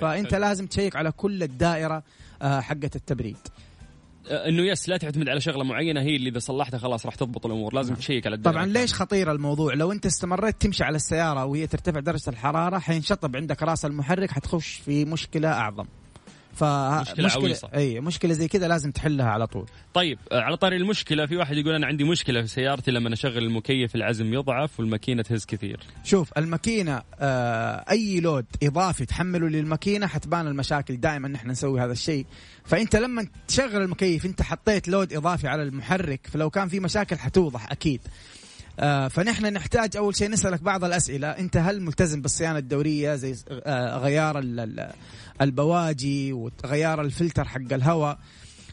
فأنت. 0.01 0.35
لازم 0.35 0.67
تشيك 0.67 0.95
على 0.95 1.11
كل 1.11 1.43
الدائرة 1.43 2.03
آه، 2.41 2.59
حقت 2.59 2.95
التبريد 2.95 3.37
انه 4.29 4.63
yes 4.63 4.89
لا 4.89 4.97
تعتمد 4.97 5.29
على 5.29 5.41
شغلة 5.41 5.63
معينة 5.63 6.01
هي 6.01 6.15
اللي 6.15 6.29
إذا 6.29 6.39
صلحتها 6.39 6.77
خلاص 6.77 7.05
راح 7.05 7.15
تضبط 7.15 7.45
الأمور. 7.45 7.73
لازم 7.73 7.95
تشيك 7.95 8.27
على 8.27 8.35
الدائرة 8.35 8.55
طبعا 8.57 8.65
ليش 8.65 8.93
خطير 8.93 9.31
الموضوع؟ 9.31 9.73
لو 9.73 9.91
أنت 9.91 10.05
استمريت 10.05 10.61
تمشي 10.61 10.83
على 10.83 10.95
السيارة 10.95 11.45
وهي 11.45 11.67
ترتفع 11.67 11.99
درجة 11.99 12.29
الحرارة 12.29 12.79
حينشطب 12.79 13.35
عندك 13.35 13.63
رأس 13.63 13.85
المحرك 13.85 14.31
حتخش 14.31 14.73
في 14.85 15.05
مشكلة 15.05 15.47
أعظم. 15.49 15.85
مشكلة 16.63 17.31
عويصة. 17.31 17.69
إي 17.75 17.99
مشكلة 17.99 18.33
زي 18.33 18.47
كذا 18.47 18.67
لازم 18.67 18.91
تحلها 18.91 19.25
على 19.25 19.47
طول. 19.47 19.65
طيب 19.93 20.19
آه، 20.31 20.41
على 20.41 20.57
طاري 20.57 20.75
المشكلة 20.75 21.25
في 21.25 21.37
واحد 21.37 21.57
يقول 21.57 21.75
أنا 21.75 21.87
عندي 21.87 22.03
مشكلة 22.03 22.41
في 22.41 22.47
سيارتي 22.47 22.91
لما 22.91 23.13
أشغل 23.13 23.37
المكيف 23.37 23.95
العزم 23.95 24.33
يضعف 24.33 24.79
والماكينة 24.79 25.21
تهز 25.21 25.45
كثير. 25.45 25.79
شوف 26.03 26.37
الماكينة 26.37 27.01
آه 27.19 27.85
أي 27.91 28.19
load 28.19 28.45
إضافي 28.63 29.05
تحمله 29.05 29.47
للماكينة 29.47 30.07
حتبان 30.07 30.47
المشاكل 30.47 30.97
دائما 30.97 31.27
نحن 31.27 31.49
نسوي 31.49 31.81
هذا 31.81 31.91
الشيء. 31.91 32.25
فأنت 32.65 32.95
لما 32.95 33.27
تشغل 33.47 33.81
المكيف 33.81 34.25
أنت 34.25 34.41
حطيت 34.41 34.87
load 34.87 35.13
إضافي 35.13 35.47
على 35.47 35.63
المحرك 35.63 36.27
فلو 36.27 36.49
كان 36.49 36.67
في 36.67 36.79
مشاكل 36.79 37.17
حتوضح 37.17 37.71
أكيد. 37.71 38.01
فنحن 39.07 39.45
نحتاج 39.53 39.97
أول 39.97 40.15
شيء 40.15 40.29
نسألك 40.29 40.61
بعض 40.63 40.83
الأسئلة. 40.83 41.27
أنت 41.27 41.57
هل 41.57 41.81
ملتزم 41.81 42.21
بالصيانة 42.21 42.57
الدورية 42.59 43.15
زي 43.15 43.35
آه 43.49 43.97
غيار 43.97 44.39
ال- 44.39 44.59
ال- 44.59 44.91
البواجي 45.41 46.33
وغيار 46.33 47.01
الفلتر 47.01 47.45
حق 47.45 47.73
الهواء؟ 47.73 48.19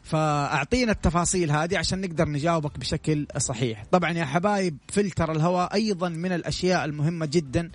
فأعطينا 0.04 0.92
التفاصيل 0.92 1.50
هذه 1.50 1.78
عشان 1.78 2.00
نقدر 2.00 2.28
نجاوبك 2.28 2.78
بشكل 2.78 3.26
صحيح. 3.38 3.84
طبعا 3.92 4.10
يا 4.10 4.24
حبايب 4.24 4.76
فلتر 4.88 5.32
الهواء 5.32 5.74
أيضا 5.74 6.08
من 6.08 6.32
الأشياء 6.32 6.84
المهمة 6.84 7.26
جدا 7.26 7.70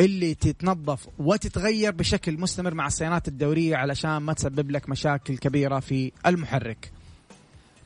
اللي 0.00 0.34
تتنظف 0.34 1.08
وتتغير 1.18 1.92
بشكل 1.92 2.40
مستمر 2.40 2.74
مع 2.74 2.86
الصيانات 2.86 3.28
الدورية 3.28 3.76
علشان 3.76 4.16
ما 4.16 4.32
تسبب 4.32 4.70
لك 4.70 4.88
مشاكل 4.88 5.36
كبيرة 5.38 5.80
في 5.80 6.12
المحرك. 6.26 6.90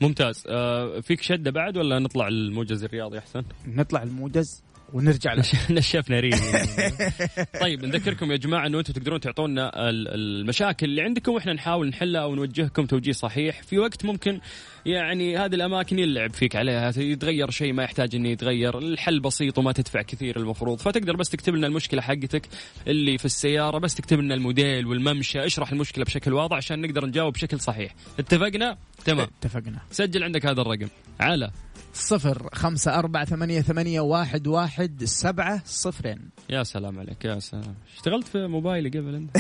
ممتاز. 0.02 0.44
آه 0.48 1.00
فيك 1.00 1.22
شدة 1.22 1.50
بعد 1.50 1.76
ولا 1.76 1.98
نطلع 1.98 2.28
الموجز 2.28 2.84
الرياضي 2.84 3.18
أحسن؟ 3.18 3.42
نطلع 3.66 4.02
الموجز. 4.02 4.62
ونرجع 4.92 5.32
له. 5.32 5.44
نشفنا 5.70 6.20
ريم 6.20 6.32
طيب 7.60 7.84
نذكركم 7.84 8.32
يا 8.32 8.36
جماعة 8.36 8.66
أنه 8.66 8.78
أنتم 8.78 8.92
تقدرون 8.92 9.20
تعطونا 9.20 9.88
ال- 9.90 10.08
المشاكل 10.08 10.86
اللي 10.86 11.02
عندكم 11.02 11.32
وإحنا 11.32 11.52
نحاول 11.52 11.88
نحلها 11.88 12.20
أو 12.22 12.34
نوجهكم 12.34 12.86
توجيه 12.86 13.12
صحيح. 13.12 13.62
في 13.62 13.78
وقت 13.78 14.04
ممكن 14.04 14.40
يعني 14.86 15.36
هذه 15.38 15.54
الأماكن 15.54 15.98
يلعب 15.98 16.30
فيك 16.32 16.56
عليها 16.56 16.92
يتغير 16.96 17.50
شيء 17.50 17.72
ما 17.72 17.82
يحتاج 17.82 18.14
إنه 18.14 18.28
يتغير 18.28 18.78
الحل 18.78 19.20
بسيط 19.20 19.58
وما 19.58 19.72
تدفع 19.72 20.02
كثير 20.02 20.36
المفروض. 20.36 20.78
فتقدر 20.78 21.16
بس 21.16 21.30
تكتب 21.30 21.54
لنا 21.54 21.66
المشكلة 21.66 22.02
حقتك 22.02 22.42
اللي 22.86 23.18
في 23.18 23.24
السيارة 23.24 23.78
بس 23.78 23.94
تكتب 23.94 24.20
لنا 24.20 24.34
الموديل 24.34 24.86
والممشى 24.86 25.44
اشرح 25.46 25.72
المشكلة 25.72 26.04
بشكل 26.04 26.32
واضح 26.32 26.56
عشان 26.56 26.80
نقدر 26.80 27.06
نجاوب 27.06 27.32
بشكل 27.32 27.60
صحيح. 27.60 27.94
اتفقنا؟ 28.18 28.76
تمام. 29.04 29.26
اتفقنا. 29.40 29.78
سجل 29.90 30.22
عندك 30.24 30.46
هذا 30.46 30.60
الرقم. 30.60 30.88
على 31.20 31.50
صفر 31.92 32.48
خمسة 32.54 32.98
أربعة 32.98 33.24
ثمانية, 33.24 33.60
ثمانية 33.60 34.00
واحد, 34.00 34.46
واحد 34.46 35.04
سبعة 35.04 35.62
صفرين. 35.64 36.30
يا 36.50 36.62
سلام 36.62 36.98
عليك 36.98 37.24
يا 37.24 37.38
سلام. 37.38 37.74
اشتغلت 37.94 38.28
في 38.28 38.46
موبايلي 38.46 38.88
قبل 38.88 39.14
أنت؟ 39.14 39.36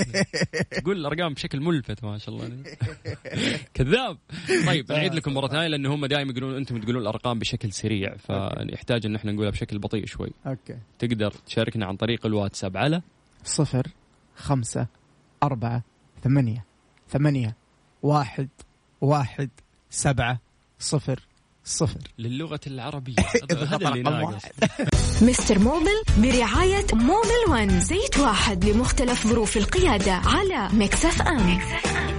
تقول 0.80 0.96
الأرقام 0.96 1.34
بشكل 1.34 1.60
ملفت 1.60 2.04
ما 2.04 2.18
شاء 2.18 2.34
الله. 2.34 2.62
كذاب. 3.74 4.18
طيب 4.66 4.92
نعيد 4.92 5.14
لكم 5.14 5.34
مرة 5.34 5.48
ثانية 5.48 5.66
لأنه 5.66 5.94
هم 5.94 6.06
دائما 6.06 6.30
يقولون 6.30 6.56
أنتم 6.56 6.80
تقولون 6.80 7.02
الأرقام 7.02 7.38
بشكل 7.38 7.72
سريع 7.72 8.16
فيحتاج 8.16 9.06
أن 9.06 9.14
إحنا 9.14 9.32
نقولها 9.32 9.50
بشكل 9.50 9.78
بطيء 9.78 10.06
شوي. 10.06 10.30
أوكي. 10.46 10.78
تقدر 10.98 11.30
تشاركنا 11.30 11.86
عن 11.86 11.96
طريق 11.96 12.26
الواتساب 12.26 12.76
على؟ 12.76 13.02
صفر 13.44 13.86
خمسة 14.36 14.86
أربعة 15.42 15.82
ثمانية 16.24 16.64
ثمانية 17.08 17.56
واحد 18.02 18.48
واحد 19.00 19.50
سبعة 19.90 20.40
صفر. 20.78 21.20
صفر. 21.66 21.98
للغة 22.18 22.60
العربية. 22.66 23.14
إذا 23.50 23.64
هذا 23.64 23.88
اللي 23.88 24.02
ناقص. 24.02 24.42
مستر 25.28 25.58
موبل 25.58 26.02
برعاية 26.18 26.86
موبل 26.92 27.50
ون 27.50 27.80
زيت 27.80 28.18
واحد 28.18 28.64
لمختلف 28.64 29.26
ظروف 29.26 29.56
القيادة 29.56 30.12
على 30.12 30.68
مكسف 30.72 31.22
أم. 31.22 31.36
على 31.38 31.60
صفر 31.60 32.15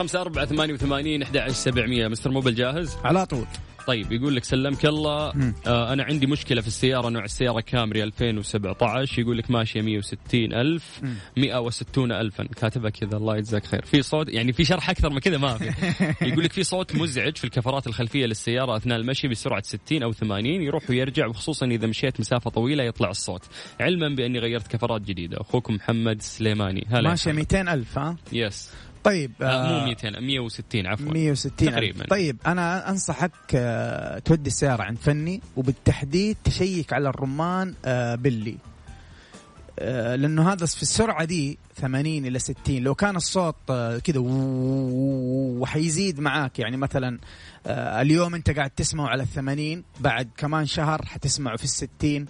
خمسة 0.00 0.20
أربعة 0.20 0.46
ثمانية 0.46 0.74
وثمانين 0.74 1.22
أحد 1.22 1.36
عشر 1.36 1.52
سبعمية. 1.52 2.08
مستر 2.08 2.30
موبل 2.30 2.54
جاهز 2.54 2.96
على 3.04 3.26
طول. 3.26 3.46
طيب 3.86 4.12
يقول 4.12 4.36
لك 4.36 4.44
سلمك 4.44 4.86
الله. 4.86 5.32
آه 5.66 5.92
أنا 5.92 6.02
عندي 6.02 6.26
مشكلة 6.26 6.60
في 6.60 6.66
السيارة 6.66 7.08
نوع 7.08 7.24
السيارة 7.24 7.60
كامري 7.60 8.02
2017 8.02 9.20
يقول 9.20 9.38
لك 9.38 9.50
ماشية 9.50 9.82
160 9.82 10.20
ألف. 10.34 11.00
مم. 11.02 11.14
160 11.36 12.12
ألفا 12.12 12.44
كاتبها 12.44 12.90
كذا 12.90 13.16
الله 13.16 13.36
يجزاك 13.36 13.66
خير. 13.66 13.84
في 13.84 14.02
صوت 14.02 14.28
يعني 14.28 14.52
في 14.52 14.64
شرح 14.64 14.90
أكثر 14.90 15.10
من 15.10 15.18
كذا 15.18 15.38
ما 15.38 15.58
في. 15.58 15.72
يقول 16.28 16.44
لك 16.44 16.52
في 16.52 16.62
صوت 16.62 16.96
مزعج 16.96 17.36
في 17.36 17.44
الكفرات 17.44 17.86
الخلفية 17.86 18.26
للسيارة 18.26 18.76
أثناء 18.76 18.98
المشي 18.98 19.28
بسرعة 19.28 19.62
60 19.62 20.02
أو 20.02 20.12
80 20.12 20.46
يروح 20.46 20.90
ويرجع 20.90 21.26
وخصوصا 21.26 21.66
إذا 21.66 21.86
مشيت 21.86 22.20
مسافة 22.20 22.50
طويلة 22.50 22.84
يطلع 22.84 23.10
الصوت. 23.10 23.42
علما 23.80 24.08
بأني 24.08 24.38
غيرت 24.38 24.66
كفرات 24.66 25.00
جديدة. 25.00 25.40
أخوكم 25.40 25.74
محمد 25.74 26.16
السليماني 26.16 26.86
هلا 26.90 27.08
ماشية 27.08 27.32
200 27.32 27.74
ألف 27.74 27.98
ها؟ 27.98 28.16
يس 28.32 28.70
طيب 29.04 29.32
آه 29.42 29.80
مو 29.80 29.86
200 29.86 30.10
160 30.20 30.86
عفوا. 30.86 31.12
160 31.12 31.56
تقريباً. 31.56 32.04
طيب 32.06 32.36
أنا 32.46 32.90
أنصحك 32.90 33.32
آه، 33.54 34.18
تودي 34.18 34.48
السيارة 34.50 34.82
عند 34.82 34.98
فني 34.98 35.40
وبالتحديد 35.56 36.36
تشيك 36.44 36.92
على 36.92 37.08
الرمان 37.08 37.74
آه، 37.84 38.14
بلي. 38.14 38.56
آه، 39.78 40.16
لأنه 40.16 40.52
هذا 40.52 40.66
في 40.66 40.82
السرعة 40.82 41.24
دي 41.24 41.58
80 41.76 42.26
إلى 42.26 42.38
60 42.38 42.56
لو 42.78 42.94
كان 42.94 43.16
الصوت 43.16 43.56
آه، 43.70 43.98
كذا 43.98 44.18
وحيزيد 45.60 46.20
معاك 46.20 46.58
يعني 46.58 46.76
مثلا 46.76 47.18
آه، 47.66 48.00
اليوم 48.02 48.34
أنت 48.34 48.50
قاعد 48.50 48.70
تسمعه 48.70 49.06
على 49.08 49.22
ال 49.22 49.28
80 49.28 49.84
بعد 50.00 50.28
كمان 50.36 50.66
شهر 50.66 51.06
حتسمعه 51.06 51.56
في 51.56 51.64
ال 51.64 51.68
60 51.68 52.26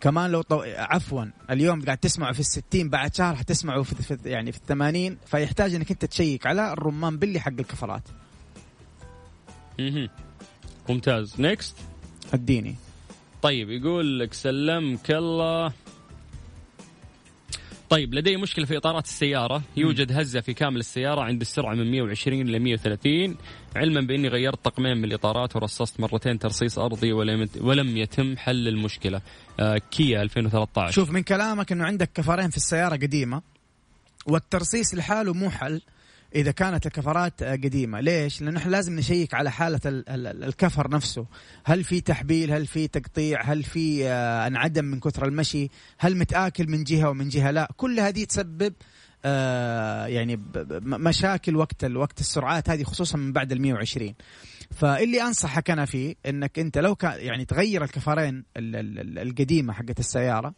كمان 0.00 0.30
لو 0.30 0.42
طو... 0.42 0.62
عفوا 0.76 1.24
اليوم 1.50 1.84
قاعد 1.84 1.98
تسمعه 1.98 2.32
في 2.32 2.40
الستين 2.40 2.88
بعد 2.88 3.14
شهر 3.14 3.36
حتسمعه 3.36 3.82
في, 3.82 3.94
في 4.02 4.30
يعني 4.30 4.52
في 4.52 4.58
الثمانين 4.58 5.18
فيحتاج 5.26 5.74
إنك 5.74 5.90
أنت 5.90 6.04
تشيك 6.04 6.46
على 6.46 6.72
الرمان 6.72 7.16
بلي 7.16 7.40
حق 7.40 7.52
الكفرات. 7.52 8.02
مهم. 9.78 10.08
ممتاز. 10.88 11.40
next 11.40 11.76
أديني. 12.34 12.74
طيب 13.42 13.70
يقول 13.70 14.20
لك 14.20 14.34
سلمك 14.34 15.10
الله. 15.10 15.72
طيب 17.90 18.14
لدي 18.14 18.36
مشكلة 18.36 18.64
في 18.64 18.76
إطارات 18.76 19.04
السيارة. 19.04 19.62
يوجد 19.76 20.12
هزة 20.12 20.40
في 20.40 20.54
كامل 20.54 20.76
السيارة 20.80 21.20
عند 21.20 21.40
السرعة 21.40 21.74
من 21.74 21.90
120 21.90 22.40
إلى 22.40 22.58
130 22.58 23.36
علما 23.76 24.00
بأني 24.00 24.28
غيرت 24.28 24.64
طقمين 24.64 24.96
من 24.96 25.04
الإطارات 25.04 25.56
ورصصت 25.56 26.00
مرتين 26.00 26.38
ترصيص 26.38 26.78
أرضي 26.78 27.12
ولم 27.12 27.48
ولم 27.60 27.96
يتم 27.96 28.36
حل 28.36 28.68
المشكلة. 28.68 29.20
آه 29.60 29.78
كيا 29.90 30.22
2013 30.22 30.92
شوف 30.92 31.10
من 31.10 31.22
كلامك 31.22 31.72
إنه 31.72 31.84
عندك 31.84 32.10
كفرين 32.14 32.50
في 32.50 32.56
السيارة 32.56 32.96
قديمة 32.96 33.42
والترصيص 34.26 34.94
لحاله 34.94 35.32
مو 35.34 35.50
حل. 35.50 35.80
إذا 36.36 36.50
كانت 36.50 36.86
الكفرات 36.86 37.42
قديمة. 37.42 38.00
ليش؟ 38.00 38.42
لأنه 38.42 38.58
إحنا 38.58 38.70
لازم 38.70 38.96
نشيك 38.98 39.34
على 39.34 39.50
حالة 39.50 39.80
ال- 39.86 40.08
ال- 40.08 40.44
الكفر 40.44 40.90
نفسه. 40.90 41.26
هل 41.64 41.84
في 41.84 42.00
تحبيل؟ 42.00 42.52
هل 42.52 42.66
في 42.66 42.88
تقطيع؟ 42.88 43.42
هل 43.42 43.62
في 43.62 44.08
آه، 44.08 44.46
انعدم 44.46 44.84
من 44.84 45.00
كثر 45.00 45.24
المشي؟ 45.26 45.68
هل 45.98 46.16
متآكل 46.16 46.70
من 46.70 46.84
جهة 46.84 47.08
ومن 47.10 47.28
جهة؟ 47.28 47.50
لا. 47.50 47.68
كل 47.76 48.00
هذه 48.00 48.24
تسبب 48.24 48.74
آه، 49.24 50.06
يعني 50.06 50.40
مشاكل 50.82 51.56
وقت 51.56 51.84
وقت 51.84 52.20
السرعات 52.20 52.70
هذه 52.70 52.82
خصوصا 52.82 53.18
من 53.18 53.32
بعد 53.32 53.52
ال 53.52 53.62
120 53.62 54.14
فاللي 54.70 55.22
أنصحك 55.22 55.70
أنا 55.70 55.84
فيه 55.84 56.14
إنك 56.26 56.58
أنت 56.58 56.78
لو 56.78 56.94
كان 56.94 57.12
يعني 57.20 57.44
تغير 57.44 57.84
الكفرين 57.84 58.44
ال- 58.56 58.76
ال- 58.76 58.98
ال- 58.98 59.18
القديمة 59.18 59.72
حقت 59.72 59.98
السيارة 59.98 60.54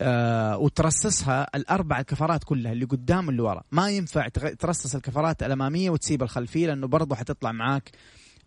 آه 0.00 0.58
وترصصها 0.58 1.46
الأربع 1.54 1.98
الكفرات 2.00 2.44
كلها 2.44 2.72
اللي 2.72 2.84
قدام 2.84 3.26
واللي 3.26 3.42
ورا. 3.42 3.62
ما 3.72 3.90
ينفع 3.90 4.28
ترصص 4.58 4.94
الكفرات 4.94 5.42
الأمامية 5.42 5.90
وتسيب 5.90 6.22
الخلفية 6.22 6.66
لأنه 6.66 6.86
برضه 6.86 7.16
حتطلع 7.16 7.52
معاك 7.52 7.90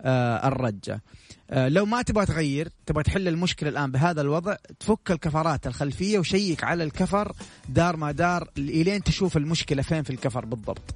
آه 0.01 0.47
الرجة. 0.47 1.01
آه 1.49 1.67
لو 1.69 1.85
ما 1.85 2.01
تبغى 2.01 2.25
تغير 2.25 2.69
تبغى 2.85 3.03
تحل 3.03 3.27
المشكلة 3.27 3.69
الآن 3.69 3.91
بهذا 3.91 4.21
الوضع 4.21 4.55
تفك 4.79 5.11
الكفرات 5.11 5.67
الخلفية 5.67 6.19
وشيك 6.19 6.63
على 6.63 6.83
الكفر 6.83 7.31
دار 7.69 7.97
ما 7.97 8.11
دار 8.11 8.49
الين 8.57 9.03
تشوف 9.03 9.37
المشكلة 9.37 9.81
فين 9.81 10.03
في 10.03 10.09
الكفر 10.09 10.45
بالضبط. 10.45 10.95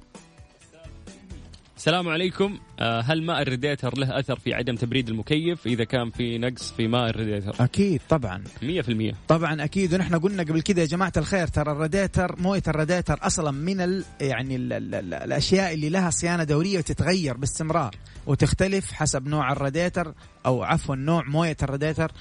السلام 1.78 2.08
عليكم. 2.08 2.58
آه، 2.80 3.00
هل 3.00 3.22
ماء 3.22 3.42
الريديتر 3.42 3.98
له 3.98 4.18
أثر 4.18 4.38
في 4.38 4.54
عدم 4.54 4.74
تبريد 4.74 5.08
المكيف؟ 5.08 5.66
إذا 5.66 5.84
كان 5.84 6.10
في 6.10 6.38
نقص 6.38 6.72
في 6.72 6.88
ماء 6.88 7.10
الريديتر. 7.10 7.64
أكيد 7.64 8.00
طبعا. 8.08 8.44
100% 8.62 9.14
طبعا 9.28 9.64
أكيد 9.64 9.94
ونحن 9.94 10.18
قلنا 10.18 10.42
قبل 10.42 10.62
كذا 10.62 10.80
يا 10.80 10.86
جماعة 10.86 11.12
الخير 11.16 11.46
ترى 11.46 11.72
الراديتر 11.72 12.36
موية 12.40 12.62
الراديتر 12.68 13.18
أصلا 13.22 13.50
من 13.50 13.80
ال 13.80 14.04
يعني 14.20 14.56
ال 14.56 14.72
ال 14.72 14.94
ال 14.94 15.14
الأشياء 15.14 15.74
اللي 15.74 15.88
لها 15.88 16.10
صيانة 16.10 16.44
دورية 16.44 16.78
وتتغير 16.78 17.36
باستمرار 17.36 17.94
وتختلف 18.26 18.92
حسب 18.92 19.26
نوع 19.26 19.52
الراديتر 19.52 20.14
أو 20.46 20.62
عفوا 20.62 20.96
نوع 20.96 21.24
موية 21.28 21.56
الراديتر 21.62 22.12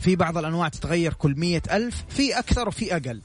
في 0.00 0.16
بعض 0.16 0.38
الأنواع 0.38 0.68
تتغير 0.68 1.12
كل 1.12 1.34
مية 1.36 1.62
ألف 1.72 2.04
في 2.08 2.38
أكثر 2.38 2.68
وفي 2.68 2.96
أقل. 2.96 3.20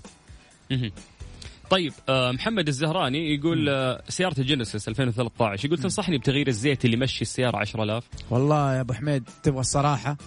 طيب 1.74 1.94
آه، 2.10 2.32
محمد 2.32 2.68
الزهراني 2.68 3.36
يقول 3.36 3.70
آه، 3.70 4.04
سيارة 4.10 4.40
الجينيسيس 4.40 4.88
2013 4.88 5.66
يقول 5.66 5.80
تنصحني 5.80 6.18
بتغيير 6.18 6.48
الزيت 6.48 6.86
اللي 6.86 6.98
يمشي 6.98 7.22
السيارة 7.22 7.58
10000 7.58 8.04
والله 8.30 8.76
يا 8.76 8.82
أبو 8.82 8.94
حميد 8.94 9.24
تبغى 9.44 9.60
الصراحة 9.60 10.18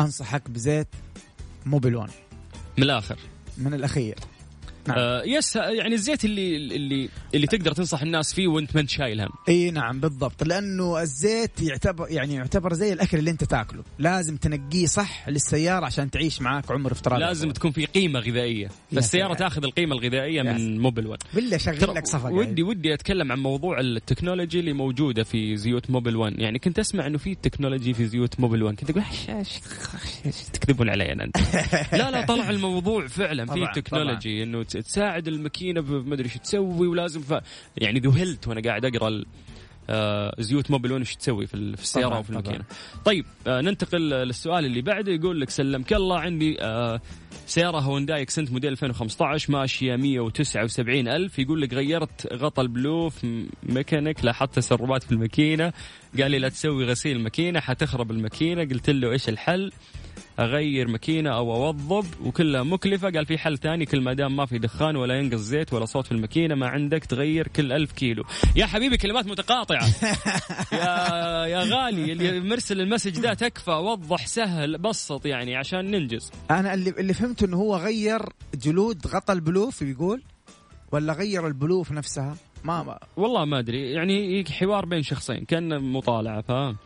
أنصحك 0.00 0.50
بزيت 0.50 0.88
Mobil 1.66 1.92
One 1.92 2.08
من 2.78 2.84
الآخر. 2.84 3.18
من 3.58 3.74
الأخير. 3.74 4.14
نعم. 4.88 4.98
آه 4.98 5.22
yes 5.26 5.56
يعني 5.56 5.94
الزيت 5.94 6.24
اللي 6.24 6.56
اللي 6.56 7.08
اللي 7.34 7.46
تقدر 7.46 7.72
تنصح 7.72 8.02
الناس 8.02 8.34
فيه 8.34 8.48
وانت 8.48 8.74
ما 8.74 8.80
انت 8.80 8.90
شايل 8.90 9.20
هم. 9.20 9.28
اي 9.48 9.70
نعم 9.70 10.00
بالضبط. 10.00 10.42
لأنه 10.42 11.02
الزيت 11.02 11.62
يعتبر 11.62 12.06
يعني 12.10 12.34
يعتبر 12.34 12.72
زي 12.72 12.92
الأكل 12.92 13.18
اللي 13.18 13.30
انت 13.30 13.44
تاكله. 13.44 13.82
لازم 13.98 14.36
تنقيه 14.36 14.86
صح 14.86 15.28
للسيارة 15.28 15.86
عشان 15.86 16.10
تعيش 16.10 16.42
معاك 16.42 16.70
عمر 16.70 16.92
افتراضي. 16.92 17.20
لازم 17.24 17.50
تكون 17.50 17.70
في 17.70 17.86
قيمة 17.86 18.20
غذائية. 18.20 18.68
فالسياره. 18.94 19.34
تاخذ 19.34 19.64
القيمة 19.64 19.94
الغذائية 19.94 20.42
من. 20.42 20.78
Mobil 20.80 21.06
1 21.06 21.22
بالله 21.34 21.56
شغل 21.56 21.94
لك 21.94 22.06
صفقة 22.06 22.32
ودي 22.32 22.62
ودي 22.62 22.94
أتكلم 22.94 23.32
عن 23.32 23.38
موضوع 23.38 23.80
ال 23.80 23.87
technology 23.87 24.60
اللي 24.60 24.72
موجودة 24.72 25.22
في 25.24 25.56
زيوت 25.56 25.90
Mobil 25.90 26.16
1 26.16 26.38
يعني 26.38 26.58
كنت 26.58 26.78
أسمع 26.78 27.06
إنه 27.06 27.18
في 27.18 27.34
technology 27.34 27.94
في 27.94 28.06
زيوت 28.06 28.40
Mobil 28.40 28.62
1 28.62 28.76
كنت 28.80 28.90
أقول 28.90 29.02
"إيش- 29.02 29.28
إيش- 29.30 30.26
إيش 30.26 30.34
تكذبون 30.52 30.88
علي 30.88 31.12
أنا 31.12 31.22
لا 31.92 32.10
لا 32.10 32.26
طلع 32.26 32.50
الموضوع 32.50 33.06
فعلا 33.06 33.46
في 33.46 33.66
technology 33.80 34.42
إنه 34.42 34.62
تساعد 34.76 35.28
الماكينة 35.28 35.80
بمدري 35.80 36.24
إيش 36.24 36.34
تسوي 36.36 36.86
ولازم 36.86 37.20
ف... 37.20 37.34
يعني 37.78 38.00
ذهلت 38.00 38.48
وأنا 38.48 38.60
قاعد 38.60 38.84
أقرأ 38.84 39.08
ال- 39.08 39.26
آه، 39.90 40.34
زيوت 40.38 40.70
Mobil 40.70 40.92
1 40.92 41.00
إيش 41.00 41.16
تسوي 41.16 41.46
في 41.46 41.54
ال- 41.54 41.76
في 41.76 41.82
السيارة 41.82 42.18
وفي. 42.18 42.30
الماكينة. 42.30 42.64
طيب 43.04 43.24
آه، 43.46 43.60
ننتقل 43.60 44.00
للسؤال 44.10 44.64
اللي 44.64 44.82
بعده 44.82 45.12
يقول 45.12 45.40
لك 45.40 45.50
سلمك 45.50 45.92
الله 45.92 46.18
عندي 46.18 46.56
آه، 46.62 47.00
سيارة 47.46 47.78
هونداي 47.80 48.22
إكسنت 48.22 48.52
موديل 48.52 48.70
2015 48.72 49.52
ماشية 49.52 49.96
179 49.96 51.08
ألف. 51.08 51.38
يقول 51.38 51.62
لك 51.62 51.74
غيرت 51.74 52.32
غطى 52.32 52.62
البلوف 52.62 53.26
ميكانيك 53.62 54.24
لاحظت 54.24 54.54
تسربات 54.56 55.02
في 55.02 55.12
الماكينة. 55.12 55.72
قال 56.20 56.30
لي 56.30 56.38
لا 56.38 56.48
تسوي 56.48 56.84
غسيل 56.84 57.20
ماكينة 57.20 57.60
حتخرب 57.60 58.10
الماكينة. 58.10 58.64
قلت 58.64 58.90
له 58.90 59.10
إيش 59.12 59.28
الحل؟ 59.28 59.72
أغير 60.38 60.88
ماكينة 60.88 61.30
أو 61.30 61.54
اوظب 61.54 62.06
وكلها 62.24 62.62
مكلفة. 62.62 63.10
قال 63.10 63.26
في 63.26 63.38
حل 63.38 63.58
ثاني 63.58 63.86
كل 63.86 64.00
ما 64.00 64.12
دام 64.12 64.36
ما 64.36 64.46
في 64.46 64.58
دخان 64.58 64.96
ولا 64.96 65.14
ينقص 65.18 65.40
زيت 65.40 65.72
ولا 65.72 65.84
صوت 65.84 66.06
في 66.06 66.12
الماكينة 66.12 66.54
ما 66.54 66.68
عندك 66.68 67.04
تغير 67.04 67.48
كل 67.48 67.72
ألف 67.72 67.92
كيلو. 67.92 68.24
يا 68.56 68.66
حبيبي 68.66 68.96
كلمات 68.96 69.26
متقاطعة. 69.26 69.86
يا 70.72 71.46
يا 71.46 71.58
غالي 71.58 72.12
اللي 72.12 72.40
مرسل 72.40 72.80
ال 72.80 72.85
message 72.85 73.20
ده 73.20 73.34
تكفى 73.34 73.70
وضح 73.70 74.26
سهل 74.26 74.78
بسط 74.78 75.26
يعني 75.26 75.56
عشان 75.56 75.90
ننجز. 75.90 76.32
أنا 76.50 76.74
اللي 76.74 76.90
اللي 76.90 77.14
فهمته 77.14 77.46
إنه 77.46 77.56
هو 77.56 77.76
غير 77.76 78.22
جلود 78.54 79.06
غطى 79.06 79.32
البلوف 79.32 79.82
يقول 79.82 80.22
ولا 80.92 81.12
غير 81.12 81.46
البلوف 81.46 81.92
نفسها؟ 81.92 82.36
ما, 82.64 82.82
ما. 82.82 82.98
والله 83.16 83.44
ما 83.44 83.58
أدري. 83.58 83.92
يعني 83.92 84.44
حوار 84.50 84.86
بين 84.86 85.02
شخصين 85.02 85.44
كان 85.44 85.92
مطالعة 85.92 86.40
فاهم؟ 86.42 86.76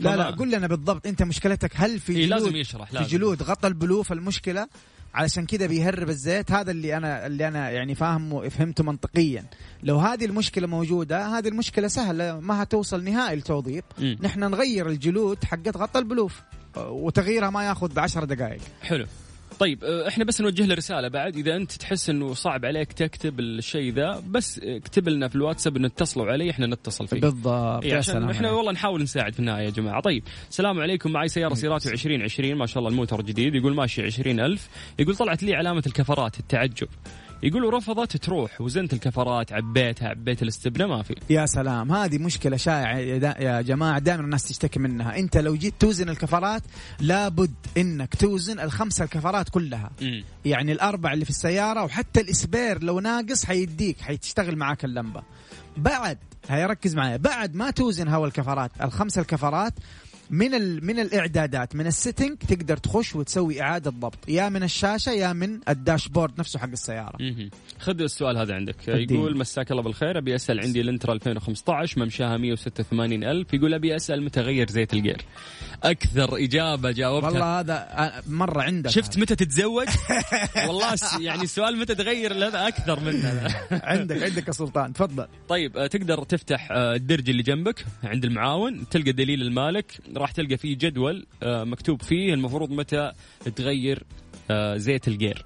لا 0.00 0.16
لا 0.16 0.30
قول 0.30 0.50
لنا 0.50 0.66
بالضبط 0.66 1.06
انت 1.06 1.22
مشكلتك 1.22 1.70
هل 1.74 2.00
في 2.00 2.12
إيه 2.12 2.26
جلود؟ 2.26 2.42
لازم 2.42 2.56
يشرح 2.56 2.92
لازم. 2.92 3.04
في 3.06 3.10
جلود 3.10 3.42
غطى 3.42 3.68
البلوف 3.68 4.12
المشكلة؟ 4.12 4.68
علشان 5.14 5.46
كذا 5.46 5.66
بيهرب 5.66 6.08
الزيت. 6.08 6.52
هذا 6.52 6.70
اللي 6.70 6.96
أنا 6.96 7.26
اللي 7.26 7.48
أنا 7.48 7.70
يعني 7.70 7.94
فاهمه 7.94 8.48
فهمته 8.48 8.84
منطقيا. 8.84 9.44
لو 9.82 9.98
هذه 9.98 10.24
المشكلة 10.24 10.66
موجودة 10.66 11.26
هذه 11.26 11.48
المشكلة 11.48 11.88
سهلة 11.88 12.40
ما 12.40 12.62
هتوصل 12.62 13.04
نهائي 13.04 13.38
التوظيف. 13.38 13.84
مم. 13.98 14.18
نحن 14.22 14.40
نغير 14.40 14.88
الجلود 14.88 15.44
حقت 15.44 15.76
غطى 15.76 15.98
البلوف 15.98 16.40
وتغييرها 16.76 17.50
ما 17.50 17.64
ياخذ 17.64 17.94
بعشر 17.94 18.24
دقائق. 18.24 18.60
حلو. 18.82 19.06
طيب 19.60 19.84
آه، 19.84 20.08
إحنا 20.08 20.24
بس 20.24 20.40
نوجه 20.40 20.66
له 20.66 20.74
رسالة 20.74 21.08
بعد. 21.08 21.36
إذا 21.36 21.56
أنت 21.56 21.72
تحس 21.72 22.10
إنه 22.10 22.34
صعب 22.34 22.64
عليك 22.64 22.92
تكتب 22.92 23.40
الشيء 23.40 23.92
ذا 23.92 24.22
بس 24.28 24.60
اكتب 24.62 25.08
لنا 25.08 25.28
في 25.28 25.36
الواتساب 25.36 25.76
إنه 25.76 25.86
اتصلوا 25.86 26.26
علي 26.26 26.50
إحنا 26.50 26.66
نتصل 26.66 27.06
فيه. 27.08 27.20
بالضبط. 27.20 27.84
إيه 27.84 27.90
يا 27.92 27.98
عشان 27.98 28.14
سلام 28.14 28.30
إحنا. 28.30 28.50
والله 28.50 28.72
نحاول 28.72 29.02
نساعد 29.02 29.32
في 29.32 29.40
النهاية 29.40 29.64
يا 29.64 29.70
جماعة. 29.70 30.00
طيب 30.00 30.22
السلام 30.50 30.80
عليكم. 30.80 31.12
معي 31.12 31.28
سيارة 31.28 31.54
سيراتو 31.54 31.90
2020 31.90 32.54
ما 32.54 32.66
شاء 32.66 32.78
الله 32.78 32.90
الموتر 32.90 33.22
جديد. 33.22 33.54
يقول 33.54 33.74
ماشي 33.74 34.02
20000 34.02 34.68
يقول 34.98 35.16
طلعت 35.16 35.42
لي 35.42 35.54
علامة 35.54 35.82
الكفرات 35.86 36.38
التعجب. 36.40 36.88
يقولوا 37.42 37.78
رفضت 37.78 38.16
تروح 38.16 38.60
وزنت 38.60 38.92
الكفرات 38.92 39.52
عبيتها 39.52 40.08
عبيت 40.08 40.42
الاستبنه 40.42 40.86
ما 40.86 41.02
في. 41.02 41.14
يا 41.30 41.46
سلام 41.46 41.92
هذه 41.92 42.18
مشكلة 42.18 42.56
شائعة 42.56 42.98
يا, 42.98 43.60
جماعة 43.62 43.98
دائما 43.98 44.22
الناس 44.22 44.42
تشتكي 44.42 44.78
منها. 44.80 45.18
انت 45.18 45.36
لو 45.36 45.54
جيت 45.54 45.74
توزن 45.78 46.08
الكفرات 46.08 46.62
لابد 47.00 47.54
انك 47.76 48.14
توزن 48.14 48.60
الخمسة 48.60 49.04
الكفرات 49.04 49.48
كلها. 49.48 49.90
مم. 50.02 50.24
يعني 50.44 50.72
الأربع 50.72 51.12
اللي 51.12 51.24
في 51.24 51.30
السيارة 51.30 51.84
وحتى 51.84 52.20
ال 52.20 52.30
spare 52.30 52.82
لو 52.82 53.00
ناقص 53.00 53.44
حيديك 53.44 54.00
حيشتغل 54.00 54.56
معاك 54.56 54.84
اللمبة. 54.84 55.22
بعد 55.76 56.18
هيا 56.48 56.66
ركز 56.66 56.94
معي 56.94 57.18
بعد 57.18 57.54
ما 57.54 57.70
توزن 57.70 58.08
هوا 58.08 58.26
الكفرات 58.26 58.70
الخمسة 58.82 59.20
الكفرات 59.20 59.74
من 60.30 60.54
ال 60.54 60.86
من 60.86 60.98
الإعدادات 60.98 61.76
من 61.76 61.86
ال 61.86 61.92
setting 61.92 62.36
تقدر 62.38 62.76
تخش 62.76 63.16
وتسوي 63.16 63.62
إعادة 63.62 63.90
ضبط. 63.90 64.28
يا 64.28 64.48
من 64.48 64.62
الشاشة 64.62 65.12
يا 65.12 65.32
من 65.32 65.60
ال 65.68 65.74
dashboard 65.74 66.32
نفسه 66.38 66.58
حق 66.58 66.68
السيارة. 66.68 67.18
خذ 67.78 68.00
السؤال 68.00 68.38
هذا 68.38 68.54
عندك. 68.54 68.88
اديني. 68.88 69.20
يقول 69.20 69.36
مساك 69.36 69.70
الله 69.70 69.82
بالخير 69.82 70.18
أبي 70.18 70.34
أسأل 70.34 70.60
عندي 70.60 70.80
الانترا 70.80 71.12
2015 71.12 72.00
ممشاها 72.00 72.36
186 72.36 73.24
ألف. 73.24 73.54
يقول 73.54 73.74
أبي 73.74 73.96
أسأل 73.96 74.22
متى 74.22 74.40
أغير 74.40 74.70
زيت 74.70 74.94
الجير؟ 74.94 75.22
أكثر 75.82 76.36
إجابة 76.36 76.90
جاوبتها. 76.90 77.30
والله 77.30 77.60
هذا 77.60 77.74
آه، 77.74 78.22
مرة 78.26 78.62
عندك. 78.62 78.90
شفت 78.90 79.18
متى 79.18 79.36
تتزوج؟ 79.36 79.86
والله 80.68 80.94
يعني 81.20 81.42
السؤال 81.42 81.78
متى 81.78 81.94
تغير؟ 81.94 82.32
هذا 82.32 82.68
أكثر 82.68 83.00
منه 83.06 83.54
عندك 83.72 84.22
عندك 84.22 84.46
يا 84.46 84.52
سلطان. 84.52 84.92
تفضل. 84.92 85.26
طيب 85.48 85.76
آه، 85.76 85.86
تقدر 85.86 86.24
تفتح 86.24 86.68
آه، 86.72 86.94
الدرج 86.94 87.30
اللي 87.30 87.42
جنبك 87.42 87.84
عند 88.04 88.24
المعاون 88.24 88.88
تلقى 88.90 89.12
دليل 89.12 89.42
المالك. 89.42 89.92
راح 90.20 90.32
تلقى 90.32 90.56
فيه 90.56 90.74
جدول 90.78 91.26
آه، 91.42 91.64
مكتوب 91.64 92.02
فيه 92.02 92.34
المفروض 92.34 92.70
متى 92.70 93.12
تغير 93.56 94.02
آه، 94.50 94.76
زيت 94.76 95.08
الجير. 95.08 95.44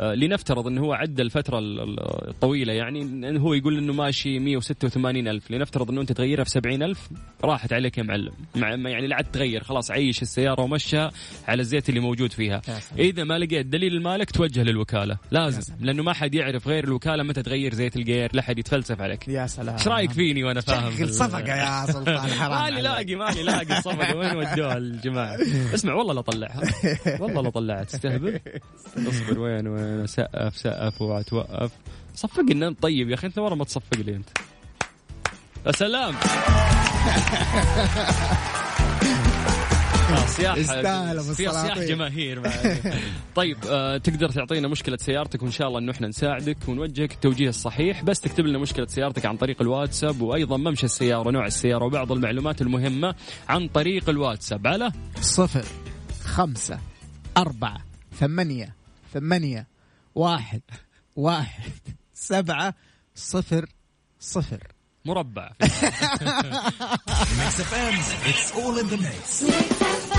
لنفترض 0.00 0.66
إنه 0.66 0.80
هو 0.80 0.92
عدى 0.92 1.22
الفترة 1.22 1.58
ال- 1.58 1.80
ال- 1.80 2.28
الطويلة 2.28 2.72
يعني 2.72 3.02
إنه 3.02 3.40
هو 3.40 3.54
يقول 3.54 3.78
إنه 3.78 3.92
ماشي 3.92 4.38
186 4.38 5.28
ألف 5.28 5.50
لنفترض 5.50 5.90
إنه 5.90 6.00
أنت 6.00 6.12
تغيرها 6.12 6.44
في 6.44 6.50
70 6.50 6.82
ألف 6.82 7.08
راحت 7.44 7.72
عليك 7.72 7.98
يا 7.98 8.02
معلم. 8.02 8.32
مع 8.56 8.76
ما- 8.76 8.90
يعني 8.90 9.06
لا 9.06 9.16
عاد 9.16 9.24
تغير 9.24 9.62
خلاص 9.64 9.90
عيش 9.90 10.22
السيارة 10.22 10.62
ومشها 10.62 11.10
على 11.48 11.60
الزيت 11.62 11.88
اللي 11.88 12.00
موجود 12.00 12.32
فيها. 12.32 12.62
إذا 12.98 13.24
ما 13.24 13.38
لقيت 13.38 13.66
دليل 13.66 13.92
المالك 13.94 14.30
توجه 14.30 14.62
للوكالة 14.62 15.18
لازم. 15.30 15.74
لأنه 15.80 16.02
ما 16.02 16.12
حد 16.12 16.34
يعرف 16.34 16.68
غير 16.68 16.84
الوكالة 16.84 17.22
متى 17.22 17.42
تغير 17.42 17.74
زيت 17.74 17.96
الجير 17.96 18.30
لا 18.32 18.42
حد 18.42 18.58
يتفلسف 18.58 19.00
عليك. 19.00 19.28
يا 19.28 19.46
سلام. 19.46 19.74
إيش 19.74 19.88
رأيك 19.88 20.12
فيني 20.12 20.44
وأنا 20.44 20.60
فاهم؟ 20.60 20.96
شغل 20.96 21.14
صفقة 21.14 21.56
يا 21.56 21.86
سلطان 21.86 22.18
حرام 22.30 22.50
ماني 22.62 22.62
عليك. 22.76 22.84
لاقي 22.84 23.14
ماني 23.14 23.42
لاقي 23.42 23.78
الصفقه 23.78 24.16
وين 24.16 24.36
ودوها 24.36 24.76
الجماعة؟ 24.76 25.36
اسمع 25.74 25.94
والله 25.94 26.14
لا 26.14 26.20
طلعها 26.20 26.62
والله 27.20 27.42
لا 27.42 27.50
طلعها 27.50 27.84
تستهبل؟ 27.84 28.40
اصبر 29.08 29.38
وين 29.38 29.66
وين؟ 29.68 29.85
سقف 30.06 30.56
سقف 30.56 31.02
وتوقف 31.02 31.70
صفق 32.14 32.40
لنا. 32.42 32.68
انت 32.68 32.82
طيب 32.82 33.10
يا 33.10 33.14
أخي 33.14 33.26
أنت 33.26 33.38
ورا 33.38 33.54
ما 33.54 33.64
تصفق 33.64 33.96
لي 33.96 34.16
أنت. 34.16 34.28
يا 35.66 35.72
سلام. 35.72 36.14
فيها 40.06 40.26
سياح 40.26 40.56
السلاطين. 40.56 41.86
جماهير. 41.86 42.42
طيب 43.34 43.56
آه 43.68 43.96
تقدر 43.96 44.28
تعطينا 44.28 44.68
مشكلة 44.68 44.96
سيارتك 44.96 45.42
وإن 45.42 45.50
شاء 45.50 45.68
الله 45.68 45.78
انه 45.78 45.92
إحنا 45.92 46.08
نساعدك 46.08 46.56
ونوجهك 46.68 47.12
التوجيه 47.12 47.48
الصحيح 47.48 48.04
بس 48.04 48.20
تكتب 48.20 48.46
لنا 48.46 48.58
مشكلة 48.58 48.86
سيارتك 48.86 49.26
عن 49.26 49.36
طريق 49.36 49.62
الواتساب 49.62 50.20
وأيضا 50.20 50.56
ممشى 50.56 50.86
السيارة 50.86 51.30
نوع 51.30 51.46
السيارة 51.46 51.84
وبعض 51.84 52.12
المعلومات 52.12 52.62
المهمة 52.62 53.14
عن 53.48 53.68
طريق 53.68 54.08
الواتساب. 54.08 54.66
على؟ 54.66 54.92
صفر 55.20 55.64
خمسة 56.24 56.78
أربعة 57.36 57.78
ثمانية 58.18 58.74
ثمانية 59.14 59.66
واحد 60.16 60.62
واحد 61.16 61.72
سبعة 62.14 62.74
صفر 63.14 63.66
صفر. 64.20 64.62
مربع. 65.04 65.52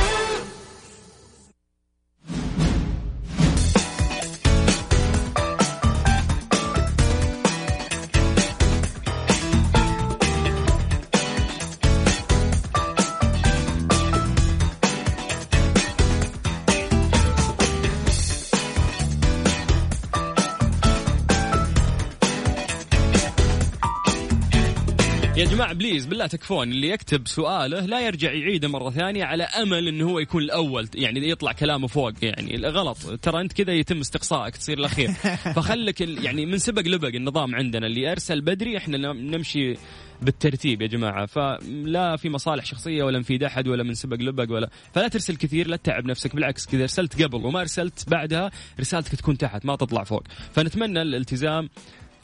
يا 25.37 25.45
جماعة 25.45 25.73
بليز 25.73 26.05
بالله 26.05 26.27
تكفون. 26.27 26.71
اللي 26.71 26.89
يكتب 26.89 27.27
سؤاله 27.27 27.79
لا 27.85 27.99
يرجع 28.05 28.31
يعيده 28.33 28.67
مرة 28.67 28.89
ثانية 28.89 29.23
على 29.25 29.43
أمل 29.43 29.87
أنه 29.87 30.09
هو 30.09 30.19
يكون 30.19 30.43
الأول 30.43 30.89
يعني 30.95 31.29
يطلع 31.29 31.51
كلامه 31.51 31.87
فوق 31.87 32.11
يعني 32.21 32.67
غلط. 32.67 32.97
ترى 33.21 33.41
أنت 33.41 33.53
كذا 33.53 33.73
يتم 33.73 33.99
استقصائك 33.99 34.55
تصير 34.57 34.77
الأخير. 34.77 35.11
فخلك 35.55 36.01
ال- 36.01 36.25
يعني 36.25 36.45
من 36.45 36.57
سبق 36.57 36.81
لبق 36.81 37.07
النظام 37.07 37.55
عندنا 37.55 37.87
اللي 37.87 38.11
أرسل 38.11 38.41
بدري 38.41 38.77
إحنا 38.77 38.97
نم- 38.97 39.35
نمشي 39.35 39.73
بالترتيب 40.21 40.81
يا 40.81 40.87
جماعة. 40.87 41.25
فلا 41.25 42.15
في 42.15 42.29
مصالح 42.29 42.65
شخصية 42.65 43.03
ولا 43.03 43.19
نفيد 43.19 43.43
أحد 43.43 43.67
ولا 43.67 43.83
من 43.83 43.93
سبق 43.93 44.17
لبق 44.17 44.53
ولا 44.53 44.69
فلا 44.93 45.07
ترسل 45.07 45.35
كثير 45.35 45.67
لا 45.67 45.75
تتعب 45.75 46.05
نفسك 46.05 46.35
بالعكس 46.35 46.65
كذا 46.65 46.81
أرسلت 46.81 47.21
قبل 47.23 47.45
وما 47.45 47.61
أرسلت 47.61 48.09
بعدها 48.09 48.51
رسالتك 48.79 49.15
تكون 49.15 49.37
تحت 49.37 49.65
ما 49.65 49.75
تطلع 49.75 50.03
فوق. 50.03 50.23
فنتمنى 50.53 51.01
الالتزام 51.01 51.69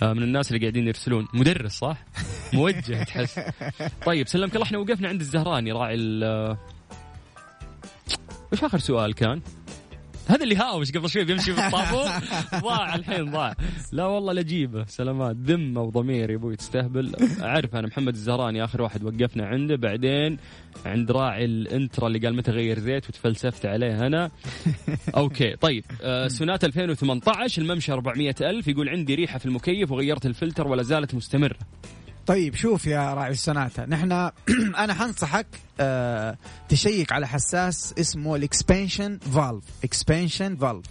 من 0.03 0.23
الناس 0.23 0.47
اللي 0.47 0.59
قاعدين 0.59 0.87
يرسلون 0.87 1.27
مدرس 1.33 1.71
صح؟ 1.71 1.97
موجه 2.53 3.03
تحس 3.03 3.39
طيب 4.05 4.27
سلمك 4.27 4.55
الله 4.55 4.65
إحنا 4.65 4.77
وقفنا 4.77 5.07
عند 5.07 5.21
الزهراني 5.21 5.71
راعي 5.71 5.95
ال 5.95 6.57
وش 8.51 8.63
آخر 8.63 8.79
سؤال 8.79 9.13
كان؟ 9.13 9.41
هذا 10.27 10.43
اللي 10.43 10.55
هاوش 10.55 10.91
قبل 10.91 11.09
شوي 11.09 11.23
بيمشي 11.23 11.51
بالطابور 11.51 12.09
ضاع 12.63 12.95
الحين 12.95 13.31
ضاع. 13.31 13.55
لا 13.91 14.05
والله 14.05 14.33
لجيبه. 14.33 14.85
سلامات. 14.85 15.35
ذمة 15.35 15.81
وضمير 15.81 16.29
يا 16.29 16.35
أبوي 16.35 16.55
تستهبل 16.55 17.11
أعرف 17.41 17.75
أنا 17.75 17.87
محمد 17.87 18.13
الزهراني 18.13 18.63
آخر 18.63 18.81
واحد 18.81 19.03
وقفنا 19.03 19.45
عنده. 19.47 19.75
بعدين 19.75 20.37
عند 20.85 21.11
راعي 21.11 21.45
الانترا 21.45 22.07
اللي 22.07 22.19
قال 22.19 22.35
متى 22.35 22.51
غير 22.51 22.79
زيت 22.79 23.09
وتفلسفت 23.09 23.65
عليه 23.65 24.07
أنا. 24.07 24.31
okay 25.17 25.55
طيب. 25.55 25.83
آه 26.01 26.27
سوناتا 26.27 26.63
2018 26.65 27.61
الممشى 27.61 27.93
400 27.93 28.35
ألف. 28.41 28.67
يقول 28.67 28.89
عندي 28.89 29.15
ريحة 29.15 29.39
في 29.39 29.45
المكيف 29.45 29.91
وغيرت 29.91 30.25
الفلتر 30.25 30.67
ولا 30.67 30.83
زالت 30.83 31.15
مستمرة. 31.15 31.57
طيب 32.27 32.55
شوف 32.55 32.85
يا 32.85 33.13
راعي 33.13 33.31
السوناتا 33.31 33.85
نحن 33.85 34.11
أنا 34.83 34.93
حنصحك 34.93 35.47
آه 35.79 36.37
تشيك 36.69 37.11
على 37.11 37.27
حساس 37.27 37.93
اسمه 37.99 38.35
ال 38.35 38.43
expansion 38.43 39.17
valve. 39.17 39.63
expansion 39.83 40.55
valve. 40.55 40.85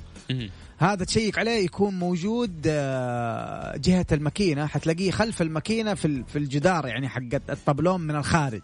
هذا 0.78 1.04
تشيك 1.04 1.38
عليه 1.38 1.64
يكون 1.64 1.98
موجود 1.98 2.62
آه، 2.66 3.76
جهة 3.76 4.06
الماكينة. 4.12 4.66
حتلاقيه 4.66 5.10
خلف 5.10 5.42
الماكينة 5.42 5.94
في 5.94 6.24
في 6.32 6.38
الجدار 6.38 6.86
يعني 6.86 7.08
حق 7.08 7.34
الطبلون 7.50 8.00
من 8.00 8.16
الخارج. 8.16 8.62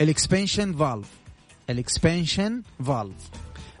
ال 0.00 0.07
expansion 0.07 0.72
valve. 0.72 1.08
ال 1.70 1.79
expansion 1.79 2.62
valve. 2.86 3.30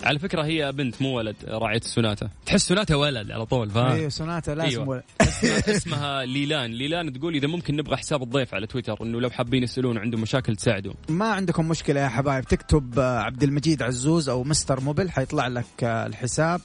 على 0.04 0.18
فكرة 0.18 0.42
هي 0.44 0.72
بنت 0.72 1.02
مو 1.02 1.16
ولد 1.16 1.36
راعية 1.48 1.78
السوناتا. 1.78 2.28
تحس 2.46 2.68
سوناتا 2.68 2.94
ولد 2.94 3.30
على 3.30 3.46
طول 3.46 3.70
فاهم؟ 3.70 3.86
أيوه 3.92 4.08
سوناتا 4.08 4.50
لازم 4.50 4.68
أيوة. 4.70 4.88
ولا- 4.88 5.02
اسمها, 5.76 6.24
ليلان. 6.24 6.70
ليلان 6.72 7.12
تقول 7.12 7.34
إذا 7.34 7.46
ممكن 7.46 7.76
نبغى 7.76 7.96
حساب 7.96 8.22
الضيف 8.22 8.54
على 8.54 8.66
تويتر 8.66 8.96
إنه 9.02 9.20
لو 9.20 9.30
حابين 9.30 9.62
يسألون 9.62 9.98
عندهم 9.98 10.20
مشاكل 10.20 10.56
تساعدوا 10.56 10.92
ما 11.08 11.24
عندكم 11.32 11.68
مشكلة 11.68 12.00
يا 12.00 12.08
حبايب 12.08 12.44
تكتب 12.44 12.98
آه، 12.98 13.18
عبد 13.18 13.42
المجيد 13.42 13.82
عزوز 13.82 14.28
أو 14.28 14.44
Mister 14.44 14.80
Mobil 14.80 15.10
حيطلع 15.10 15.48
لك 15.48 15.64
آه، 15.84 16.06
الحساب. 16.06 16.60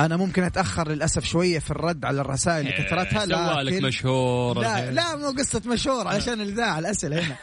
أنا 0.00 0.16
ممكن 0.16 0.42
أتأخر 0.42 0.88
للأسف 0.88 1.24
شوية 1.24 1.58
في 1.58 1.70
الرد 1.70 2.04
على 2.04 2.20
الرسائل 2.20 2.66
لكثرتها 2.66 3.26
سوالك 3.26 3.72
لكن 3.72 3.86
مشهور. 3.86 4.58
لا 4.60 4.90
لا 4.90 5.16
مو 5.16 5.26
قصة 5.38 5.62
مشهور 5.66 6.08
علشان 6.08 6.40
الإذاعة 6.40 6.78
الأسئلة 6.78 7.20
هنا. 7.20 7.36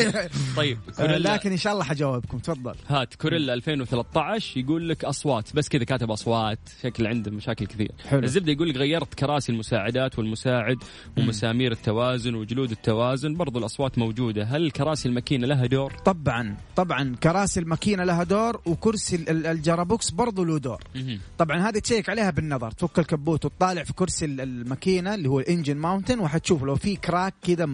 طيب 0.56 0.78
آه، 0.88 0.92
كوريلا. 0.96 1.34
لكن 1.34 1.50
إن 1.50 1.56
شاء 1.56 1.72
الله 1.72 1.84
حجاوبكم 1.84 2.38
تفضل. 2.38 2.74
هات 2.88 3.14
كوريلا 3.14 3.54
2013 3.54 4.60
يقول 4.60 4.81
لك 4.88 5.04
أصوات 5.04 5.56
بس 5.56 5.68
كذا 5.68 5.84
كاتب 5.84 6.10
أصوات 6.10 6.58
شكل 6.82 7.06
عنده 7.06 7.30
مشاكل 7.30 7.66
كثير. 7.66 7.92
حلو. 8.08 8.22
الزبدة 8.22 8.52
يقول 8.52 8.68
لك 8.68 8.76
غيرت 8.76 9.14
كراسي 9.14 9.52
المساعدات 9.52 10.18
والمساعد 10.18 10.76
ومسامير 11.18 11.72
التوازن 11.72 12.34
وجلود 12.34 12.70
التوازن 12.70 13.34
برضو 13.34 13.58
الأصوات 13.58 13.98
موجودة. 13.98 14.44
هل 14.44 14.70
كراسي 14.70 15.08
الماكينة 15.08 15.46
لها 15.46 15.66
دور؟ 15.66 15.92
طبعا 16.04 16.56
طبعا 16.76 17.16
كراسي 17.22 17.60
الماكينة 17.60 18.04
لها 18.04 18.22
دور 18.24 18.60
وكرسي 18.66 19.16
ال- 19.16 19.28
ال- 19.30 19.46
ال 19.46 19.54
gearbox 19.54 20.10
برضو 20.10 20.44
له 20.44 20.58
دور. 20.58 20.80
مهم. 20.94 21.20
طبعا 21.38 21.68
هذه 21.68 21.78
check 21.78 22.08
عليها 22.08 22.30
بالنظر 22.30 22.70
تفك 22.70 22.98
الكبوت 22.98 23.44
وتطالع 23.44 23.82
في 23.84 23.92
كرسي 23.92 24.24
ال- 24.24 24.40
الماكينة 24.40 25.14
اللي 25.14 25.28
هو 25.28 25.40
ال 25.40 25.45
engine 25.45 25.76
mounting 25.76 26.20
وحتشوف 26.20 26.62
لو 26.62 26.76
في 26.76 26.96
crack 26.96 27.34
كذا 27.42 27.66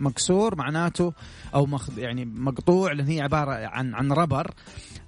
مكسور 0.00 0.54
معناته 0.56 1.12
أو 1.54 1.66
مخ 1.66 1.88
يعني 1.98 2.24
مقطوع 2.24 2.92
لأن 2.92 3.06
هي 3.06 3.20
عبارة 3.20 3.52
عن 3.66 3.94
عن 3.94 4.12
ربر. 4.12 4.50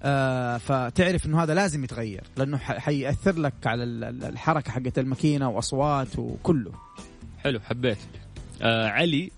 آه 0.02 0.56
فتعرف 0.58 1.26
إنه 1.26 1.33
هذا 1.34 1.54
لازم 1.54 1.84
يتغير 1.84 2.22
لأنه 2.36 2.56
حيأثر 2.58 3.38
لك 3.38 3.54
على 3.66 3.82
ال- 3.84 4.04
ال- 4.04 4.24
الحركة 4.24 4.72
حقت 4.72 4.98
الماكينة 4.98 5.48
وأصوات 5.48 6.18
وكله. 6.18 6.72
حلو 7.38 7.60
حبيت. 7.60 7.98
آه 8.62 8.88
علي 8.88 9.30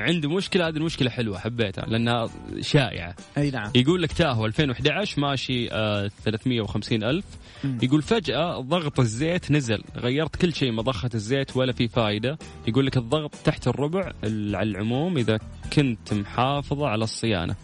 عنده 0.00 0.28
مشكلة 0.28 0.68
هذه 0.68 0.76
المشكلة 0.76 1.10
حلوة 1.10 1.38
حبيتها 1.38 1.86
لأنها 1.86 2.28
شائعة. 2.60 3.14
أي 3.38 3.50
نعم. 3.50 3.70
يقول 3.74 4.02
لك 4.02 4.12
تاهو 4.12 4.46
2011 4.46 5.20
ماشي 5.20 5.72
آه 5.72 6.10
350 6.24 7.02
ألف. 7.04 7.24
مم. 7.64 7.78
يقول 7.82 8.02
فجأة 8.02 8.60
ضغط 8.60 9.00
الزيت 9.00 9.50
نزل 9.50 9.82
غيرت 9.96 10.36
كل 10.36 10.54
شيء 10.54 10.72
مضخة 10.72 11.10
الزيت 11.14 11.56
ولا 11.56 11.72
في 11.72 11.88
فايدة. 11.88 12.38
يقول 12.68 12.86
لك 12.86 12.96
الضغط 12.96 13.34
تحت 13.44 13.68
الربع 13.68 14.12
ال- 14.24 14.56
على 14.56 14.70
العموم 14.70 15.16
إذا 15.18 15.38
كنت 15.72 16.14
محافظة 16.14 16.88
على 16.88 17.04
الصيانة. 17.04 17.54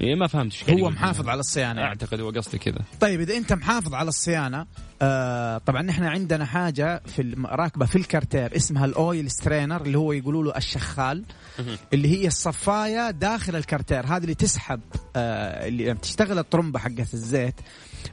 إيه 0.00 0.14
ما 0.14 0.26
فهمت 0.26 0.52
إيش 0.68 0.80
هو. 0.80 0.90
محافظ 0.90 1.28
على 1.28 1.40
الصيانة 1.40 1.80
يعني. 1.80 1.88
أعتقد 1.88 2.20
هو 2.20 2.30
قصدي 2.30 2.58
كذا. 2.58 2.78
طيب 3.00 3.20
إذا 3.20 3.36
أنت 3.36 3.52
محافظ 3.52 3.94
على 3.94 4.08
الصيانة 4.08 4.66
آه 5.02 5.58
طبعا 5.58 5.90
إحنا 5.90 6.10
عندنا 6.10 6.44
حاجة 6.44 7.02
في 7.06 7.34
راكبة 7.44 7.86
في 7.86 7.96
الكارتير 7.96 8.56
اسمها 8.56 8.84
ال 8.84 8.95
oil 8.95 9.30
strainer 9.30 9.82
اللي 9.82 9.98
هو 9.98 10.12
يقولوا 10.12 10.44
له 10.44 10.56
الشخال 10.56 11.24
اللي 11.92 12.08
هي 12.08 12.26
الصفايه 12.26 13.10
داخل 13.10 13.56
الكارتير. 13.56 14.06
هذه 14.06 14.22
اللي 14.22 14.34
تسحب 14.34 14.80
آه 15.16 15.68
اللي 15.68 15.84
لما 15.84 15.98
تشتغل 16.00 16.38
الطرمبة 16.38 16.78
حقت 16.78 17.14
الزيت 17.14 17.54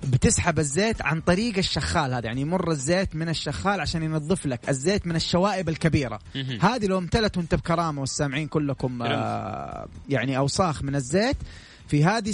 بتسحب 0.03 0.59
الزيت 0.59 1.01
عن 1.01 1.21
طريق 1.21 1.57
الشخال 1.57 2.13
هذا. 2.13 2.25
يعني 2.25 2.41
يمر 2.41 2.71
الزيت 2.71 3.15
من 3.15 3.29
الشخال 3.29 3.79
عشان 3.79 4.03
ينظف 4.03 4.45
لك 4.45 4.69
الزيت 4.69 5.07
من 5.07 5.15
الشوائب 5.15 5.69
الكبيرة. 5.69 6.19
هذه 6.61 6.85
لو 6.85 6.97
امتلت 6.97 7.37
وانت 7.37 7.55
بكرامة 7.55 8.01
والسامعين 8.01 8.47
كلكم 8.47 9.01
آه 9.01 9.87
يعني 10.09 10.37
أوساخ 10.37 10.83
من 10.83 10.95
الزيت 10.95 11.37
في 11.89 12.03
هذه. 12.03 12.29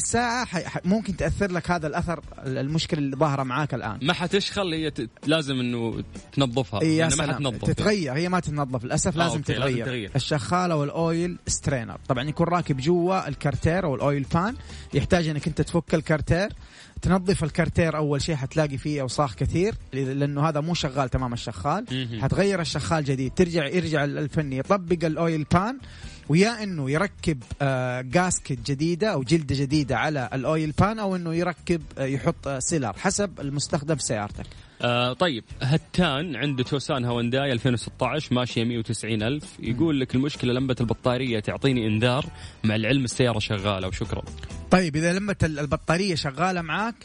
ح- 0.45 0.85
ممكن 0.85 1.15
تأثر 1.17 1.51
لك 1.51 1.71
هذا 1.71 1.87
الأثر 1.87 2.19
المشكلة 2.45 2.99
اللي 2.99 3.15
ظاهرة 3.15 3.43
معاك 3.43 3.73
الآن 3.73 3.99
ما 4.01 4.13
حتشخل 4.13 4.73
هي. 4.73 4.91
لازم 5.27 5.59
إنه 5.59 6.03
تنظفها 6.33 6.81
إيه 6.81 7.03
ما 7.03 7.09
سلام 7.09 7.31
حتنظف 7.31 7.63
تتغير 7.65 8.13
هي 8.13 8.29
ما 8.29 8.39
تتنظف 8.39 8.83
للأسف 8.85 9.15
آه، 9.15 9.17
لازم, 9.17 9.37
okay، 9.38 9.53
لازم 9.53 9.63
تتغير. 9.65 9.85
تغير. 9.85 10.11
الشخالة 10.15 10.75
وال 10.75 11.00
oil 11.00 11.38
strainer 11.47 11.97
طبعا 12.07 12.23
يكون 12.29 12.47
راكب 12.47 12.77
جوا 12.77 13.27
الكارتير 13.27 13.85
أو 13.85 13.95
ال 13.95 14.03
oil 14.03 14.25
pan 14.33 14.55
يحتاج 14.93 15.27
أنك 15.27 15.47
أنت 15.47 15.61
تفك 15.61 15.95
الكارتير 15.95 16.49
تنظف 17.01 17.43
الكارتير 17.43 17.97
أول 17.97 18.21
شيء 18.21 18.35
حتلاقي 18.35 18.77
فيه 18.77 19.01
أوساخ 19.01 19.35
كثير 19.35 19.75
لأنه 19.93 20.49
هذا 20.49 20.59
مو 20.61 20.73
شغال 20.73 21.09
تمام 21.09 21.33
الشغال 21.33 21.85
مهم. 21.91 22.21
حتغير 22.21 22.61
الشغال 22.61 23.03
جديد 23.03 23.31
ترجع 23.33 23.67
يرجع 23.67 24.03
الفني 24.03 24.57
يطبق 24.57 25.05
ال 25.05 25.15
oil 25.15 25.43
pan 25.53 25.77
ويا 26.30 26.63
إنه 26.63 26.91
يركب 26.91 27.43
آه 27.61 28.01
gasket 28.01 28.59
جديدة 28.71 29.07
أو 29.13 29.23
جلده 29.23 29.55
جديدة 29.55 29.97
على 29.97 30.30
ال 30.33 30.43
oil 30.43 30.71
pan 30.71 30.99
أو 30.99 31.15
إنه 31.15 31.34
يركب 31.36 31.82
آه 31.97 32.05
يحط 32.05 32.47
آه 32.47 32.59
sealer 32.59 32.93
حسب 32.93 33.39
المستخدم 33.39 33.95
في 33.95 34.03
سيارتك. 34.03 34.45
آه 34.82 35.13
طيب 35.13 35.43
هتان 35.61 36.36
عنده 36.36 36.63
توسان 36.63 37.05
هونداي 37.05 37.51
2016 37.51 38.36
ماشية 38.36 38.63
190 38.63 39.23
ألف. 39.23 39.43
يقول 39.59 39.99
لك 39.99 40.15
المشكلة 40.15 40.53
لمبة 40.53 40.76
البطارية 40.82 41.39
تعطيني 41.39 41.88
إنذار 41.88 42.26
مع 42.63 42.76
العلم 42.76 43.03
السيارة 43.03 43.39
شغالة 43.39 43.88
وشكرا. 43.88 44.21
طيب 44.71 44.95
إذا 44.95 45.11
ال- 45.11 45.59
البطارية 45.59 46.15
شغالة 46.15 46.61
معاك 46.61 46.95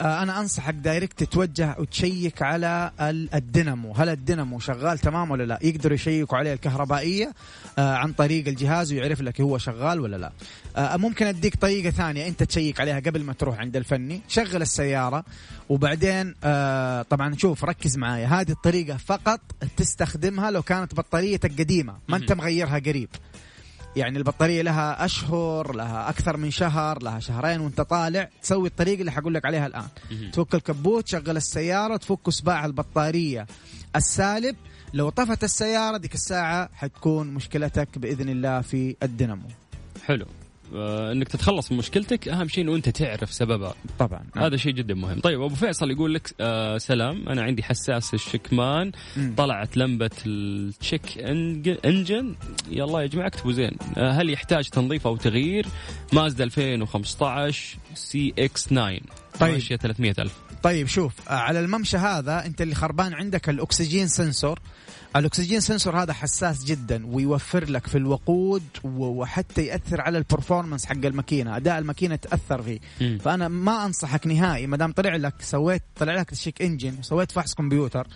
آه 0.00 0.22
أنا 0.22 0.40
أنصحك 0.40 0.74
direct 0.74 1.24
تتوجه 1.24 1.76
و 1.78 1.89
check 1.89 2.42
على 2.42 2.90
ال- 3.00 3.34
الدينامو. 3.34 3.92
هل 3.92 4.08
الدينامو 4.08 4.58
شغال 4.58 4.98
تمام 4.98 5.30
ولا 5.30 5.42
لا؟ 5.42 5.58
يقدروا 5.62 5.94
يشيكوا 5.94 6.38
عليه 6.38 6.52
الكهربائية 6.52 7.26
آه 7.26 7.32
عن 7.78 8.12
طريق 8.12 8.48
الجهاز 8.48 8.92
ويعرف 8.92 9.20
لك 9.20 9.40
هو 9.40 9.58
شغال 9.58 10.00
ولا 10.00 10.16
لا. 10.16 10.32
آه 10.76 10.96
ممكن 10.96 11.26
أديك 11.26 11.56
طريقة 11.56 11.90
ثانية 11.90 12.28
أنت 12.28 12.42
تشيك 12.42 12.80
عليها 12.80 13.00
قبل 13.00 13.22
ما 13.22 13.32
تروح 13.32 13.58
عند 13.58 13.76
الفني. 13.76 14.20
شغل 14.28 14.62
السيارة 14.62 15.24
وبعدين 15.68 16.34
آه 16.44 17.02
طبعا 17.02 17.36
شوف 17.36 17.64
ركز 17.64 17.96
معايا. 17.96 18.26
هذه 18.26 18.50
الطريقة 18.50 18.96
فقط 18.96 19.40
تستخدمها 19.76 20.50
لو 20.50 20.62
كانت 20.62 20.94
بطاريتك 20.94 21.60
قديمة 21.60 21.96
ما 22.08 22.16
أنت 22.16 22.32
مغيرها 22.32 22.78
قريب. 22.78 23.08
يعني 23.96 24.18
البطارية 24.18 24.62
لها 24.62 25.04
أشهر 25.04 25.74
لها 25.74 26.08
أكثر 26.08 26.36
من 26.36 26.50
شهر 26.50 27.02
لها 27.02 27.20
شهرين 27.20 27.60
وأنت 27.60 27.80
طالع 27.80 28.28
تسوي 28.42 28.68
الطريقة 28.68 29.00
اللي 29.00 29.12
حقول 29.12 29.34
لك 29.34 29.44
عليها 29.44 29.66
الآن. 29.66 29.86
تفك 30.32 30.54
الكبوت 30.54 31.04
تشغل 31.04 31.36
السيارة 31.36 31.96
تفك 31.96 32.30
سباع 32.30 32.64
البطارية. 32.64 33.46
السالب 33.98 34.56
لو 34.94 35.08
طفت 35.10 35.44
السيارة 35.44 35.96
ديك 35.96 36.14
الساعة 36.14 36.68
حتكون 36.74 37.26
مشكلتك 37.26 37.98
بإذن 37.98 38.28
الله 38.28 38.60
في 38.60 38.96
الدينامو. 39.02 39.48
حلو. 40.04 40.26
آه، 40.74 41.12
إنك 41.12 41.28
تتخلص 41.28 41.72
من 41.72 41.78
مشكلتك 41.78 42.28
أهم 42.28 42.48
شيء 42.48 42.64
إنه 42.64 42.74
أنت 42.76 42.88
تعرف 42.88 43.32
سببها. 43.32 43.74
طبعا. 43.98 44.24
هذا 44.36 44.56
شيء 44.56 44.72
جدا 44.72 44.94
مهم. 44.94 45.20
طيب 45.20 45.42
أبو 45.42 45.54
فيصل 45.54 45.90
يقول 45.90 46.14
لك 46.14 46.34
آه 46.40 46.78
سلام. 46.78 47.28
أنا 47.28 47.42
عندي 47.42 47.62
حساس 47.62 48.14
الشكمان. 48.14 48.92
مم. 49.16 49.34
طلعت 49.36 49.76
لمبة 49.76 50.10
ال 50.26 50.41
check 50.41 51.18
engine. 51.84 52.34
يلا 52.70 53.00
يا 53.00 53.06
جماعة 53.06 53.26
اكتبوا 53.26 53.52
زين. 53.52 53.76
آه 53.96 54.10
هل 54.10 54.30
يحتاج 54.30 54.68
تنظيف 54.68 55.06
أو 55.06 55.16
تغيير؟ 55.16 55.66
مازدا 56.12 56.44
2015 56.44 57.76
CX 57.94 58.64
9 58.64 58.98
طيب. 59.40 59.52
ماشيه 59.54 59.76
300 59.76 60.14
ألف. 60.18 60.32
طيب 60.62 60.86
شوف 60.86 61.12
آه، 61.28 61.32
على 61.32 61.60
الممشى 61.60 61.96
هذا 61.96 62.46
أنت 62.46 62.62
اللي 62.62 62.74
خربان 62.74 63.14
عندك 63.14 63.48
ال 63.48 63.57
oxygen 63.57 64.08
sensor. 64.08 64.60
ال 65.16 65.22
oxygen 65.22 65.60
sensor 65.60 66.02
هذا 66.02 66.12
حساس 66.12 66.64
جدا 66.64 67.06
ويوفر 67.06 67.70
لك 67.70 67.86
في 67.86 67.98
الوقود 67.98 68.62
وحتى 68.84 69.66
يأثر 69.66 70.00
على 70.00 70.18
ال 70.18 70.24
performance 70.24 70.86
حق 70.86 71.04
الماكينة 71.04 71.56
أداء 71.56 71.78
الماكينة 71.78 72.16
تأثر 72.16 72.62
فيه. 72.62 72.78
مم. 73.00 73.18
فأنا 73.24 73.48
ما 73.48 73.86
أنصحك 73.86 74.26
نهائي 74.26 74.66
ما 74.66 74.76
دام 74.76 74.92
طلع 74.92 75.16
لك 75.16 75.34
سويت 75.40 75.82
طلع 75.96 76.14
لك 76.14 76.32
ال 76.32 76.37
check 76.37 76.62
engine 76.62 76.98
وسويت 76.98 77.32
فحص 77.32 77.54
كمبيوتر 77.54 78.06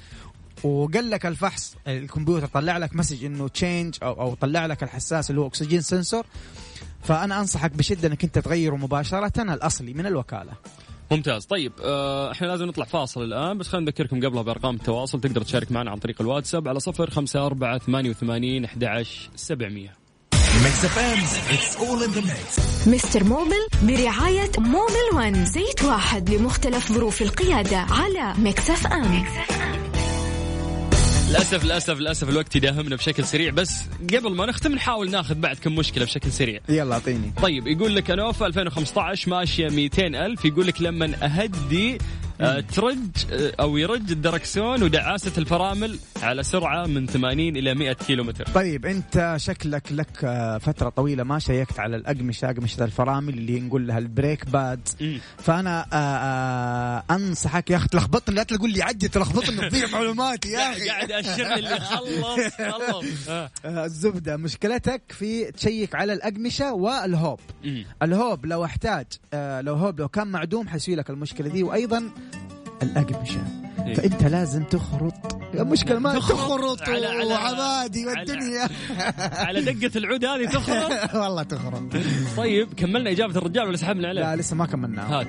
وقال 0.64 1.10
لك 1.10 1.26
الفحص 1.26 1.76
الكمبيوتر 1.86 2.46
طلع 2.46 2.78
لك 2.78 2.96
message 2.96 3.24
إنه 3.24 3.48
change 3.48 3.96
أو 4.02 4.12
أو 4.20 4.34
طلع 4.34 4.66
لك 4.66 4.82
الحساس 4.82 5.30
اللي 5.30 5.40
هو 5.40 5.46
oxygen 5.46 5.80
sensor. 5.80 6.26
فأنا 7.02 7.40
أنصحك 7.40 7.70
بشدة 7.70 8.08
إنك 8.08 8.24
أنت 8.24 8.38
تغيره 8.38 8.76
مباشرة 8.76 9.42
الأصلي 9.42 9.94
من 9.94 10.06
الوكالة. 10.06 10.52
ممتاز. 11.12 11.44
طيب 11.44 11.72
آه 11.84 12.32
إحنا 12.32 12.46
لازم 12.46 12.64
نطلع 12.66 12.84
فاصل 12.84 13.22
الآن 13.22 13.58
بس 13.58 13.68
خلينا 13.68 13.86
نذكركم 13.86 14.26
قبلها 14.26 14.42
بأرقام 14.42 14.74
التواصل. 14.74 15.20
تقدر 15.20 15.42
تشارك 15.42 15.72
معنا 15.72 15.90
عن 15.90 15.98
طريق 15.98 16.20
الواتساب 16.20 16.68
على 16.68 16.80
صفر 16.80 17.10
خمسة 17.10 17.46
أربعة 17.46 17.78
ثمانية 17.78 18.10
وثمانين 18.10 18.64
أحد 18.64 18.84
عشر 18.84 19.30
سبعمية. 19.36 20.02
مستر 22.86 23.24
موبيل 23.24 23.66
برعاية 23.82 24.50
موبيل 24.58 25.16
ون 25.16 25.44
زيت 25.44 25.84
واحد 25.84 26.30
لمختلف 26.30 26.92
ظروف 26.92 27.22
القيادة 27.22 27.76
على 27.76 28.34
ميكس 28.38 28.70
أف 28.70 28.86
أم 28.86 29.24
للأسف 31.32 31.64
للأسف 31.64 31.98
للأسف 31.98 32.28
الوقت 32.28 32.56
يداهمنا 32.56 32.96
بشكل 32.96 33.24
سريع 33.24 33.50
بس 33.50 33.82
قبل 34.14 34.34
ما 34.34 34.46
نختم 34.46 34.72
نحاول 34.72 35.10
ناخذ 35.10 35.34
بعد 35.34 35.56
كم 35.56 35.74
مشكلة 35.74 36.04
بشكل 36.04 36.32
سريع. 36.32 36.60
يلا 36.68 36.94
أعطيني. 36.94 37.32
طيب 37.42 37.66
يقول 37.66 37.96
لك 37.96 38.10
إنوفا 38.10 38.46
2015 38.46 39.30
ماشية 39.30 39.68
200 39.68 40.06
ألف 40.06 40.44
يقول 40.44 40.66
لك 40.66 40.82
لما 40.82 41.24
أهدّي 41.24 41.98
ترج 42.74 42.98
آه، 43.32 43.52
أو 43.60 43.76
يرج 43.76 44.10
الدركسون 44.10 44.82
ودعاسة 44.82 45.32
الفرامل 45.38 45.98
على 46.22 46.42
سرعة 46.42 46.86
من 46.86 47.06
80 47.06 47.56
إلى 47.56 47.74
100 47.74 47.92
كيلو 47.92 48.24
متر 48.24 48.46
طيب 48.46 48.86
أنت 48.86 49.34
شكلك 49.36 49.92
لك 49.92 50.24
آه، 50.24 50.58
فترة 50.58 50.88
طويلة 50.88 51.24
ما 51.24 51.38
شيكت 51.38 51.78
على 51.80 51.96
الأقمشة 51.96 52.50
أقمشة 52.50 52.84
الفرامل 52.84 53.34
اللي 53.34 53.60
نقول 53.60 53.86
لها 53.86 53.98
ال 53.98 54.06
brake 54.06 54.46
pad. 54.46 54.88
فأنا 55.38 55.86
آه، 55.92 55.96
آه، 55.96 57.04
أنصحك 57.14 57.70
يا 57.70 57.76
أخي 57.76 57.88
تلخبطني 57.88 58.34
لا 58.34 58.42
تقول 58.42 58.72
لي 58.72 58.82
عجل 58.82 59.08
تلخبطني 59.08 59.68
تضيع 59.70 59.88
معلوماتي 59.92 60.48
يا 60.48 60.72
أخي 60.72 60.88
قاعد 60.88 61.12
اشر 61.12 61.42
لي 61.44 61.54
اللي 61.54 61.80
خلص 61.80 62.54
خلص 62.56 63.28
آه. 63.28 63.50
آه، 63.64 63.84
الزبدة 63.84 64.36
مشكلتك 64.36 65.02
في 65.08 65.50
check 65.50 65.94
على 65.94 66.12
الأقمشة 66.12 66.72
والهوب. 66.72 67.40
الهوب 68.02 68.46
لو 68.46 68.64
احتاج 68.64 69.06
آه، 69.34 69.60
لو 69.60 69.74
هوب 69.74 70.00
لو 70.00 70.08
كان 70.08 70.26
معدوم 70.28 70.68
حيسوي 70.68 70.94
لك 70.94 71.10
المشكلة 71.10 71.48
دي 71.48 71.62
وأيضا 71.62 72.10
الأقمشة. 72.82 73.40
إيه. 73.86 73.94
فأنت 73.94 74.22
لازم 74.24 74.64
تخرط. 74.64 75.14
المشكلة 75.54 75.98
ما 75.98 76.14
تخرط 76.18 76.38
تخرط 76.38 76.80
على- 76.80 76.86
على- 76.88 77.30
وعبادي 77.30 78.04
على- 78.04 78.06
والدنيا. 78.08 78.68
على 79.32 79.60
دقة 79.62 79.98
العود 79.98 80.24
هذه 80.24 80.44
تخرج 80.46 80.92
والله 81.22 81.42
تخرط. 81.42 81.82
طيب 82.36 82.74
كملنا 82.74 83.10
إجابة 83.10 83.36
الرجال 83.36 83.68
ولا 83.68 83.76
سحبنا 83.76 84.08
عليه؟ 84.08 84.20
لا 84.22 84.36
لسه 84.36 84.56
ما 84.56 84.66
كملناها 84.66 85.20
هات. 85.20 85.26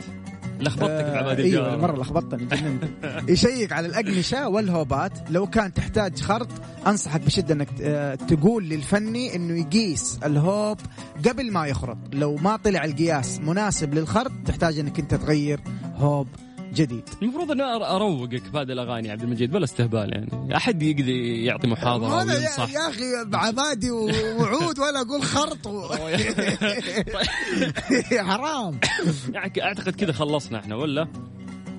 لخبطتك 0.59 0.87
في 1.05 1.17
عباد 1.17 1.39
إيوه 1.39 1.65
الجار. 1.65 1.81
مرة 1.81 2.01
لخبطتني 2.01 2.45
جننت. 2.45 2.83
يشيك 3.29 3.71
على 3.71 3.87
الأقمشة 3.87 4.47
والهوبات. 4.49 5.11
لو 5.29 5.47
كان 5.47 5.73
تحتاج 5.73 6.19
خرط 6.21 6.47
أنصحك 6.87 7.21
بشدة 7.21 7.53
إنك 7.53 7.67
آه، 7.81 8.15
تقول 8.15 8.63
للفني 8.69 9.35
إنه 9.35 9.59
يقيس 9.59 10.19
الهوب 10.25 10.77
قبل 11.27 11.51
ما 11.51 11.67
يخرط. 11.67 11.97
لو 12.13 12.35
ما 12.35 12.55
طلع 12.55 12.85
القياس 12.85 13.39
مناسب 13.39 13.93
للخرط 13.93 14.31
تحتاج 14.45 14.79
إنك 14.79 14.99
أنت 14.99 15.15
تغير 15.15 15.59
هوب. 15.95 16.27
جديد. 16.73 17.09
المفروض 17.21 17.51
أر- 17.57 17.61
أروقك 17.83 18.41
بهذه 18.53 18.71
الأغاني 18.71 19.07
يا 19.07 19.11
عبد 19.13 19.21
المجيد 19.23 19.51
بلا 19.51 19.63
استهبال 19.63 20.09
يعني. 20.13 20.57
أحد 20.57 20.83
يقدر 20.83 21.09
يعطي 21.09 21.67
محاضرة 21.67 22.21
هذا 22.21 22.33
يا, 22.33 22.39
يا 22.73 22.89
أخي 22.89 23.03
عبادي 23.33 23.91
ووعود 23.91 24.79
ولا 24.79 25.01
أقول 25.01 25.23
خرط 25.23 25.67
و... 25.67 25.87
حرام. 28.29 28.79
يعني 29.33 29.53
أعتقد 29.63 29.95
كذا 29.95 30.11
خلصنا 30.11 30.59
إحنا 30.59 30.75
ولا؟ 30.75 31.07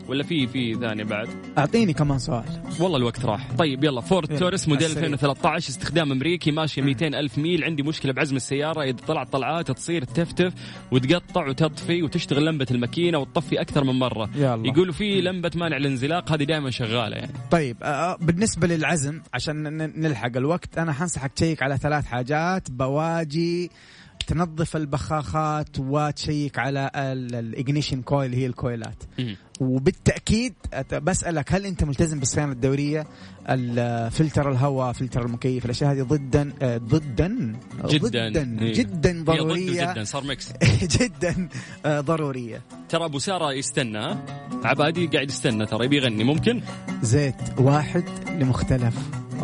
ولا 0.09 0.23
في 0.23 0.47
في 0.47 0.75
ثاني 0.75 1.05
بعد؟ 1.05 1.29
أعطيني 1.59 1.93
كمان 1.93 2.19
سؤال. 2.19 2.45
والله 2.81 2.97
الوقت 2.97 3.25
راح. 3.25 3.53
طيب 3.59 3.85
يلا. 3.85 4.01
فورد 4.01 4.39
تورس 4.39 4.69
موديل 4.69 4.87
السريع. 4.87 5.05
2013 5.07 5.69
استخدام 5.69 6.13
أمريكي 6.13 6.51
ماشية 6.51 6.83
200 6.83 7.07
ألف 7.07 7.39
ميل. 7.39 7.65
عندي 7.65 7.83
مشكلة 7.83 8.13
بعزم 8.13 8.37
السيارة. 8.37 8.83
إذا 8.83 8.97
طلعت 9.07 9.33
طلعات 9.33 9.71
تصير 9.71 10.05
تفتف 10.05 10.53
وتقطع 10.93 11.49
وتطفي 11.49 12.03
وتشتغل 12.03 12.47
لمبة 12.47 12.67
الماكينة 12.71 13.19
وتطفي 13.19 13.61
أكثر 13.61 13.85
من 13.85 13.99
مرة. 13.99 14.31
يلا. 14.35 14.67
يقولوا 14.67 14.93
في 14.93 15.21
لمبة 15.21 15.51
مانع 15.55 15.77
الانزلاق 15.77 16.33
هذه 16.33 16.45
دائما 16.45 16.71
شغالة 16.71 17.17
يعني. 17.17 17.33
طيب 17.51 17.77
آه، 17.83 18.17
بالنسبة 18.21 18.67
للعزم 18.67 19.21
عشان 19.35 19.63
نلحق 20.01 20.37
الوقت 20.37 20.79
أنا 20.79 20.93
حنصحك 20.93 21.33
check 21.33 21.63
على 21.63 21.77
ثلاث 21.79 22.07
حاجات. 22.07 22.71
بواجي 22.71 23.71
تنظف 24.27 24.77
البخاخات 24.77 25.69
و 25.79 25.92
check 25.92 26.59
على 26.59 26.91
ال 26.95 27.07
ignition 27.07 28.03
coil 28.03 28.35
هي 28.35 28.47
الكويلات. 28.47 29.03
وبالتأكيد 29.61 30.55
بسألك 30.93 31.53
هل 31.53 31.67
أنت 31.67 31.85
ملتزم 31.85 32.19
بالصيانة 32.19 32.53
الدورية؟ 32.53 33.07
ال- 33.49 34.11
فلتر 34.11 34.51
الهواء 34.51 34.93
فلتر 34.93 35.27
المكيف 35.27 35.65
الأشياء 35.65 35.93
هذه 35.93 36.03
ضدا 36.03 36.53
ضدا 36.79 37.57
جدا. 37.89 38.29
جدا 38.29 38.61
إيه. 38.63 38.73
جدا 38.75 39.25
ضرورية. 39.25 39.93
جدا 39.93 40.05
صار 40.05 40.25
ميكس 40.25 40.53
جدا 40.99 41.49
ضرورية. 41.87 42.63
ترى 42.89 43.05
أبو 43.05 43.19
سارة 43.19 43.53
يستنى؟ 43.53 44.17
عبادي 44.65 45.07
قاعد 45.07 45.31
يستنى 45.31 45.67
ترى 45.67 45.85
يبي 45.85 45.97
يغني 45.97 46.25
ممكن؟ 46.25 46.61
زيت 47.03 47.35
واحد 47.59 48.05
لمختلف. 48.41 48.95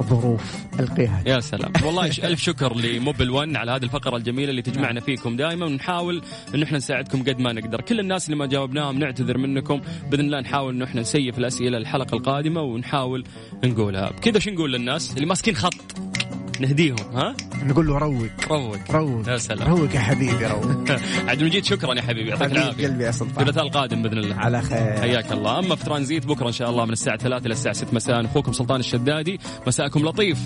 ظروف 0.01 0.57
القيادة. 0.81 1.31
يا 1.31 1.41
سلام. 1.41 1.73
والله 1.85 2.07
ألف 2.07 2.41
شكر 2.43 2.77
لموبل 2.77 3.31
1 3.31 3.57
على 3.57 3.71
هذه 3.71 3.83
الفقرة 3.83 4.17
الجميلة 4.17 4.51
اللي 4.51 4.63
تجمعنا 4.63 5.01
فيكم 5.01 5.37
دائما. 5.37 5.67
ونحاول 5.67 6.23
انه 6.55 6.65
إحنا 6.65 6.79
نساعدكم 6.79 7.23
قد 7.23 7.41
ما 7.41 7.53
نقدر. 7.53 7.81
كل 7.81 8.01
الناس 8.01 8.27
اللي 8.27 8.37
ما 8.37 8.47
جاوبناهم 8.47 8.99
نعتذر 8.99 9.39
منكم. 9.39 9.81
بإذن 10.11 10.25
الله 10.25 10.41
نحاول 10.41 10.75
انه 10.75 10.85
إحنا 10.85 11.01
نسيف 11.01 11.39
الأسئلة 11.39 11.79
الحلقة 11.79 12.17
القادمة 12.17 12.63
ونحاول 12.63 13.25
نقولها. 13.65 14.11
بكذا 14.11 14.39
شو 14.39 14.51
نقول 14.51 14.73
للناس 14.73 15.15
اللي 15.15 15.27
ماسكين 15.27 15.57
خط؟ 15.57 15.75
نهديهم 16.61 16.97
ها؟ 17.15 17.35
نقول 17.65 17.87
له 17.87 17.99
روق. 17.99 18.27
روق. 18.51 18.91
روق. 18.91 19.29
يا 19.29 19.37
سلام. 19.37 19.69
روق 19.69 19.95
يا 19.95 20.01
حبيبي 20.01 20.47
روق. 20.47 20.91
عبد 21.29 21.41
المجيد 21.41 21.65
شكرا 21.65 21.95
يا 21.95 22.03
حبيبي 22.03 22.31
يعطيك 22.31 22.53
العافية. 22.53 22.87
قلبي 22.87 23.05
يا 23.05 23.11
سلطان. 23.11 23.39
الثلاثاء 23.39 23.65
القادم 23.67 24.03
بإذن 24.03 24.19
الله. 24.19 24.37
على 24.37 24.63
خير. 24.63 25.01
حياك 25.01 25.33
الله. 25.33 25.59
أما 25.59 25.77
في 25.77 25.85
ترانزيت 25.85 26.27
بكرة 26.27 26.47
إن 26.47 26.53
شاء 26.53 26.71
الله 26.71 26.85
من 26.85 26.93
الساعة 26.93 27.17
3 27.17 27.47
إلى 27.47 27.53
الساعة 27.53 27.75
6 27.75 27.95
مساء. 27.95 28.25
أخوكم 28.25 28.53
سلطان 28.53 28.81
الشدادي 28.81 29.41
مساءكم 29.67 30.01
لطيف. 30.01 30.39